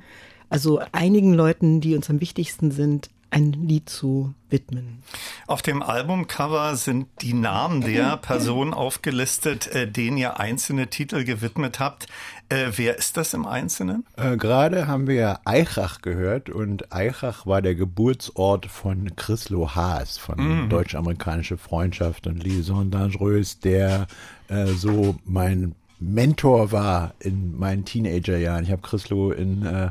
also 0.49 0.81
einigen 0.91 1.33
Leuten, 1.33 1.81
die 1.81 1.95
uns 1.95 2.09
am 2.11 2.21
wichtigsten 2.21 2.69
sind, 2.69 3.09
ein 3.33 3.51
Lied 3.51 3.89
zu 3.89 4.35
widmen. 4.49 4.99
Auf 5.47 5.63
dem 5.63 5.81
Albumcover 5.81 6.75
sind 6.75 7.07
die 7.21 7.33
Namen 7.33 7.81
der 7.81 8.17
Personen 8.21 8.73
aufgelistet, 8.73 9.67
äh, 9.67 9.91
denen 9.91 10.17
ihr 10.17 10.39
einzelne 10.39 10.87
Titel 10.87 11.23
gewidmet 11.23 11.79
habt. 11.79 12.05
Äh, 12.49 12.67
wer 12.75 12.95
ist 12.95 13.17
das 13.17 13.33
im 13.33 13.47
Einzelnen? 13.47 14.05
Äh, 14.17 14.37
Gerade 14.37 14.87
haben 14.87 15.07
wir 15.07 15.39
Eichach 15.45 16.01
gehört 16.01 16.51
und 16.51 16.93
Eichach 16.93 17.47
war 17.47 17.63
der 17.63 17.73
Geburtsort 17.73 18.67
von 18.67 19.15
Chrislo 19.15 19.73
Haas 19.73 20.19
von 20.19 20.37
mhm. 20.37 20.69
Deutsch-Amerikanische 20.69 21.57
Freundschaft 21.57 22.27
und 22.27 22.43
Liaison 22.43 22.91
Dangereuse, 22.91 23.57
der 23.63 24.07
äh, 24.47 24.67
so 24.67 25.15
mein 25.25 25.73
Mentor 25.99 26.71
war 26.71 27.15
in 27.19 27.57
meinen 27.57 27.85
Teenagerjahren. 27.85 28.65
Ich 28.65 28.71
habe 28.71 28.81
Chrislo 28.83 29.31
in 29.31 29.65
äh, 29.65 29.89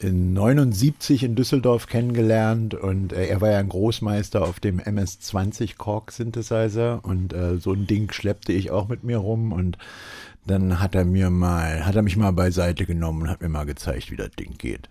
in 0.00 0.34
79 0.34 1.22
in 1.22 1.34
Düsseldorf 1.34 1.86
kennengelernt 1.86 2.74
und 2.74 3.12
äh, 3.12 3.26
er 3.26 3.40
war 3.40 3.50
ja 3.50 3.58
ein 3.58 3.68
Großmeister 3.68 4.42
auf 4.42 4.60
dem 4.60 4.78
MS-20 4.78 5.76
Korg 5.76 6.12
Synthesizer 6.12 7.00
und 7.02 7.32
äh, 7.32 7.58
so 7.58 7.72
ein 7.72 7.86
Ding 7.86 8.12
schleppte 8.12 8.52
ich 8.52 8.70
auch 8.70 8.88
mit 8.88 9.04
mir 9.04 9.18
rum 9.18 9.52
und 9.52 9.78
dann 10.46 10.80
hat 10.80 10.94
er 10.94 11.04
mir 11.04 11.30
mal, 11.30 11.84
hat 11.84 11.96
er 11.96 12.02
mich 12.02 12.16
mal 12.16 12.32
beiseite 12.32 12.86
genommen 12.86 13.22
und 13.22 13.30
hat 13.30 13.40
mir 13.40 13.48
mal 13.48 13.66
gezeigt, 13.66 14.10
wie 14.10 14.16
das 14.16 14.30
Ding 14.30 14.56
geht. 14.58 14.88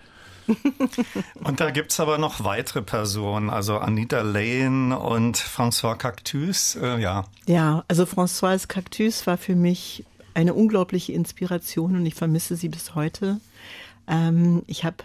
und 1.44 1.60
da 1.60 1.72
gibt 1.72 1.92
es 1.92 2.00
aber 2.00 2.18
noch 2.18 2.44
weitere 2.44 2.82
Personen, 2.82 3.50
also 3.50 3.78
Anita 3.78 4.22
Lane 4.22 4.98
und 4.98 5.38
François 5.38 5.96
Cactus, 5.96 6.76
äh, 6.76 7.00
ja. 7.00 7.26
Ja, 7.48 7.84
also 7.88 8.04
François 8.04 8.68
Cactus 8.68 9.26
war 9.26 9.38
für 9.38 9.56
mich 9.56 10.06
eine 10.36 10.54
unglaubliche 10.54 11.14
Inspiration 11.14 11.96
und 11.96 12.06
ich 12.06 12.16
vermisse 12.16 12.56
sie 12.56 12.70
bis 12.70 12.94
heute. 12.94 13.40
Ähm, 14.08 14.64
ich 14.68 14.84
habe 14.84 14.98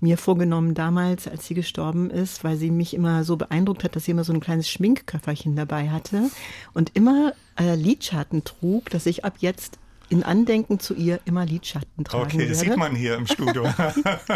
mir 0.00 0.18
vorgenommen 0.18 0.74
damals, 0.74 1.28
als 1.28 1.46
sie 1.46 1.54
gestorben 1.54 2.10
ist, 2.10 2.42
weil 2.42 2.56
sie 2.56 2.70
mich 2.70 2.94
immer 2.94 3.24
so 3.24 3.36
beeindruckt 3.36 3.84
hat, 3.84 3.96
dass 3.96 4.04
sie 4.04 4.12
immer 4.12 4.24
so 4.24 4.32
ein 4.32 4.40
kleines 4.40 4.68
Schminkköfferchen 4.68 5.56
dabei 5.56 5.90
hatte 5.90 6.30
und 6.72 6.96
immer 6.96 7.34
äh, 7.58 7.74
Lidschatten 7.74 8.44
trug, 8.44 8.90
dass 8.90 9.06
ich 9.06 9.24
ab 9.24 9.34
jetzt 9.40 9.78
in 10.10 10.24
Andenken 10.24 10.80
zu 10.80 10.94
ihr 10.94 11.20
immer 11.24 11.46
Lidschatten 11.46 12.04
tragen 12.04 12.24
okay, 12.24 12.38
werde. 12.40 12.52
Okay, 12.52 12.68
sieht 12.70 12.76
man 12.76 12.96
hier 12.96 13.14
im 13.14 13.26
Studio. 13.26 13.64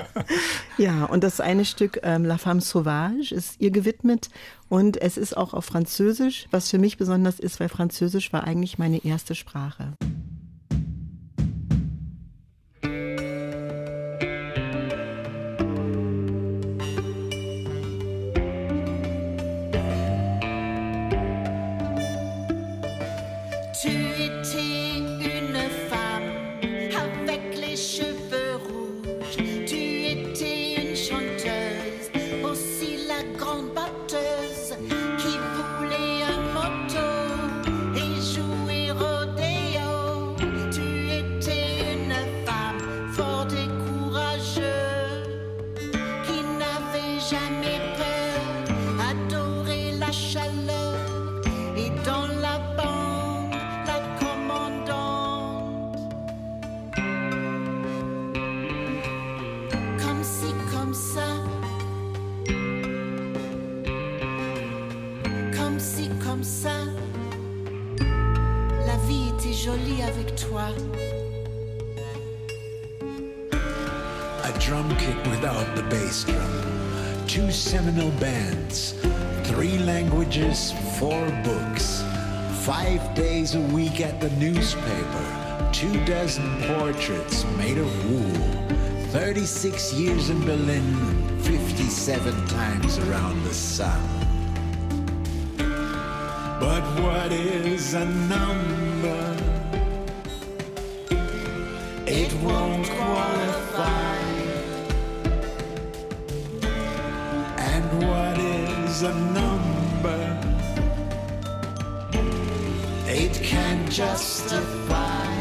ja, 0.78 1.04
und 1.04 1.24
das 1.24 1.40
eine 1.40 1.64
Stück 1.64 2.00
ähm, 2.04 2.24
La 2.24 2.38
Femme 2.38 2.60
Sauvage 2.60 3.34
ist 3.34 3.60
ihr 3.60 3.72
gewidmet 3.72 4.30
und 4.68 4.96
es 5.02 5.16
ist 5.16 5.36
auch 5.36 5.52
auf 5.52 5.64
Französisch, 5.64 6.46
was 6.52 6.70
für 6.70 6.78
mich 6.78 6.96
besonders 6.96 7.40
ist, 7.40 7.58
weil 7.58 7.68
Französisch 7.68 8.32
war 8.32 8.44
eigentlich 8.44 8.78
meine 8.78 9.04
erste 9.04 9.34
Sprache. 9.34 9.94
Seminal 77.64 78.10
bands, 78.20 78.92
three 79.44 79.78
languages, 79.78 80.74
four 80.98 81.24
books, 81.42 82.04
five 82.60 83.14
days 83.14 83.54
a 83.54 83.60
week 83.72 84.02
at 84.02 84.20
the 84.20 84.28
newspaper, 84.32 85.70
two 85.72 86.04
dozen 86.04 86.44
portraits 86.64 87.46
made 87.56 87.78
of 87.78 88.10
wool, 88.10 88.68
36 89.12 89.94
years 89.94 90.28
in 90.28 90.44
Berlin, 90.44 91.40
57 91.40 92.46
times 92.48 92.98
around 92.98 93.42
the 93.44 93.54
sun. 93.54 94.02
But 96.60 96.84
what 97.00 97.32
is 97.32 97.94
a 97.94 98.04
number? 98.04 99.36
It 102.06 102.30
won't 102.42 102.90
qualify. 102.90 103.53
Is 108.94 109.02
a 109.02 109.14
number 109.40 110.38
it 113.08 113.34
can 113.42 113.90
justify. 113.90 115.32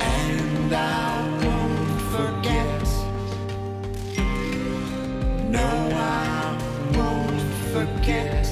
And 0.00 0.74
I 0.74 1.12
won't 1.44 2.00
forget. 2.14 2.86
No, 5.58 5.70
I 5.94 6.58
won't 6.96 7.52
forget. 7.74 8.44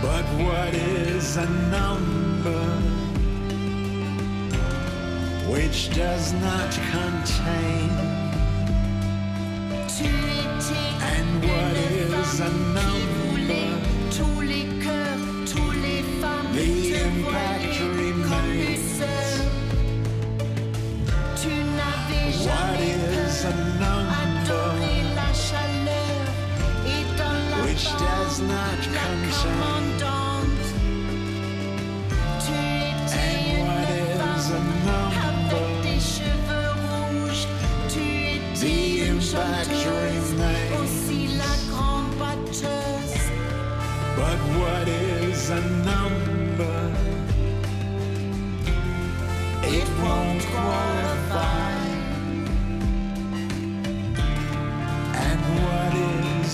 But 0.00 0.26
what 0.44 0.74
is 0.74 1.36
a 1.36 1.48
number? 1.76 3.13
which 5.48 5.90
does 5.94 6.32
not 6.34 6.72
contain 6.90 7.90
and 11.02 11.44
what 11.44 11.76
is 11.76 12.40
a 12.40 12.50
number? 12.50 13.34
The 16.52 16.94
impact 16.94 17.80
remains. 17.80 19.00
What 22.46 22.80
is 22.80 23.44
a 23.44 23.54
number? 23.80 24.14
Which 27.64 27.84
does 27.98 28.40
not 28.40 28.78
contain 28.82 29.93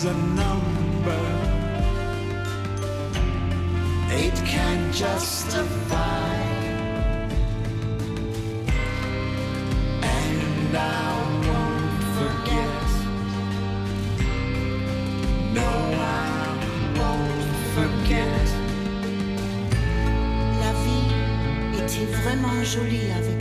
a 0.04 0.14
number? 0.14 1.22
It 4.10 4.34
can 4.46 4.90
justify. 4.92 6.34
And 10.02 10.76
I 10.76 11.12
won't 11.46 12.02
forget. 12.16 12.86
No, 15.52 15.70
I 15.92 16.46
won't 16.98 17.54
forget. 17.76 18.46
La 20.62 20.72
vie 20.84 21.12
était 21.78 22.06
vraiment 22.22 22.64
jolie 22.64 23.10
avec 23.18 23.39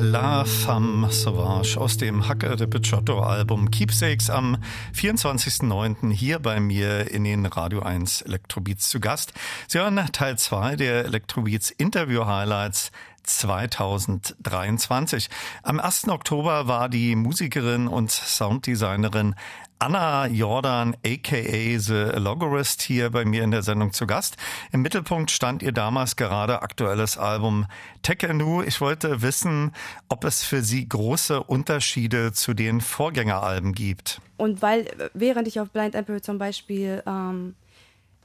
La 0.00 0.44
Femme 0.44 1.08
Sauvage 1.10 1.76
aus 1.76 1.96
dem 1.96 2.28
Hacke 2.28 2.54
de 2.54 2.68
Picciotto 2.68 3.20
Album 3.20 3.68
Keepsakes 3.70 4.30
am 4.30 4.58
24.09. 4.94 6.12
hier 6.12 6.38
bei 6.38 6.60
mir 6.60 7.10
in 7.10 7.24
den 7.24 7.46
Radio 7.46 7.80
1 7.80 8.22
Elektrobeats 8.22 8.88
zu 8.88 9.00
Gast. 9.00 9.32
Sie 9.66 9.78
hören 9.78 10.00
Teil 10.12 10.38
2 10.38 10.76
der 10.76 11.06
Elektrobeats 11.06 11.70
Interview 11.70 12.26
Highlights 12.26 12.92
2023. 13.24 15.28
Am 15.64 15.80
1. 15.80 16.08
Oktober 16.08 16.68
war 16.68 16.88
die 16.88 17.16
Musikerin 17.16 17.88
und 17.88 18.10
Sounddesignerin 18.10 19.34
Anna 19.80 20.26
Jordan, 20.26 20.96
aka 21.06 21.78
The 21.78 22.18
Logorist, 22.18 22.82
hier 22.82 23.10
bei 23.10 23.24
mir 23.24 23.44
in 23.44 23.52
der 23.52 23.62
Sendung 23.62 23.92
zu 23.92 24.08
Gast. 24.08 24.36
Im 24.72 24.82
Mittelpunkt 24.82 25.30
stand 25.30 25.62
ihr 25.62 25.70
damals 25.70 26.16
gerade 26.16 26.62
aktuelles 26.62 27.16
Album 27.16 27.64
Tekenu. 28.02 28.62
Ich 28.62 28.80
wollte 28.80 29.22
wissen, 29.22 29.72
ob 30.08 30.24
es 30.24 30.42
für 30.42 30.62
Sie 30.62 30.88
große 30.88 31.42
Unterschiede 31.44 32.32
zu 32.32 32.54
den 32.54 32.80
Vorgängeralben 32.80 33.72
gibt. 33.72 34.20
Und 34.36 34.62
weil, 34.62 34.86
während 35.14 35.46
ich 35.46 35.60
auf 35.60 35.70
Blind 35.70 35.94
Emperor 35.94 36.22
zum 36.22 36.38
Beispiel 36.38 37.02
ähm, 37.06 37.54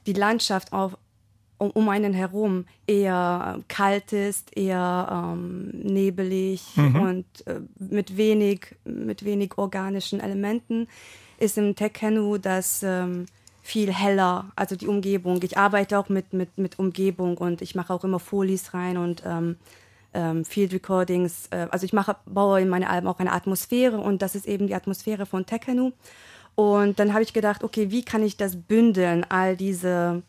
die 0.06 0.12
Landschaft 0.12 0.72
auf, 0.72 0.96
um, 1.58 1.70
um 1.70 1.88
einen 1.88 2.14
herum 2.14 2.64
eher 2.88 3.60
kalt 3.68 4.12
ist, 4.12 4.56
eher 4.56 5.08
ähm, 5.08 5.70
nebelig 5.72 6.64
Mhm. 6.74 6.96
und 7.00 7.46
äh, 7.46 7.60
mit 7.78 8.16
wenig, 8.16 8.74
mit 8.84 9.24
wenig 9.24 9.56
organischen 9.56 10.18
Elementen, 10.18 10.88
ist 11.44 11.58
im 11.58 11.76
Tekenu 11.76 12.38
das 12.38 12.82
ähm, 12.82 13.26
viel 13.62 13.92
heller, 13.92 14.52
also 14.56 14.76
die 14.76 14.86
Umgebung. 14.88 15.40
Ich 15.42 15.56
arbeite 15.56 15.98
auch 15.98 16.08
mit, 16.08 16.32
mit, 16.32 16.58
mit 16.58 16.78
Umgebung 16.78 17.38
und 17.38 17.62
ich 17.62 17.74
mache 17.74 17.92
auch 17.92 18.04
immer 18.04 18.18
Folies 18.18 18.74
rein 18.74 18.96
und 18.96 19.22
ähm, 19.24 19.56
ähm, 20.12 20.44
Field 20.44 20.72
Recordings. 20.72 21.48
Äh, 21.50 21.68
also 21.70 21.84
ich 21.84 21.92
mache, 21.92 22.16
baue 22.26 22.60
in 22.60 22.68
meine 22.68 22.88
Alben 22.90 23.08
auch 23.08 23.18
eine 23.18 23.32
Atmosphäre 23.32 23.98
und 23.98 24.22
das 24.22 24.34
ist 24.34 24.46
eben 24.46 24.66
die 24.66 24.74
Atmosphäre 24.74 25.26
von 25.26 25.46
Tekenu. 25.46 25.92
Und 26.54 26.98
dann 26.98 27.12
habe 27.12 27.22
ich 27.22 27.32
gedacht, 27.32 27.64
okay, 27.64 27.90
wie 27.90 28.04
kann 28.04 28.22
ich 28.22 28.36
das 28.36 28.56
bündeln, 28.56 29.24
all 29.28 29.56
diese, 29.56 30.22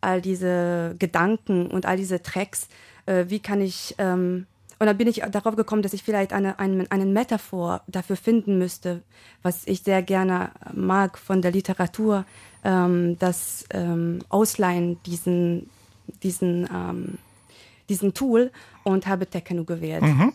all 0.00 0.20
diese 0.20 0.94
Gedanken 0.98 1.66
und 1.66 1.86
all 1.86 1.96
diese 1.96 2.22
Tracks, 2.22 2.68
äh, 3.06 3.26
wie 3.28 3.40
kann 3.40 3.60
ich, 3.60 3.94
ähm, 3.98 4.46
und 4.80 4.86
dann 4.86 4.96
bin 4.96 5.08
ich 5.08 5.22
darauf 5.30 5.56
gekommen, 5.56 5.82
dass 5.82 5.92
ich 5.92 6.02
vielleicht 6.02 6.32
eine, 6.32 6.58
einen, 6.58 6.90
einen 6.90 7.12
Metaphor 7.12 7.82
dafür 7.86 8.16
finden 8.16 8.56
müsste, 8.56 9.02
was 9.42 9.66
ich 9.66 9.82
sehr 9.82 10.02
gerne 10.02 10.52
mag 10.72 11.18
von 11.18 11.42
der 11.42 11.50
Literatur, 11.50 12.24
ähm, 12.64 13.18
das 13.18 13.66
ähm, 13.74 14.20
Ausleihen 14.30 14.98
diesen, 15.02 15.68
diesen, 16.22 16.66
ähm, 16.72 17.18
diesen 17.90 18.14
Tool 18.14 18.50
und 18.82 19.06
habe 19.06 19.26
Tekenu 19.26 19.66
gewählt. 19.66 20.00
Mhm. 20.00 20.32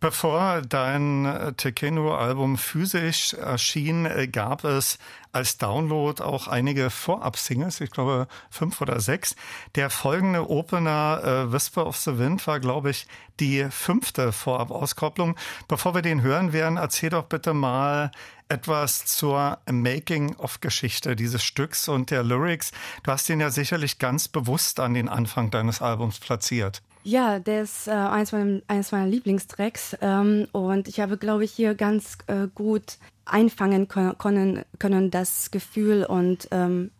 Bevor 0.00 0.60
dein 0.60 1.24
äh, 1.24 1.54
Tekeno-Album 1.54 2.58
physisch 2.58 3.32
erschien, 3.32 4.04
äh, 4.04 4.28
gab 4.28 4.64
es 4.64 4.98
als 5.36 5.58
Download 5.58 6.22
auch 6.22 6.48
einige 6.48 6.88
Vorab-Singles, 6.90 7.80
ich 7.82 7.90
glaube 7.90 8.26
fünf 8.50 8.80
oder 8.80 9.00
sechs. 9.00 9.36
Der 9.74 9.90
folgende 9.90 10.48
Opener 10.48 11.20
äh, 11.22 11.52
Whisper 11.52 11.86
of 11.86 11.96
the 11.96 12.18
Wind 12.18 12.44
war, 12.46 12.58
glaube 12.58 12.90
ich, 12.90 13.06
die 13.38 13.66
fünfte 13.70 14.32
Vorab-Auskopplung. 14.32 15.36
Bevor 15.68 15.94
wir 15.94 16.02
den 16.02 16.22
hören 16.22 16.54
werden, 16.54 16.78
erzähl 16.78 17.10
doch 17.10 17.24
bitte 17.24 17.52
mal 17.52 18.10
etwas 18.48 19.04
zur 19.04 19.58
Making-of-Geschichte 19.70 21.16
dieses 21.16 21.44
Stücks 21.44 21.88
und 21.88 22.10
der 22.10 22.22
Lyrics. 22.22 22.72
Du 23.02 23.10
hast 23.12 23.28
den 23.28 23.40
ja 23.40 23.50
sicherlich 23.50 23.98
ganz 23.98 24.28
bewusst 24.28 24.80
an 24.80 24.94
den 24.94 25.08
Anfang 25.08 25.50
deines 25.50 25.82
Albums 25.82 26.18
platziert. 26.18 26.82
Ja, 27.02 27.38
der 27.38 27.62
ist 27.62 27.86
äh, 27.86 27.92
eins, 27.92 28.32
meiner, 28.32 28.62
eins 28.66 28.90
meiner 28.90 29.06
Lieblingstracks 29.06 29.96
ähm, 30.00 30.48
und 30.52 30.88
ich 30.88 30.98
habe, 30.98 31.18
glaube 31.18 31.44
ich, 31.44 31.52
hier 31.52 31.74
ganz 31.74 32.18
äh, 32.26 32.48
gut 32.52 32.98
einfangen 33.26 33.88
können, 33.88 34.64
können, 34.78 35.10
das 35.10 35.50
Gefühl 35.50 36.04
und 36.04 36.48
ähm, 36.50 36.90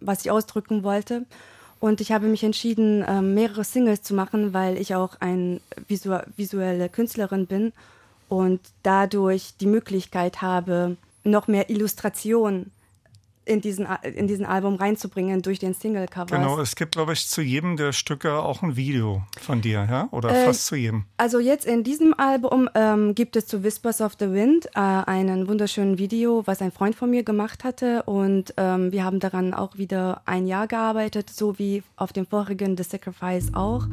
was 0.00 0.24
ich 0.24 0.30
ausdrücken 0.30 0.82
wollte. 0.82 1.24
Und 1.80 2.00
ich 2.00 2.12
habe 2.12 2.26
mich 2.26 2.44
entschieden, 2.44 3.04
ähm, 3.08 3.34
mehrere 3.34 3.64
Singles 3.64 4.02
zu 4.02 4.14
machen, 4.14 4.52
weil 4.52 4.76
ich 4.76 4.94
auch 4.94 5.16
eine 5.20 5.60
visu 5.88 6.16
visuelle 6.36 6.88
Künstlerin 6.88 7.46
bin 7.46 7.72
und 8.28 8.60
dadurch 8.82 9.54
die 9.60 9.66
Möglichkeit 9.66 10.42
habe, 10.42 10.96
noch 11.24 11.48
mehr 11.48 11.70
Illustration 11.70 12.70
in 13.44 13.60
diesen, 13.60 13.86
in 14.02 14.26
diesen 14.26 14.46
Album 14.46 14.76
reinzubringen 14.76 15.42
durch 15.42 15.58
den 15.58 15.74
Single-Cover. 15.74 16.36
Genau, 16.36 16.60
es 16.60 16.76
gibt, 16.76 16.92
glaube 16.92 17.12
ich, 17.12 17.26
zu 17.26 17.42
jedem 17.42 17.76
der 17.76 17.92
Stücke 17.92 18.34
auch 18.34 18.62
ein 18.62 18.76
Video 18.76 19.22
von 19.40 19.60
dir, 19.60 19.86
ja? 19.90 20.08
Oder 20.10 20.30
Äh, 20.30 20.44
fast 20.46 20.66
zu 20.66 20.76
jedem. 20.76 21.04
Also 21.16 21.38
jetzt 21.38 21.66
in 21.66 21.84
diesem 21.84 22.14
Album 22.14 22.68
ähm, 22.74 23.14
gibt 23.14 23.36
es 23.36 23.46
zu 23.46 23.62
Whispers 23.64 24.00
of 24.00 24.12
the 24.18 24.30
Wind 24.30 24.66
äh, 24.74 24.78
einen 24.80 25.48
wunderschönen 25.48 25.98
Video, 25.98 26.42
was 26.46 26.62
ein 26.62 26.72
Freund 26.72 26.94
von 26.94 27.10
mir 27.10 27.22
gemacht 27.24 27.64
hatte 27.64 28.02
und 28.04 28.54
ähm, 28.56 28.92
wir 28.92 29.04
haben 29.04 29.20
daran 29.20 29.54
auch 29.54 29.76
wieder 29.78 30.22
ein 30.26 30.46
Jahr 30.46 30.66
gearbeitet, 30.66 31.30
so 31.30 31.58
wie 31.58 31.82
auf 31.96 32.12
dem 32.12 32.26
vorigen 32.26 32.76
The 32.76 32.84
Sacrifice 32.84 33.54
auch. 33.54 33.86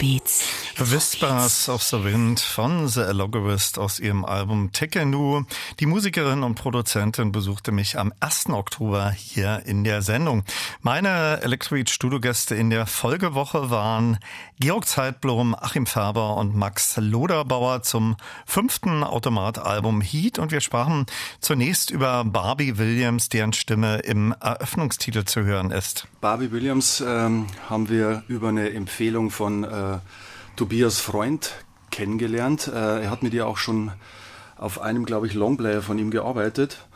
Electrobeats. 0.00 0.49
Whispers 0.80 1.68
of 1.68 1.82
the 1.82 2.02
Wind 2.04 2.40
von 2.40 2.88
The 2.88 3.02
Allogerist 3.02 3.78
aus 3.78 4.00
ihrem 4.00 4.24
Album 4.24 4.72
Tekenu. 4.72 5.42
Die 5.78 5.84
Musikerin 5.84 6.42
und 6.42 6.54
Produzentin 6.54 7.32
besuchte 7.32 7.70
mich 7.70 7.98
am 7.98 8.14
1. 8.20 8.48
Oktober 8.48 9.10
hier 9.10 9.62
in 9.66 9.84
der 9.84 10.00
Sendung. 10.00 10.42
Meine 10.80 11.42
Electrobeat 11.42 11.90
Studiogäste 11.90 12.54
in 12.54 12.70
der 12.70 12.86
Folgewoche 12.86 13.68
waren 13.68 14.18
Georg 14.58 14.86
Zeitblom, 14.86 15.54
Achim 15.54 15.84
Färber 15.84 16.38
und 16.38 16.56
Max 16.56 16.96
Loderbauer 16.96 17.82
zum 17.82 18.16
fünften 18.46 19.04
Automat-Album 19.04 20.00
Heat 20.00 20.38
und 20.38 20.50
wir 20.50 20.62
sprachen 20.62 21.04
zunächst 21.40 21.90
über 21.90 22.24
Barbie 22.24 22.78
Williams, 22.78 23.28
deren 23.28 23.52
Stimme 23.52 23.98
im 23.98 24.34
Eröffnungstitel 24.40 25.24
zu 25.24 25.42
hören 25.42 25.72
ist. 25.72 26.08
Barbie 26.22 26.52
Williams 26.52 27.04
ähm, 27.06 27.48
haben 27.68 27.90
wir 27.90 28.22
über 28.28 28.48
eine 28.48 28.70
Empfehlung 28.70 29.30
von 29.30 29.64
äh, 29.64 29.98
Tobias 30.56 31.00
Freund 31.00 31.52
kennengelernt. 31.90 32.68
Äh, 32.68 33.02
er 33.02 33.10
hat 33.10 33.22
mit 33.22 33.34
ihr 33.34 33.46
auch 33.46 33.56
schon 33.56 33.92
auf 34.56 34.80
einem, 34.80 35.06
glaube 35.06 35.26
ich, 35.26 35.34
Longplayer 35.34 35.82
von 35.82 35.98
ihm 35.98 36.10
gearbeitet. 36.10 36.86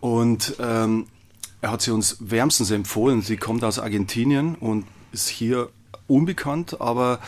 Und 0.00 0.56
ähm, 0.60 1.06
er 1.60 1.70
hat 1.70 1.80
sie 1.80 1.90
uns 1.90 2.18
wärmstens 2.20 2.70
empfohlen. 2.70 3.22
Sie 3.22 3.36
kommt 3.36 3.64
aus 3.64 3.78
Argentinien 3.78 4.54
und 4.54 4.84
ist 5.12 5.28
hier 5.28 5.70
unbekannt, 6.06 6.80
aber 6.80 7.20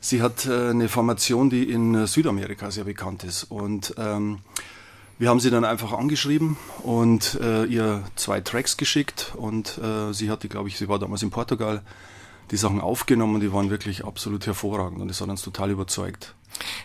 sie 0.00 0.22
hat 0.22 0.46
äh, 0.46 0.70
eine 0.70 0.88
Formation, 0.88 1.50
die 1.50 1.64
in 1.64 2.06
Südamerika 2.06 2.70
sehr 2.70 2.84
bekannt 2.84 3.24
ist. 3.24 3.44
Und 3.44 3.94
ähm, 3.98 4.38
wir 5.18 5.28
haben 5.28 5.40
sie 5.40 5.50
dann 5.50 5.64
einfach 5.64 5.92
angeschrieben 5.92 6.56
und 6.82 7.38
äh, 7.40 7.64
ihr 7.64 8.02
zwei 8.16 8.40
Tracks 8.40 8.76
geschickt 8.76 9.32
und 9.36 9.78
äh, 9.78 10.12
sie 10.12 10.30
hatte, 10.30 10.48
glaube 10.48 10.68
ich, 10.68 10.78
sie 10.78 10.88
war 10.88 10.98
damals 10.98 11.22
in 11.22 11.30
Portugal, 11.30 11.82
die 12.52 12.56
Sachen 12.58 12.80
aufgenommen 12.80 13.36
und 13.36 13.40
die 13.40 13.52
waren 13.52 13.70
wirklich 13.70 14.04
absolut 14.04 14.46
hervorragend 14.46 15.00
und 15.00 15.08
das 15.08 15.20
hat 15.20 15.28
uns 15.28 15.42
total 15.42 15.70
überzeugt. 15.70 16.34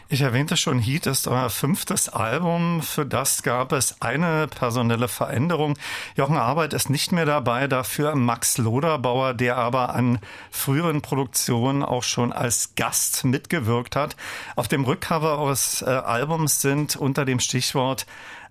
Ich 0.07 0.21
erwähnte 0.21 0.55
schon, 0.55 0.79
Heat 0.79 1.07
ist 1.07 1.27
euer 1.27 1.49
fünftes 1.49 2.07
Album. 2.07 2.81
Für 2.81 3.05
das 3.05 3.43
gab 3.43 3.73
es 3.73 4.01
eine 4.01 4.47
personelle 4.47 5.09
Veränderung. 5.09 5.77
Jochen 6.15 6.37
Arbeit 6.37 6.73
ist 6.73 6.89
nicht 6.89 7.11
mehr 7.11 7.25
dabei, 7.25 7.67
dafür 7.67 8.15
Max 8.15 8.57
Loderbauer, 8.57 9.33
der 9.33 9.57
aber 9.57 9.93
an 9.93 10.19
früheren 10.51 11.01
Produktionen 11.01 11.83
auch 11.83 12.03
schon 12.03 12.31
als 12.31 12.75
Gast 12.75 13.25
mitgewirkt 13.25 13.97
hat. 13.97 14.15
Auf 14.55 14.69
dem 14.69 14.85
Rückcover 14.85 15.37
eures 15.37 15.81
äh, 15.81 15.85
Albums 15.85 16.61
sind 16.61 16.95
unter 16.95 17.25
dem 17.25 17.41
Stichwort 17.41 18.05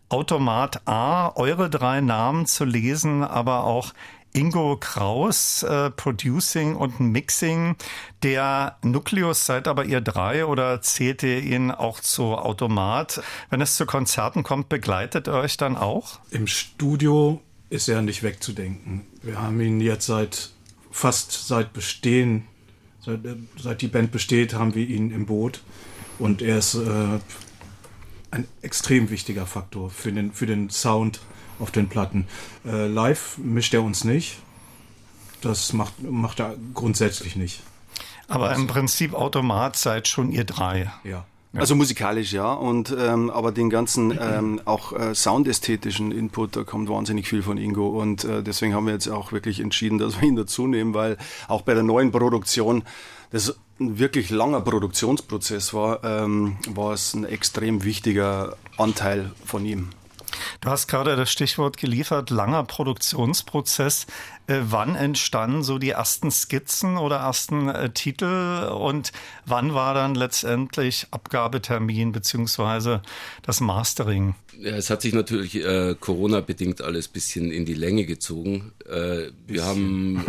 Automat 0.08 0.86
A 0.86 1.32
eure 1.34 1.68
drei 1.68 2.00
Namen 2.00 2.46
zu 2.46 2.64
lesen, 2.64 3.24
aber 3.24 3.64
auch 3.64 3.92
Ingo 4.36 4.76
Kraus, 4.76 5.62
äh, 5.62 5.90
Producing 5.90 6.76
und 6.76 7.00
Mixing. 7.00 7.74
Der 8.22 8.76
Nukleus 8.82 9.46
seid 9.46 9.66
aber 9.66 9.86
ihr 9.86 10.02
drei 10.02 10.44
oder 10.44 10.82
zählt 10.82 11.22
ihr 11.22 11.42
ihn 11.42 11.70
auch 11.70 12.00
zu 12.00 12.34
Automat? 12.34 13.22
Wenn 13.48 13.62
es 13.62 13.76
zu 13.76 13.86
Konzerten 13.86 14.42
kommt, 14.42 14.68
begleitet 14.68 15.26
ihr 15.26 15.32
euch 15.32 15.56
dann 15.56 15.76
auch? 15.76 16.20
Im 16.30 16.46
Studio 16.46 17.40
ist 17.70 17.88
er 17.88 18.02
nicht 18.02 18.22
wegzudenken. 18.22 19.06
Wir 19.22 19.40
haben 19.40 19.58
ihn 19.60 19.80
jetzt 19.80 20.06
seit 20.06 20.50
fast 20.90 21.48
seit 21.48 21.72
Bestehen, 21.72 22.46
seit, 23.00 23.24
äh, 23.24 23.36
seit 23.58 23.80
die 23.80 23.88
Band 23.88 24.12
besteht, 24.12 24.52
haben 24.52 24.74
wir 24.74 24.86
ihn 24.86 25.12
im 25.12 25.24
Boot. 25.24 25.62
Und 26.18 26.42
er 26.42 26.58
ist 26.58 26.74
äh, 26.74 27.18
ein 28.30 28.46
extrem 28.60 29.08
wichtiger 29.08 29.46
Faktor 29.46 29.88
für 29.88 30.12
den, 30.12 30.32
für 30.32 30.46
den 30.46 30.68
Sound 30.68 31.20
auf 31.58 31.70
den 31.70 31.88
Platten. 31.88 32.26
Äh, 32.64 32.86
live 32.86 33.38
mischt 33.38 33.74
er 33.74 33.82
uns 33.82 34.04
nicht. 34.04 34.38
Das 35.40 35.72
macht, 35.72 36.02
macht 36.02 36.40
er 36.40 36.56
grundsätzlich 36.74 37.36
nicht. 37.36 37.62
Aber 38.28 38.48
also. 38.48 38.60
im 38.60 38.66
Prinzip 38.66 39.14
Automat 39.14 39.76
seid 39.76 40.08
schon 40.08 40.32
ihr 40.32 40.44
drei. 40.44 40.90
Ja. 41.04 41.24
Also 41.54 41.74
musikalisch 41.74 42.32
ja, 42.32 42.52
und 42.52 42.94
ähm, 42.98 43.30
aber 43.30 43.50
den 43.50 43.70
ganzen 43.70 44.16
ähm, 44.20 44.60
auch 44.66 44.92
äh, 44.92 45.14
soundästhetischen 45.14 46.12
Input, 46.12 46.54
da 46.54 46.64
kommt 46.64 46.88
wahnsinnig 46.90 47.28
viel 47.28 47.42
von 47.42 47.56
Ingo 47.56 47.88
und 47.88 48.24
äh, 48.24 48.42
deswegen 48.42 48.74
haben 48.74 48.86
wir 48.86 48.92
jetzt 48.92 49.08
auch 49.08 49.32
wirklich 49.32 49.60
entschieden, 49.60 49.96
dass 49.96 50.20
wir 50.20 50.28
ihn 50.28 50.36
dazu 50.36 50.66
nehmen, 50.66 50.92
weil 50.92 51.16
auch 51.48 51.62
bei 51.62 51.72
der 51.72 51.82
neuen 51.82 52.12
Produktion 52.12 52.82
das 53.30 53.56
ein 53.80 53.98
wirklich 53.98 54.30
langer 54.30 54.60
Produktionsprozess 54.60 55.72
war, 55.74 56.04
ähm, 56.04 56.56
war 56.68 56.92
es 56.92 57.14
ein 57.14 57.24
extrem 57.24 57.84
wichtiger 57.84 58.56
Anteil 58.76 59.32
von 59.44 59.64
ihm. 59.64 59.90
Du 60.60 60.70
hast 60.70 60.88
gerade 60.88 61.16
das 61.16 61.30
Stichwort 61.30 61.76
geliefert, 61.76 62.30
langer 62.30 62.64
Produktionsprozess. 62.64 64.06
Äh, 64.46 64.60
wann 64.62 64.94
entstanden 64.94 65.62
so 65.62 65.78
die 65.78 65.90
ersten 65.90 66.30
Skizzen 66.30 66.96
oder 66.98 67.16
ersten 67.16 67.68
äh, 67.68 67.90
Titel 67.90 68.68
und 68.72 69.12
wann 69.44 69.74
war 69.74 69.94
dann 69.94 70.14
letztendlich 70.14 71.06
Abgabetermin 71.10 72.12
beziehungsweise 72.12 73.02
das 73.42 73.60
Mastering? 73.60 74.34
Ja, 74.58 74.76
es 74.76 74.88
hat 74.88 75.02
sich 75.02 75.12
natürlich 75.12 75.56
äh, 75.56 75.94
Corona-bedingt 75.98 76.80
alles 76.80 77.08
bisschen 77.08 77.50
in 77.50 77.64
die 77.64 77.74
Länge 77.74 78.04
gezogen. 78.06 78.72
Äh, 78.88 79.30
wir 79.46 79.64
haben 79.64 80.24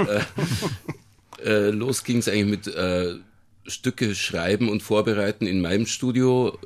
äh, 1.39 1.45
äh, 1.45 1.69
los 1.69 2.03
ging 2.03 2.17
es 2.17 2.27
eigentlich 2.27 2.65
mit 2.65 2.75
Stücke 3.69 4.15
schreiben 4.15 4.69
und 4.69 4.81
vorbereiten 4.81 5.45
in 5.45 5.59
meinem 5.61 5.85
Studio 5.85 6.57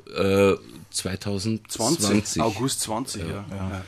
2020. 0.92 2.06
20, 2.06 2.42
August 2.42 2.80
20, 2.80 3.22
ja. 3.22 3.28
Ja. 3.28 3.44
ja. 3.50 3.84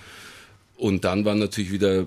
Und 0.76 1.04
dann 1.04 1.24
waren 1.24 1.38
natürlich 1.38 1.70
wieder 1.70 2.06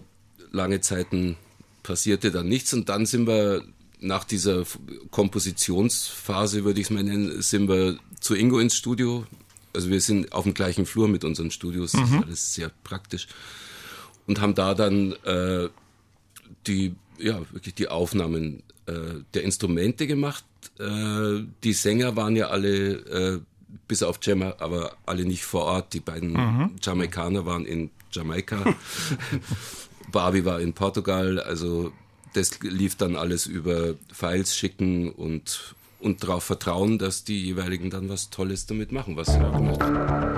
lange 0.51 0.81
Zeiten 0.81 1.37
passierte 1.83 2.31
dann 2.31 2.49
nichts 2.49 2.73
und 2.73 2.89
dann 2.89 3.05
sind 3.05 3.27
wir 3.27 3.63
nach 3.99 4.25
dieser 4.25 4.63
Kompositionsphase, 5.09 6.63
würde 6.65 6.79
ich 6.79 6.87
es 6.87 6.91
mal 6.91 7.03
nennen, 7.03 7.41
sind 7.41 7.69
wir 7.69 7.97
zu 8.19 8.35
Ingo 8.35 8.59
ins 8.59 8.75
Studio. 8.75 9.25
Also 9.73 9.89
wir 9.89 10.01
sind 10.01 10.33
auf 10.33 10.43
dem 10.43 10.53
gleichen 10.53 10.85
Flur 10.85 11.07
mit 11.07 11.23
unseren 11.23 11.49
Studios, 11.49 11.93
mhm. 11.93 11.99
das 11.99 12.09
ist 12.09 12.23
alles 12.23 12.53
sehr 12.53 12.71
praktisch. 12.83 13.27
Und 14.27 14.41
haben 14.41 14.53
da 14.53 14.73
dann 14.73 15.13
äh, 15.23 15.69
die, 16.67 16.93
ja, 17.17 17.39
wirklich 17.51 17.75
die 17.75 17.87
Aufnahmen 17.87 18.63
äh, 18.85 19.21
der 19.33 19.43
Instrumente 19.43 20.07
gemacht. 20.07 20.43
Äh, 20.79 21.43
die 21.63 21.73
Sänger 21.73 22.15
waren 22.15 22.35
ja 22.35 22.47
alle, 22.49 22.91
äh, 22.93 23.39
bis 23.87 24.03
auf 24.03 24.19
Gemma, 24.19 24.55
aber 24.59 24.93
alle 25.05 25.25
nicht 25.25 25.45
vor 25.45 25.63
Ort. 25.63 25.93
Die 25.93 25.99
beiden 25.99 26.33
mhm. 26.33 26.75
Jamaikaner 26.81 27.45
waren 27.45 27.65
in 27.65 27.89
Jamaika. 28.11 28.75
Barbie 30.11 30.45
war 30.45 30.59
in 30.59 30.73
Portugal. 30.73 31.39
Also 31.39 31.91
das 32.33 32.59
lief 32.61 32.95
dann 32.95 33.15
alles 33.15 33.45
über 33.45 33.95
Files 34.11 34.55
schicken 34.55 35.11
und, 35.11 35.75
und 35.99 36.23
darauf 36.23 36.43
vertrauen, 36.43 36.97
dass 36.97 37.23
die 37.23 37.43
jeweiligen 37.43 37.89
dann 37.89 38.09
was 38.09 38.29
Tolles 38.29 38.65
damit 38.65 38.91
machen, 38.91 39.15
was 39.15 39.27
sie 39.27 39.39
auch 39.39 39.59
möchten. 39.59 40.36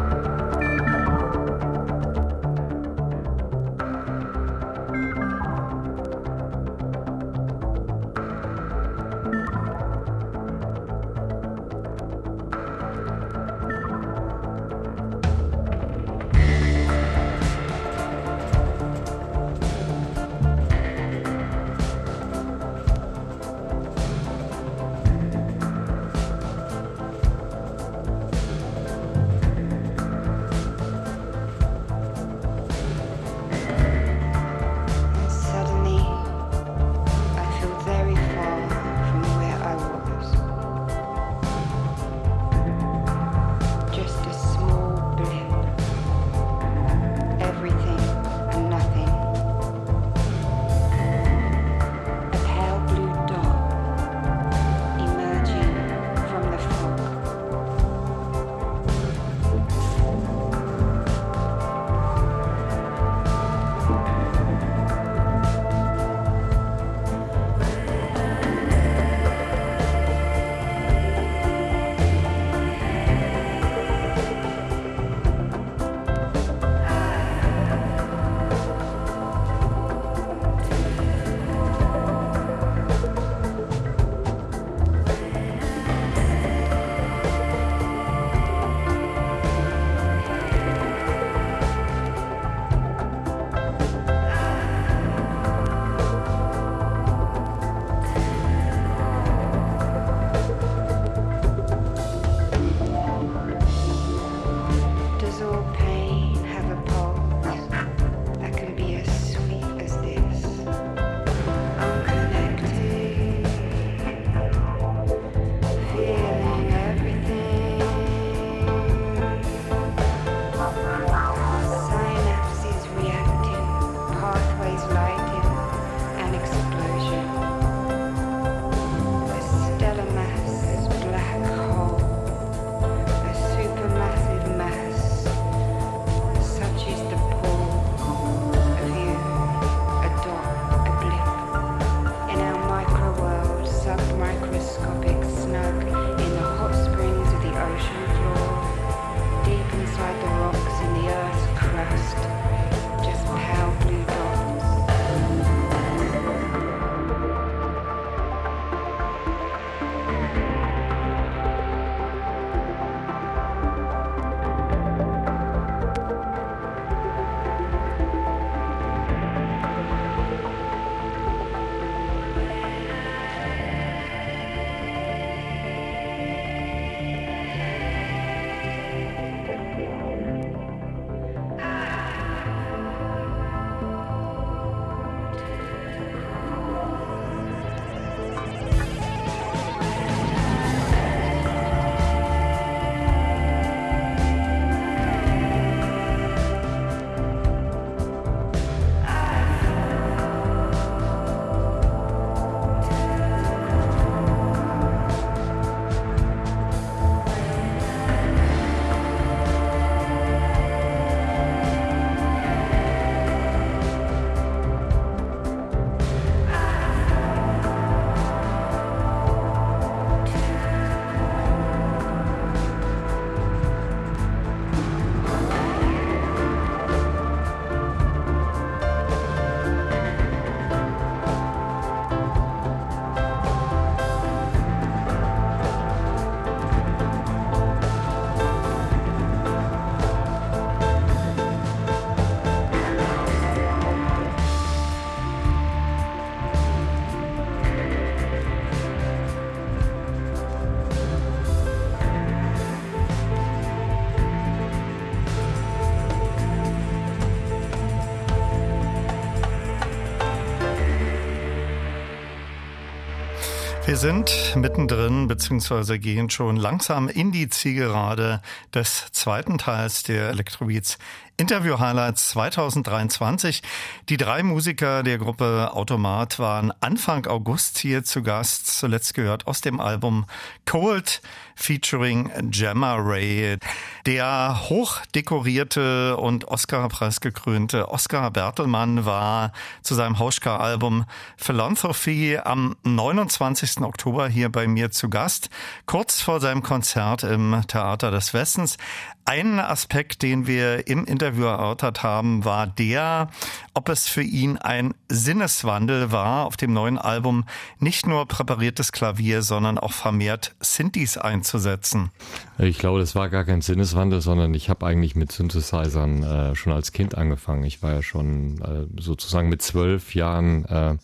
Wir 263.89 263.97
sind 263.97 264.55
mittendrin, 264.55 265.27
beziehungsweise 265.27 265.97
gehen 265.97 266.29
schon 266.29 266.57
langsam 266.57 267.09
in 267.09 267.31
die 267.31 267.49
Zielgerade 267.49 268.39
des 268.71 269.07
zweiten 269.13 269.57
Teils 269.57 270.03
der 270.03 270.29
Electrobeats 270.29 270.99
Interview 271.39 271.79
Highlights 271.79 272.31
2023. 272.31 273.61
Die 274.09 274.17
drei 274.17 274.43
Musiker 274.43 275.03
der 275.03 275.17
Gruppe 275.17 275.71
Automat 275.73 276.37
waren 276.37 276.73
Anfang 276.81 277.27
August 277.27 277.77
hier 277.77 278.03
zu 278.03 278.23
Gast, 278.23 278.67
zuletzt 278.77 279.13
gehört 279.13 279.47
aus 279.47 279.61
dem 279.61 279.79
Album 279.79 280.25
Cold 280.65 281.21
featuring 281.55 282.29
Gemma 282.51 282.95
Ray. 282.95 283.57
Der 284.05 284.59
hochdekorierte 284.67 286.17
und 286.17 286.45
Oscar-Preis 286.45 287.21
gekrönte 287.21 287.89
Oscar 287.89 288.31
Bertelmann 288.31 289.05
war 289.05 289.53
zu 289.81 289.95
seinem 289.95 290.19
Hauschka-Album 290.19 291.05
Philanthropy 291.37 292.37
am 292.43 292.75
29. 292.83 293.81
Oktober 293.81 294.27
hier 294.27 294.49
bei 294.49 294.67
mir 294.67 294.91
zu 294.91 295.09
Gast, 295.09 295.49
kurz 295.85 296.21
vor 296.21 296.41
seinem 296.41 296.63
Konzert 296.63 297.23
im 297.23 297.61
Theater 297.67 298.11
des 298.11 298.33
Westens. 298.33 298.77
Ein 299.25 299.59
Aspekt, 299.59 300.23
den 300.23 300.47
wir 300.47 300.87
im 300.87 301.05
Interview 301.05 301.28
erörtert 301.37 302.03
haben, 302.03 302.45
war 302.45 302.67
der, 302.67 303.29
ob 303.73 303.89
es 303.89 304.07
für 304.07 304.23
ihn 304.23 304.57
ein 304.57 304.93
Sinneswandel 305.09 306.11
war, 306.11 306.45
auf 306.45 306.57
dem 306.57 306.73
neuen 306.73 306.97
Album 306.97 307.45
nicht 307.79 308.07
nur 308.07 308.27
präpariertes 308.27 308.91
Klavier, 308.91 309.41
sondern 309.41 309.77
auch 309.77 309.93
vermehrt 309.93 310.55
Synthes 310.59 311.17
einzusetzen. 311.17 312.11
Ich 312.57 312.77
glaube, 312.77 312.99
das 312.99 313.15
war 313.15 313.29
gar 313.29 313.45
kein 313.45 313.61
Sinneswandel, 313.61 314.21
sondern 314.21 314.53
ich 314.53 314.69
habe 314.69 314.85
eigentlich 314.85 315.15
mit 315.15 315.31
Synthesizern 315.31 316.23
äh, 316.23 316.55
schon 316.55 316.73
als 316.73 316.91
Kind 316.91 317.15
angefangen. 317.15 317.63
Ich 317.63 317.81
war 317.81 317.93
ja 317.93 318.01
schon 318.01 318.61
äh, 318.61 319.01
sozusagen 319.01 319.49
mit 319.49 319.61
zwölf 319.61 320.15
Jahren 320.15 320.65
äh, 320.65 320.97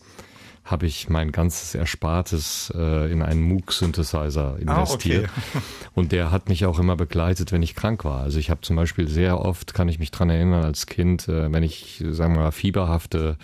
habe 0.66 0.88
ich 0.88 1.10
mein 1.10 1.32
ganzes 1.32 1.76
Erspartes 1.76 2.74
äh, 2.76 3.12
in 3.12 3.22
einen 3.22 3.42
Moog-Synthesizer 3.44 4.58
investiert. 4.60 5.30
Ah, 5.30 5.40
okay. 5.54 5.64
Und 5.94 6.12
der 6.12 6.32
hat 6.32 6.50
mich 6.50 6.66
auch 6.66 6.80
immer 6.80 6.96
begleitet, 6.96 7.52
wenn 7.52 7.62
ich 7.62 7.76
krank 7.76 8.04
war. 8.04 8.22
Also 8.22 8.40
ich 8.40 8.50
habe 8.50 8.62
zum 8.62 8.76
Beispiel 8.76 9.08
sehr 9.08 9.40
oft, 9.40 9.76
kann 9.76 9.88
ich 9.90 10.00
mich 10.00 10.10
dran 10.10 10.32
erinnern, 10.32 10.66
als 10.66 10.88
Kind, 10.88 11.28
äh, 11.28 11.52
wenn 11.54 11.62
ich, 11.62 12.04
sagen 12.10 12.34
wir 12.34 12.42
mal, 12.42 12.52
fieberhafte 12.52 13.38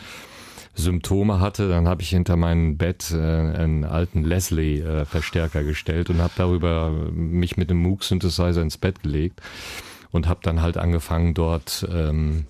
Symptome 0.73 1.39
hatte, 1.39 1.69
dann 1.69 1.88
habe 1.88 2.02
ich 2.02 2.10
hinter 2.10 2.38
meinem 2.38 2.77
Bett 2.77 3.11
äh, 3.11 3.18
einen 3.18 3.84
alten 3.84 4.23
Leslie-Verstärker 4.23 5.61
äh, 5.61 5.65
gestellt 5.65 6.10
und 6.10 6.22
habe 6.22 6.34
darüber 6.35 6.89
mich 6.89 7.56
mit 7.56 7.69
dem 7.69 7.84
Moog-Synthesizer 7.84 8.64
ins 8.64 8.77
Bett 8.77 9.03
gelegt 9.03 9.41
und 10.10 10.27
habe 10.27 10.39
dann 10.41 10.61
halt 10.61 10.77
angefangen, 10.77 11.35
dort 11.35 11.88
ähm, 11.93 12.48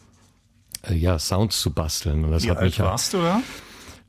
äh, 0.87 0.93
ja 0.93 1.19
Sounds 1.19 1.59
zu 1.59 1.71
basteln. 1.71 2.23
Und 2.23 2.31
das 2.31 2.43
Wie 2.43 2.51
hat 2.51 2.57
alt 2.57 2.67
mich 2.67 2.79
warst 2.79 3.13
du 3.13 3.17
da? 3.17 3.41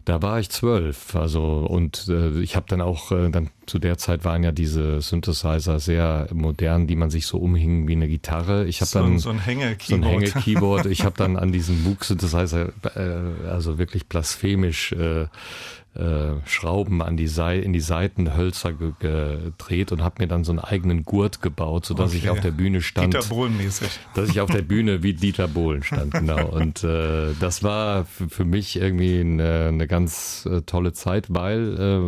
Da 0.05 0.21
war 0.21 0.41
ich 0.41 0.51
zwölf, 0.51 1.15
also 1.15 1.67
und 1.69 2.09
äh, 2.09 2.41
ich 2.41 2.57
habe 2.57 2.67
dann 2.69 2.81
auch 2.81 3.13
äh, 3.13 3.31
dann 3.31 3.51
zu 3.67 3.79
der 3.79 3.99
Zeit 3.99 4.25
waren 4.25 4.43
ja 4.43 4.51
diese 4.51 5.01
Synthesizer 5.01 5.79
sehr 5.79 6.27
modern, 6.33 6.87
die 6.87 6.97
man 6.97 7.11
sich 7.11 7.27
so 7.27 7.39
umhing 7.39 7.87
wie 7.87 7.93
eine 7.93 8.09
Gitarre. 8.09 8.67
Ich 8.67 8.81
habe 8.81 8.89
so, 8.89 8.99
dann 8.99 9.19
so 9.19 9.31
ein 9.31 9.39
Hänge-Keyboard. 9.39 9.89
So 9.89 9.95
ein 9.95 10.03
Hänge-Keyboard. 10.03 10.87
ich 10.87 11.05
habe 11.05 11.17
dann 11.17 11.37
an 11.37 11.53
diesem 11.53 11.83
Moog 11.85 12.05
Synthesizer 12.05 12.73
äh, 12.97 13.49
also 13.49 13.79
wirklich 13.79 14.07
blasphemisch 14.07 14.93
äh, 14.93 15.27
äh, 15.95 16.41
Schrauben 16.47 17.03
an 17.03 17.17
die 17.17 17.27
Sei 17.27 17.59
in 17.59 17.73
die 17.73 17.81
Seitenhölzer 17.81 18.73
ge 18.73 18.93
gedreht 18.99 19.93
und 19.93 20.03
habe 20.03 20.23
mir 20.23 20.29
dann 20.29 20.43
so 20.43 20.53
einen 20.53 20.59
eigenen 20.59 21.03
Gurt 21.03 21.43
gebaut, 21.43 21.85
so 21.85 21.95
dass 21.95 22.11
okay. 22.11 22.19
ich 22.19 22.31
auf 22.31 22.41
der 22.41 22.51
Bühne 22.51 22.81
stand. 22.81 23.13
Dieter 23.13 23.27
Bohlen 23.29 23.57
mäßig. 23.57 23.91
Dass 24.15 24.31
ich 24.31 24.41
auf 24.41 24.51
der 24.51 24.63
Bühne 24.63 25.03
wie 25.03 25.13
Dieter 25.13 25.49
Bohlen 25.49 25.83
stand, 25.83 26.13
genau. 26.13 26.49
Und 26.49 26.83
äh, 26.83 27.35
das 27.39 27.63
war 27.63 28.07
für 28.07 28.45
mich 28.45 28.77
irgendwie 28.77 29.21
eine, 29.21 29.69
eine 29.69 29.87
ganz 29.87 30.49
äh, 30.51 30.63
tolle 30.63 30.95
Zeit, 30.95 31.27
weil 31.29 31.79
äh, 31.79 32.01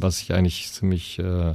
was 0.00 0.20
ich 0.20 0.34
eigentlich 0.34 0.70
ziemlich 0.70 1.18
äh, 1.18 1.54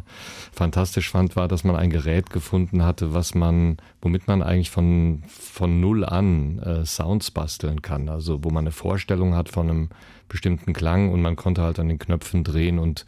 fantastisch 0.52 1.12
fand, 1.12 1.36
war, 1.36 1.48
dass 1.48 1.64
man 1.64 1.76
ein 1.76 1.90
Gerät 1.92 2.32
gefunden 2.32 2.84
hatte, 2.84 3.14
was 3.14 3.36
man, 3.36 3.78
womit 4.02 4.28
man 4.28 4.42
eigentlich 4.42 4.72
von 4.72 5.24
von 5.28 5.80
null 5.80 6.06
an 6.06 6.60
äh, 6.60 6.86
Sounds 6.86 7.32
basteln 7.32 7.82
kann. 7.82 8.10
Also 8.10 8.44
wo 8.44 8.50
man 8.50 8.64
eine 8.64 8.72
Vorstellung 8.72 9.36
hat 9.36 9.50
von 9.50 9.70
einem 9.70 9.90
bestimmten 10.28 10.74
Klang 10.74 11.12
und 11.12 11.22
man 11.22 11.36
konnte 11.36 11.62
halt 11.62 11.80
an 11.80 11.88
den 11.88 12.00
Knöpfen 12.00 12.44
drehen 12.44 12.80
und 12.80 13.06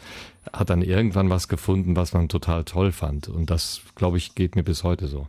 hat 0.54 0.70
dann 0.70 0.82
irgendwann 0.82 1.30
was 1.30 1.48
gefunden, 1.48 1.96
was 1.96 2.14
man 2.14 2.30
total 2.30 2.64
toll 2.64 2.92
fand. 2.92 3.28
Und 3.28 3.50
das, 3.50 3.82
glaube 3.96 4.18
ich, 4.18 4.36
geht 4.36 4.56
mir 4.56 4.64
bis 4.64 4.84
heute 4.84 5.08
so. 5.08 5.28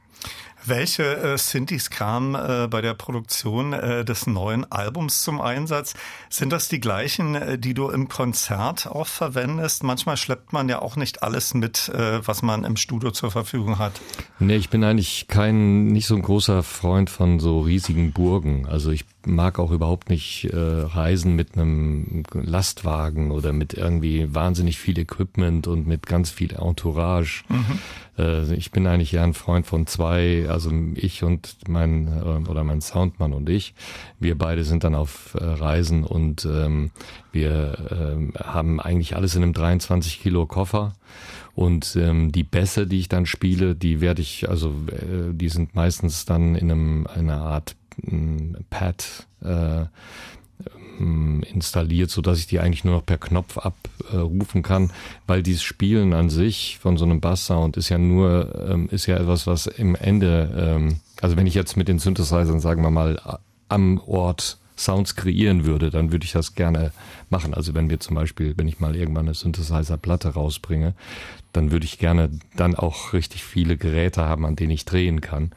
Welche 0.67 1.17
äh, 1.17 1.39
Synthes 1.39 1.89
kamen 1.89 2.35
äh, 2.35 2.69
bei 2.69 2.83
der 2.83 2.93
Produktion 2.93 3.73
äh, 3.73 4.05
des 4.05 4.27
neuen 4.27 4.71
Albums 4.71 5.23
zum 5.23 5.41
Einsatz? 5.41 5.95
Sind 6.29 6.53
das 6.53 6.69
die 6.69 6.81
gleichen, 6.81 7.35
äh, 7.35 7.59
die 7.59 7.73
du 7.73 7.89
im 7.89 8.09
Konzert 8.09 8.87
auch 8.87 9.07
verwendest? 9.07 9.85
Manchmal 9.85 10.19
schleppt 10.19 10.53
man 10.53 10.69
ja 10.69 10.83
auch 10.83 10.97
nicht 10.97 11.23
alles 11.23 11.55
mit, 11.55 11.89
äh, 11.89 12.27
was 12.27 12.43
man 12.43 12.65
im 12.65 12.77
Studio 12.77 13.11
zur 13.11 13.31
Verfügung 13.31 13.79
hat. 13.79 13.93
Nee, 14.39 14.57
ich 14.57 14.69
bin 14.69 14.85
eigentlich 14.85 15.29
kein, 15.29 15.87
nicht 15.87 16.07
so 16.07 16.15
ein 16.15 16.23
großer 16.23 16.63
Freund 16.63 17.09
von 17.09 17.41
so 17.41 17.61
riesigen 17.61 18.13
Burgen. 18.13 18.67
Also 18.67 18.91
ich 18.91 19.07
mag 19.27 19.59
auch 19.59 19.71
überhaupt 19.71 20.11
nicht 20.11 20.45
äh, 20.53 20.57
reisen 20.57 21.37
mit 21.37 21.57
einem 21.57 22.23
Lastwagen 22.33 23.31
oder 23.31 23.53
mit 23.53 23.75
irgendwie 23.75 24.35
wahnsinnig 24.35 24.79
viel 24.79 24.99
Equipment 24.99 25.67
und 25.67 25.87
mit 25.87 26.07
ganz 26.07 26.31
viel 26.31 26.53
Entourage. 26.55 27.45
Mhm. 27.49 27.79
Äh, 28.19 28.55
ich 28.55 28.71
bin 28.71 28.87
eigentlich 28.87 29.15
eher 29.15 29.25
ein 29.25 29.35
Freund 29.35 29.67
von 29.67 29.87
zwei, 29.87 30.47
also 30.49 30.71
ich 30.95 31.23
und 31.23 31.57
mein 31.69 32.09
äh, 32.09 32.49
oder 32.49 32.65
mein 32.65 32.81
Soundmann 32.81 33.33
und 33.33 33.49
ich. 33.49 33.75
Wir 34.19 34.37
beide 34.37 34.65
sind 34.65 34.85
dann 34.85 34.95
auf 34.95 35.35
äh, 35.35 35.45
Reisen 35.45 36.05
und 36.05 36.45
ähm, 36.45 36.91
wir 37.33 38.33
äh, 38.37 38.43
haben 38.43 38.81
eigentlich 38.81 39.17
alles 39.17 39.35
in 39.37 39.43
einem 39.43 39.53
23 39.53 40.21
Kilo 40.21 40.47
Koffer. 40.47 40.95
Und 41.55 41.97
ähm, 41.97 42.33
die 42.33 42.45
Bässe, 42.45 42.87
die 42.87 43.01
ich 43.01 43.09
dann 43.09 43.27
spiele, 43.27 43.75
die 43.75 44.01
werde 44.01 44.23
ich, 44.23 44.49
also 44.49 44.71
äh, 44.89 45.33
die 45.33 45.49
sind 45.49 45.75
meistens 45.75 46.25
dann 46.25 46.55
in 46.55 46.71
einem 46.71 47.07
einer 47.07 47.43
Art 47.43 47.77
Pad 48.71 49.27
äh, 49.43 49.87
ähm, 51.01 51.43
installiert, 51.53 52.11
so 52.11 52.21
dass 52.23 52.39
ich 52.39 52.47
die 52.47 52.61
eigentlich 52.61 52.85
nur 52.85 52.95
noch 52.95 53.07
per 53.07 53.19
Knopf 53.19 53.59
abrufen 53.59 54.63
kann, 54.63 54.93
weil 55.27 55.43
dieses 55.43 55.63
Spielen 55.63 56.13
an 56.13 56.31
sich 56.31 56.79
von 56.81 56.97
so 56.97 57.05
einem 57.05 57.21
Basssound 57.21 57.77
ist 57.77 57.89
ja 57.89 57.99
nur 57.99 58.69
ähm, 58.69 58.89
ist 58.91 59.07
ja 59.07 59.17
etwas, 59.17 59.47
was 59.47 59.67
im 59.67 59.95
Ende, 59.95 60.51
ähm, 60.57 61.01
also 61.21 61.37
wenn 61.37 61.47
ich 61.47 61.55
jetzt 61.55 61.77
mit 61.77 61.89
den 61.89 61.99
Synthesizern 61.99 62.61
sagen 62.61 62.83
wir 62.83 62.91
mal 62.91 63.41
am 63.69 64.01
Ort 64.07 64.60
Sounds 64.81 65.15
kreieren 65.15 65.65
würde, 65.65 65.91
dann 65.91 66.11
würde 66.13 66.25
ich 66.25 66.33
das 66.33 66.55
gerne 66.55 66.93
machen. 67.29 67.55
Also 67.55 67.75
wenn 67.75 67.91
wir 67.91 68.01
zum 68.01 68.17
Beispiel, 68.17 68.55
wenn 68.57 68.69
ich 68.69 68.81
mal 68.81 68.97
irgendwann 68.97 69.27
eine 69.27 69.35
Synthesizer-Platte 69.35 70.31
rausbringe, 70.31 70.95
dann 71.53 71.71
würde 71.71 71.85
ich 71.85 71.99
gerne 71.99 72.31
dann 72.57 72.75
auch 72.75 73.13
richtig 73.13 73.45
viele 73.45 73.77
Geräte 73.77 74.23
haben, 74.23 74.47
an 74.47 74.57
denen 74.57 74.71
ich 74.71 74.85
drehen 74.85 75.21
kann. 75.21 75.51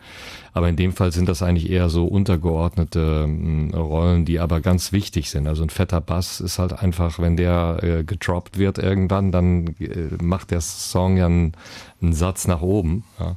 Aber 0.53 0.67
in 0.67 0.75
dem 0.75 0.93
Fall 0.93 1.11
sind 1.11 1.29
das 1.29 1.41
eigentlich 1.41 1.69
eher 1.69 1.89
so 1.89 2.05
untergeordnete 2.05 3.27
äh, 3.27 3.75
Rollen, 3.75 4.25
die 4.25 4.39
aber 4.39 4.61
ganz 4.61 4.91
wichtig 4.91 5.29
sind. 5.29 5.47
Also 5.47 5.63
ein 5.63 5.69
fetter 5.69 6.01
Bass 6.01 6.39
ist 6.39 6.59
halt 6.59 6.73
einfach, 6.73 7.19
wenn 7.19 7.37
der 7.37 7.79
äh, 7.81 8.03
gedroppt 8.03 8.57
wird 8.57 8.77
irgendwann, 8.77 9.31
dann 9.31 9.75
äh, 9.79 10.09
macht 10.21 10.51
der 10.51 10.61
Song 10.61 11.17
ja 11.17 11.27
einen, 11.27 11.53
einen 12.01 12.13
Satz 12.13 12.47
nach 12.47 12.61
oben. 12.61 13.03
Ja. 13.19 13.35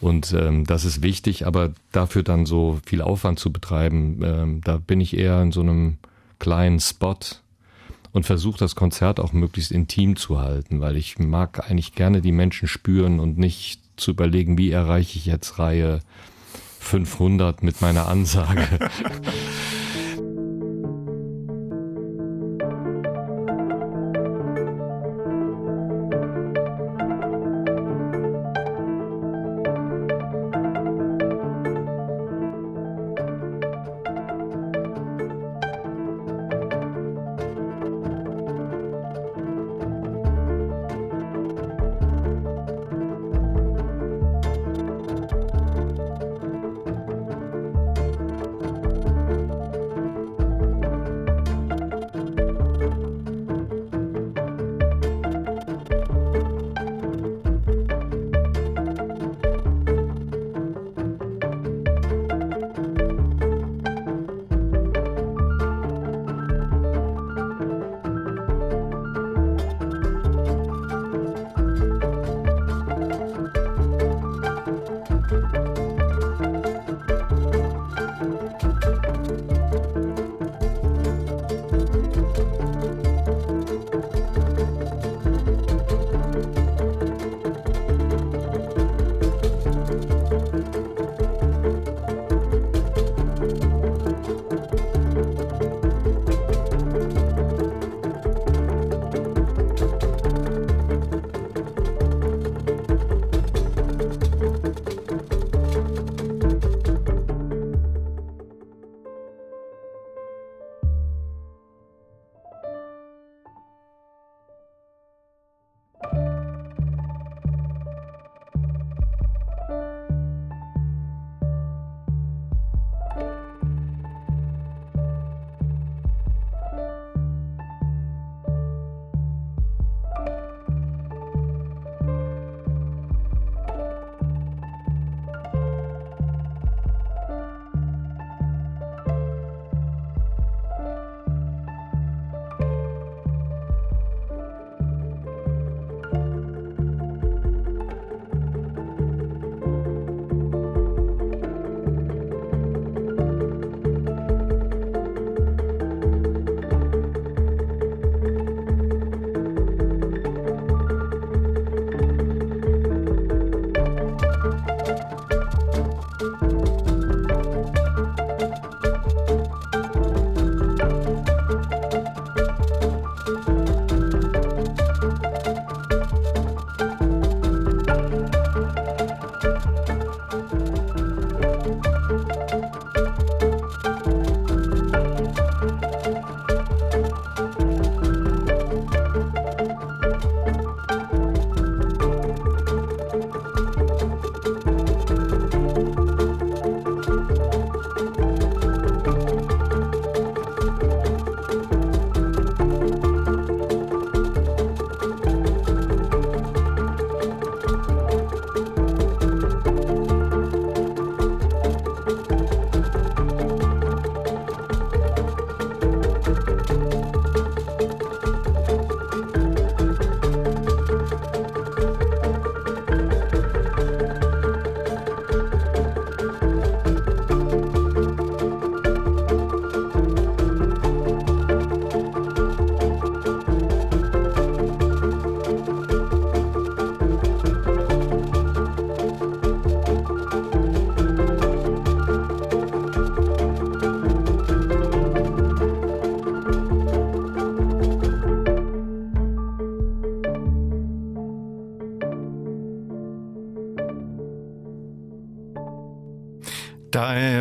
Und 0.00 0.32
ähm, 0.32 0.64
das 0.64 0.84
ist 0.84 1.02
wichtig, 1.02 1.46
aber 1.46 1.72
dafür 1.92 2.22
dann 2.22 2.46
so 2.46 2.80
viel 2.86 3.02
Aufwand 3.02 3.38
zu 3.38 3.52
betreiben, 3.52 4.20
ähm, 4.24 4.60
da 4.64 4.78
bin 4.78 5.00
ich 5.00 5.16
eher 5.16 5.42
in 5.42 5.52
so 5.52 5.60
einem 5.60 5.98
kleinen 6.38 6.80
Spot 6.80 7.18
und 8.12 8.24
versuche 8.24 8.58
das 8.58 8.74
Konzert 8.74 9.20
auch 9.20 9.32
möglichst 9.32 9.70
intim 9.70 10.16
zu 10.16 10.40
halten, 10.40 10.80
weil 10.80 10.96
ich 10.96 11.18
mag 11.18 11.70
eigentlich 11.70 11.94
gerne 11.94 12.22
die 12.22 12.32
Menschen 12.32 12.66
spüren 12.66 13.20
und 13.20 13.38
nicht 13.38 13.80
zu 13.96 14.12
überlegen, 14.12 14.56
wie 14.56 14.70
erreiche 14.70 15.18
ich 15.18 15.26
jetzt 15.26 15.58
Reihe 15.58 16.00
500 16.80 17.62
mit 17.62 17.82
meiner 17.82 18.08
Ansage. 18.08 18.66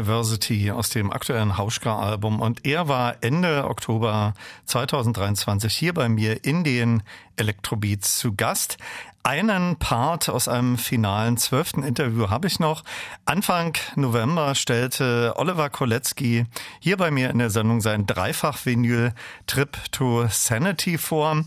Diversity 0.09 0.71
aus 0.71 0.89
dem 0.89 1.11
aktuellen 1.11 1.55
Hauschka-Album 1.55 2.41
und 2.41 2.65
er 2.65 2.87
war 2.87 3.17
Ende 3.21 3.65
Oktober 3.65 4.33
2023 4.65 5.71
hier 5.71 5.93
bei 5.93 6.09
mir 6.09 6.43
in 6.43 6.63
den 6.63 7.03
Electrobeats 7.35 8.17
zu 8.17 8.33
Gast. 8.33 8.79
Einen 9.21 9.75
Part 9.75 10.27
aus 10.27 10.47
einem 10.47 10.79
finalen 10.79 11.37
zwölften 11.37 11.83
Interview 11.83 12.31
habe 12.31 12.47
ich 12.47 12.59
noch. 12.59 12.83
Anfang 13.25 13.77
November 13.95 14.55
stellte 14.55 15.33
Oliver 15.35 15.69
Kolecki 15.69 16.47
hier 16.79 16.97
bei 16.97 17.11
mir 17.11 17.29
in 17.29 17.37
der 17.37 17.51
Sendung 17.51 17.79
sein 17.79 18.07
Dreifach-Vinyl 18.07 19.13
Trip 19.45 19.77
to 19.91 20.25
Sanity 20.27 20.97
vor. 20.97 21.43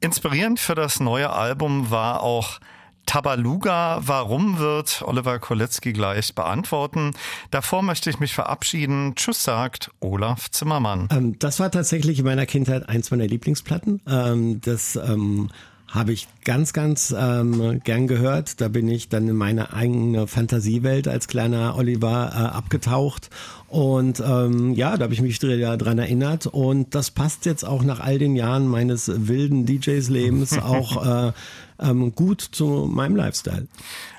Inspirierend 0.00 0.58
für 0.58 0.74
das 0.74 0.98
neue 0.98 1.30
Album 1.30 1.92
war 1.92 2.24
auch 2.24 2.58
Tabaluga. 3.10 4.00
Warum 4.06 4.60
wird 4.60 5.02
Oliver 5.04 5.40
Kolecki 5.40 5.92
gleich 5.92 6.32
beantworten? 6.32 7.10
Davor 7.50 7.82
möchte 7.82 8.08
ich 8.08 8.20
mich 8.20 8.32
verabschieden. 8.32 9.16
Tschüss 9.16 9.42
sagt 9.42 9.90
Olaf 9.98 10.48
Zimmermann. 10.52 11.08
Ähm, 11.10 11.36
das 11.40 11.58
war 11.58 11.72
tatsächlich 11.72 12.20
in 12.20 12.24
meiner 12.24 12.46
Kindheit 12.46 12.88
eins 12.88 13.10
meiner 13.10 13.26
Lieblingsplatten. 13.26 14.00
Ähm, 14.06 14.60
das 14.60 14.94
ähm, 14.94 15.48
habe 15.88 16.12
ich 16.12 16.28
ganz, 16.44 16.72
ganz 16.72 17.12
ähm, 17.18 17.80
gern 17.82 18.06
gehört. 18.06 18.60
Da 18.60 18.68
bin 18.68 18.86
ich 18.86 19.08
dann 19.08 19.26
in 19.26 19.34
meine 19.34 19.72
eigene 19.72 20.28
Fantasiewelt 20.28 21.08
als 21.08 21.26
kleiner 21.26 21.74
Oliver 21.76 22.30
äh, 22.32 22.56
abgetaucht. 22.56 23.28
Und 23.70 24.18
ähm, 24.18 24.74
ja, 24.74 24.96
da 24.96 25.04
habe 25.04 25.14
ich 25.14 25.22
mich 25.22 25.38
dran 25.38 25.98
erinnert. 25.98 26.46
Und 26.46 26.94
das 26.96 27.12
passt 27.12 27.46
jetzt 27.46 27.64
auch 27.64 27.84
nach 27.84 28.00
all 28.00 28.18
den 28.18 28.34
Jahren 28.34 28.66
meines 28.66 29.28
wilden 29.28 29.64
DJs-Lebens 29.64 30.58
auch 30.62 31.28
äh, 31.28 31.32
ähm, 31.78 32.12
gut 32.14 32.40
zu 32.40 32.88
meinem 32.90 33.14
Lifestyle. 33.14 33.68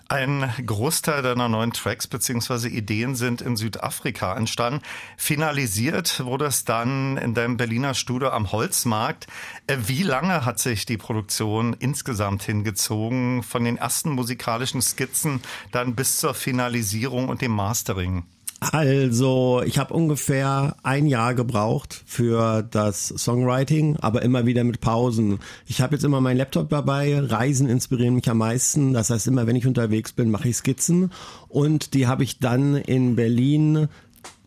Ein 0.08 0.50
Großteil 0.66 1.22
deiner 1.22 1.50
neuen 1.50 1.72
Tracks 1.72 2.08
bzw. 2.08 2.68
Ideen 2.68 3.16
sind 3.16 3.42
in 3.42 3.58
Südafrika 3.58 4.36
entstanden. 4.36 4.82
Finalisiert 5.18 6.24
wurde 6.26 6.46
es 6.46 6.64
dann 6.64 7.18
in 7.18 7.34
deinem 7.34 7.58
Berliner 7.58 7.94
Studio 7.94 8.30
am 8.30 8.54
Holzmarkt. 8.54 9.28
Äh, 9.68 9.78
wie 9.88 10.04
lange 10.04 10.46
hat 10.46 10.60
sich 10.60 10.86
die 10.86 10.98
Produktion 10.98 11.76
insgesamt 11.78 12.44
hingezogen, 12.44 13.44
von 13.44 13.66
den 13.66 13.76
ersten 13.76 14.12
musikalischen 14.12 14.82
Skizzen 14.82 15.42
dann 15.72 15.94
bis 15.96 16.18
zur 16.18 16.34
Finalisierung 16.34 17.28
und 17.28 17.42
dem 17.42 17.52
Mastering? 17.52 18.24
Also, 18.64 19.64
ich 19.66 19.80
habe 19.80 19.92
ungefähr 19.92 20.76
ein 20.84 21.08
Jahr 21.08 21.34
gebraucht 21.34 22.04
für 22.06 22.62
das 22.62 23.08
Songwriting, 23.08 23.98
aber 23.98 24.22
immer 24.22 24.46
wieder 24.46 24.64
mit 24.64 24.82
Pausen. 24.82 25.40
Ich 25.66 25.82
habe 25.82 25.96
jetzt 25.96 26.04
immer 26.04 26.22
meinen 26.22 26.38
Laptop 26.38 26.70
dabei, 26.70 27.20
Reisen 27.20 27.68
inspirieren 27.68 28.14
mich 28.14 28.30
am 28.30 28.38
meisten. 28.38 28.94
Das 28.94 29.10
heißt, 29.10 29.26
immer 29.26 29.48
wenn 29.48 29.56
ich 29.56 29.66
unterwegs 29.66 30.12
bin, 30.12 30.30
mache 30.30 30.50
ich 30.50 30.58
Skizzen 30.58 31.12
und 31.50 31.96
die 31.96 32.06
habe 32.06 32.24
ich 32.24 32.38
dann 32.38 32.76
in 32.76 33.16
Berlin 33.16 33.88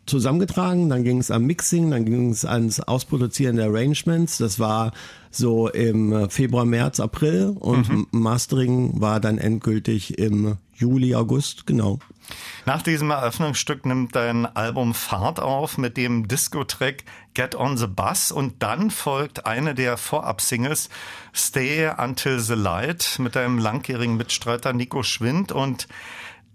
zusammengetragen, 0.05 0.87
dann 0.87 1.03
ging 1.03 1.17
es 1.17 1.29
am 1.29 1.45
Mixing, 1.45 1.91
dann 1.91 2.05
ging 2.05 2.29
es 2.29 2.45
ans 2.45 2.79
Ausproduzieren 2.79 3.57
der 3.57 3.65
Arrangements. 3.65 4.37
Das 4.37 4.59
war 4.59 4.93
so 5.29 5.67
im 5.67 6.29
Februar, 6.29 6.63
März, 6.63 7.01
April 7.01 7.55
und 7.59 7.89
mhm. 7.89 8.07
Mastering 8.11 9.01
war 9.01 9.19
dann 9.19 9.39
endgültig 9.39 10.17
im 10.17 10.55
Juli, 10.73 11.15
August, 11.15 11.67
genau. 11.67 11.99
Nach 12.65 12.81
diesem 12.81 13.11
Eröffnungsstück 13.11 13.85
nimmt 13.85 14.15
dein 14.15 14.45
Album 14.55 14.93
Fahrt 14.95 15.39
auf 15.39 15.77
mit 15.77 15.97
dem 15.97 16.27
Disco-Track 16.27 17.03
Get 17.35 17.53
on 17.53 17.77
the 17.77 17.85
Bus 17.85 18.31
und 18.31 18.63
dann 18.63 18.89
folgt 18.89 19.45
eine 19.45 19.75
der 19.75 19.97
Vorab-Singles 19.97 20.89
Stay 21.33 21.91
Until 21.97 22.39
the 22.39 22.55
Light 22.55 23.17
mit 23.19 23.35
deinem 23.35 23.59
langjährigen 23.59 24.17
Mitstreiter 24.17 24.73
Nico 24.73 25.03
Schwind 25.03 25.51
und 25.51 25.87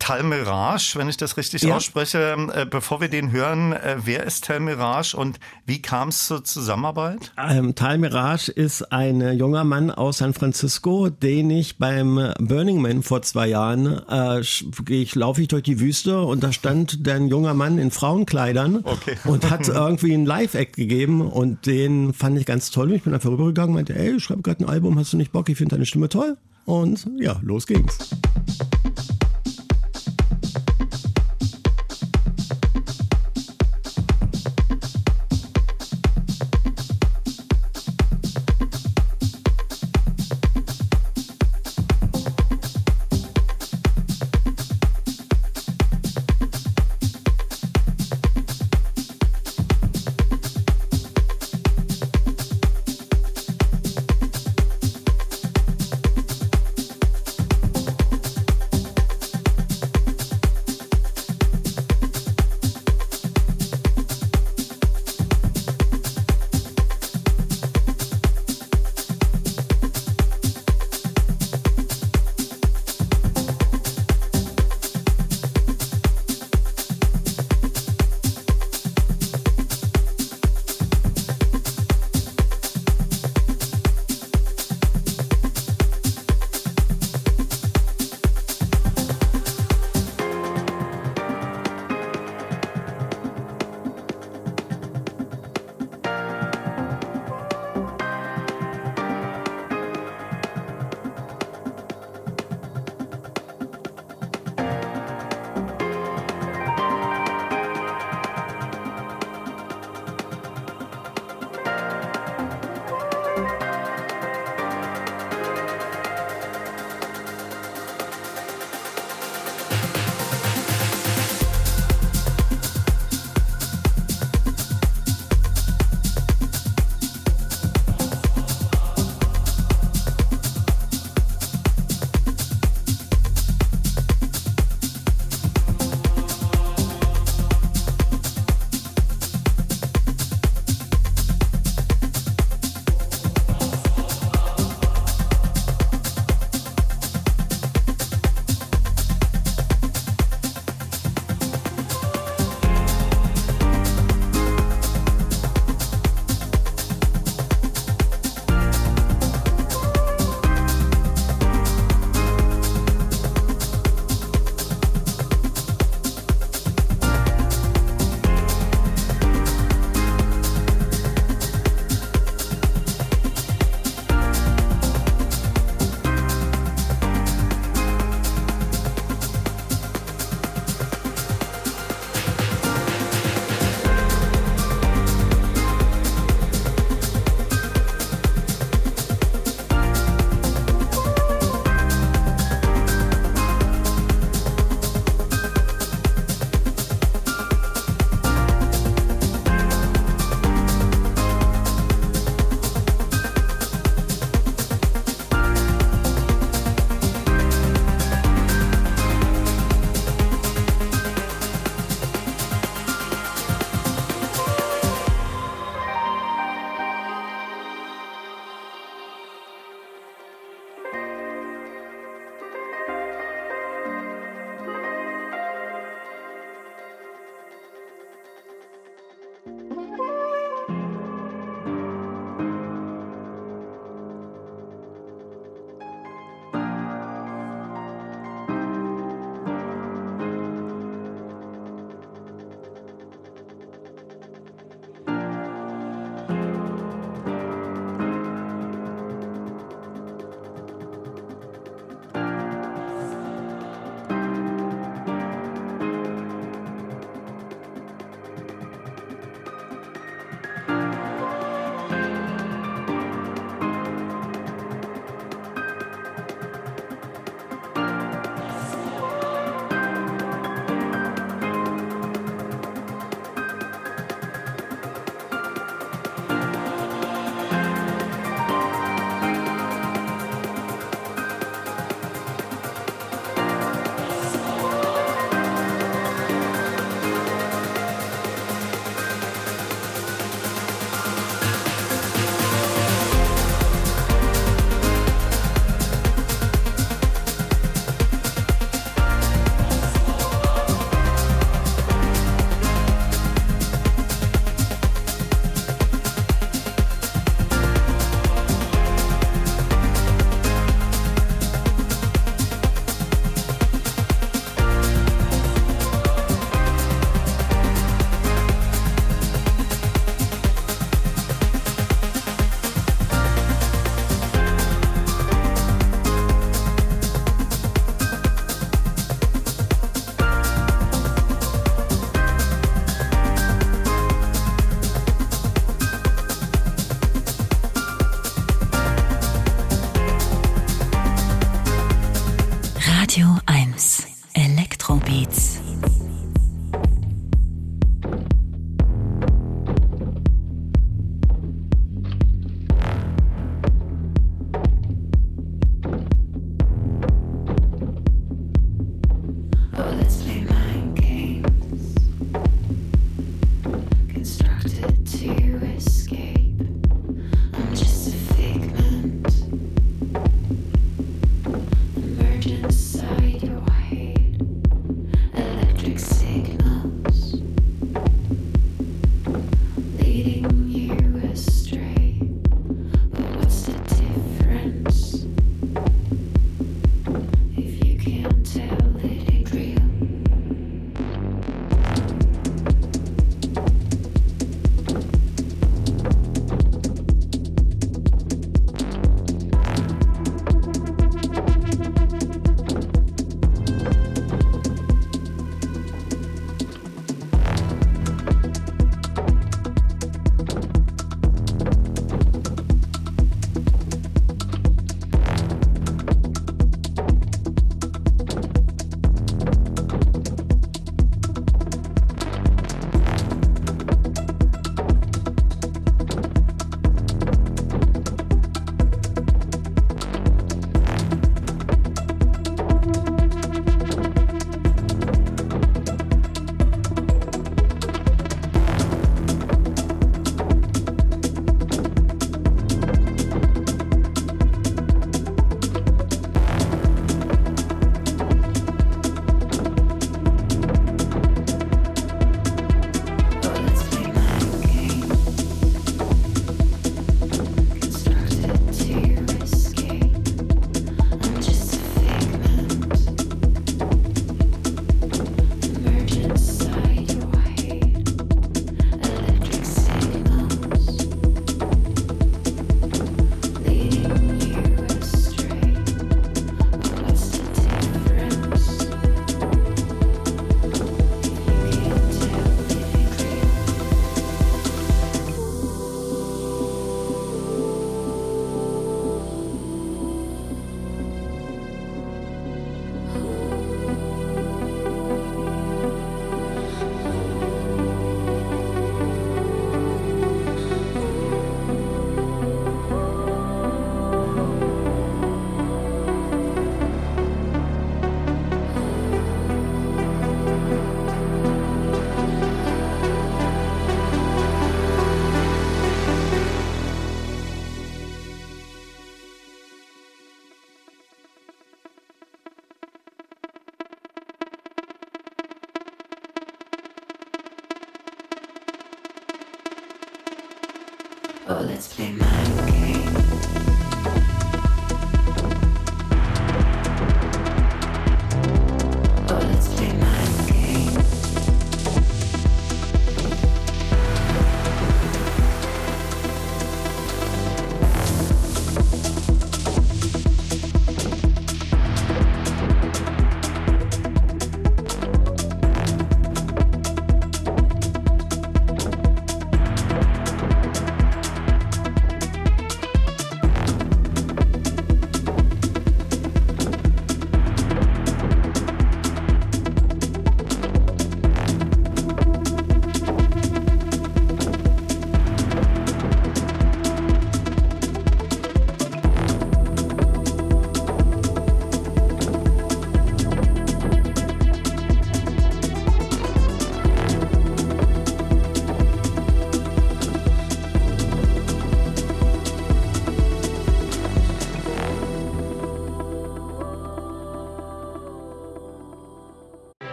Tal 0.00 0.24
Mirage, 0.24 0.98
wenn 0.98 1.08
ich 1.08 1.16
das 1.16 1.36
richtig 1.36 1.62
ja. 1.62 1.76
ausspreche. 1.76 2.36
Äh, 2.52 2.66
bevor 2.66 3.00
wir 3.00 3.08
den 3.08 3.30
hören, 3.30 3.72
äh, 3.72 3.98
wer 4.02 4.24
ist 4.24 4.44
Tal 4.44 4.58
Mirage 4.58 5.16
und 5.16 5.38
wie 5.66 5.80
kam 5.80 6.08
es 6.08 6.26
zur 6.26 6.42
Zusammenarbeit? 6.42 7.32
Ähm, 7.38 7.76
Tal 7.76 7.98
Mirage 7.98 8.50
ist 8.50 8.90
ein 8.92 9.20
äh, 9.20 9.32
junger 9.32 9.62
Mann 9.62 9.92
aus 9.92 10.18
San 10.18 10.34
Francisco, 10.34 11.10
den 11.10 11.50
ich 11.50 11.78
beim 11.78 12.32
Burning 12.40 12.80
Man 12.80 13.04
vor 13.04 13.22
zwei 13.22 13.46
Jahren, 13.46 14.00
äh, 14.08 14.40
ich 14.88 15.14
laufe 15.14 15.42
ich 15.42 15.48
durch 15.48 15.62
die 15.62 15.78
Wüste 15.78 16.22
und 16.22 16.42
da 16.42 16.52
stand 16.52 17.06
ein 17.06 17.28
junger 17.28 17.54
Mann 17.54 17.78
in 17.78 17.90
Frauenkleidern 17.90 18.80
okay. 18.84 19.16
und 19.24 19.50
hat 19.50 19.68
irgendwie 19.68 20.14
einen 20.14 20.26
Live-Act 20.26 20.74
gegeben 20.74 21.20
und 21.20 21.66
den 21.66 22.14
fand 22.14 22.38
ich 22.38 22.46
ganz 22.46 22.70
toll. 22.70 22.92
Ich 22.92 23.02
bin 23.02 23.14
einfach 23.14 23.30
rübergegangen 23.30 23.70
und 23.70 23.74
meinte, 23.76 23.94
ey, 23.94 24.16
ich 24.16 24.24
schreibe 24.24 24.42
gerade 24.42 24.64
ein 24.64 24.68
Album, 24.68 24.98
hast 24.98 25.12
du 25.12 25.18
nicht 25.18 25.30
Bock? 25.30 25.48
Ich 25.50 25.58
finde 25.58 25.76
deine 25.76 25.86
Stimme 25.86 26.08
toll. 26.08 26.36
Und 26.64 27.06
ja, 27.18 27.38
los 27.42 27.66
ging's. 27.66 28.10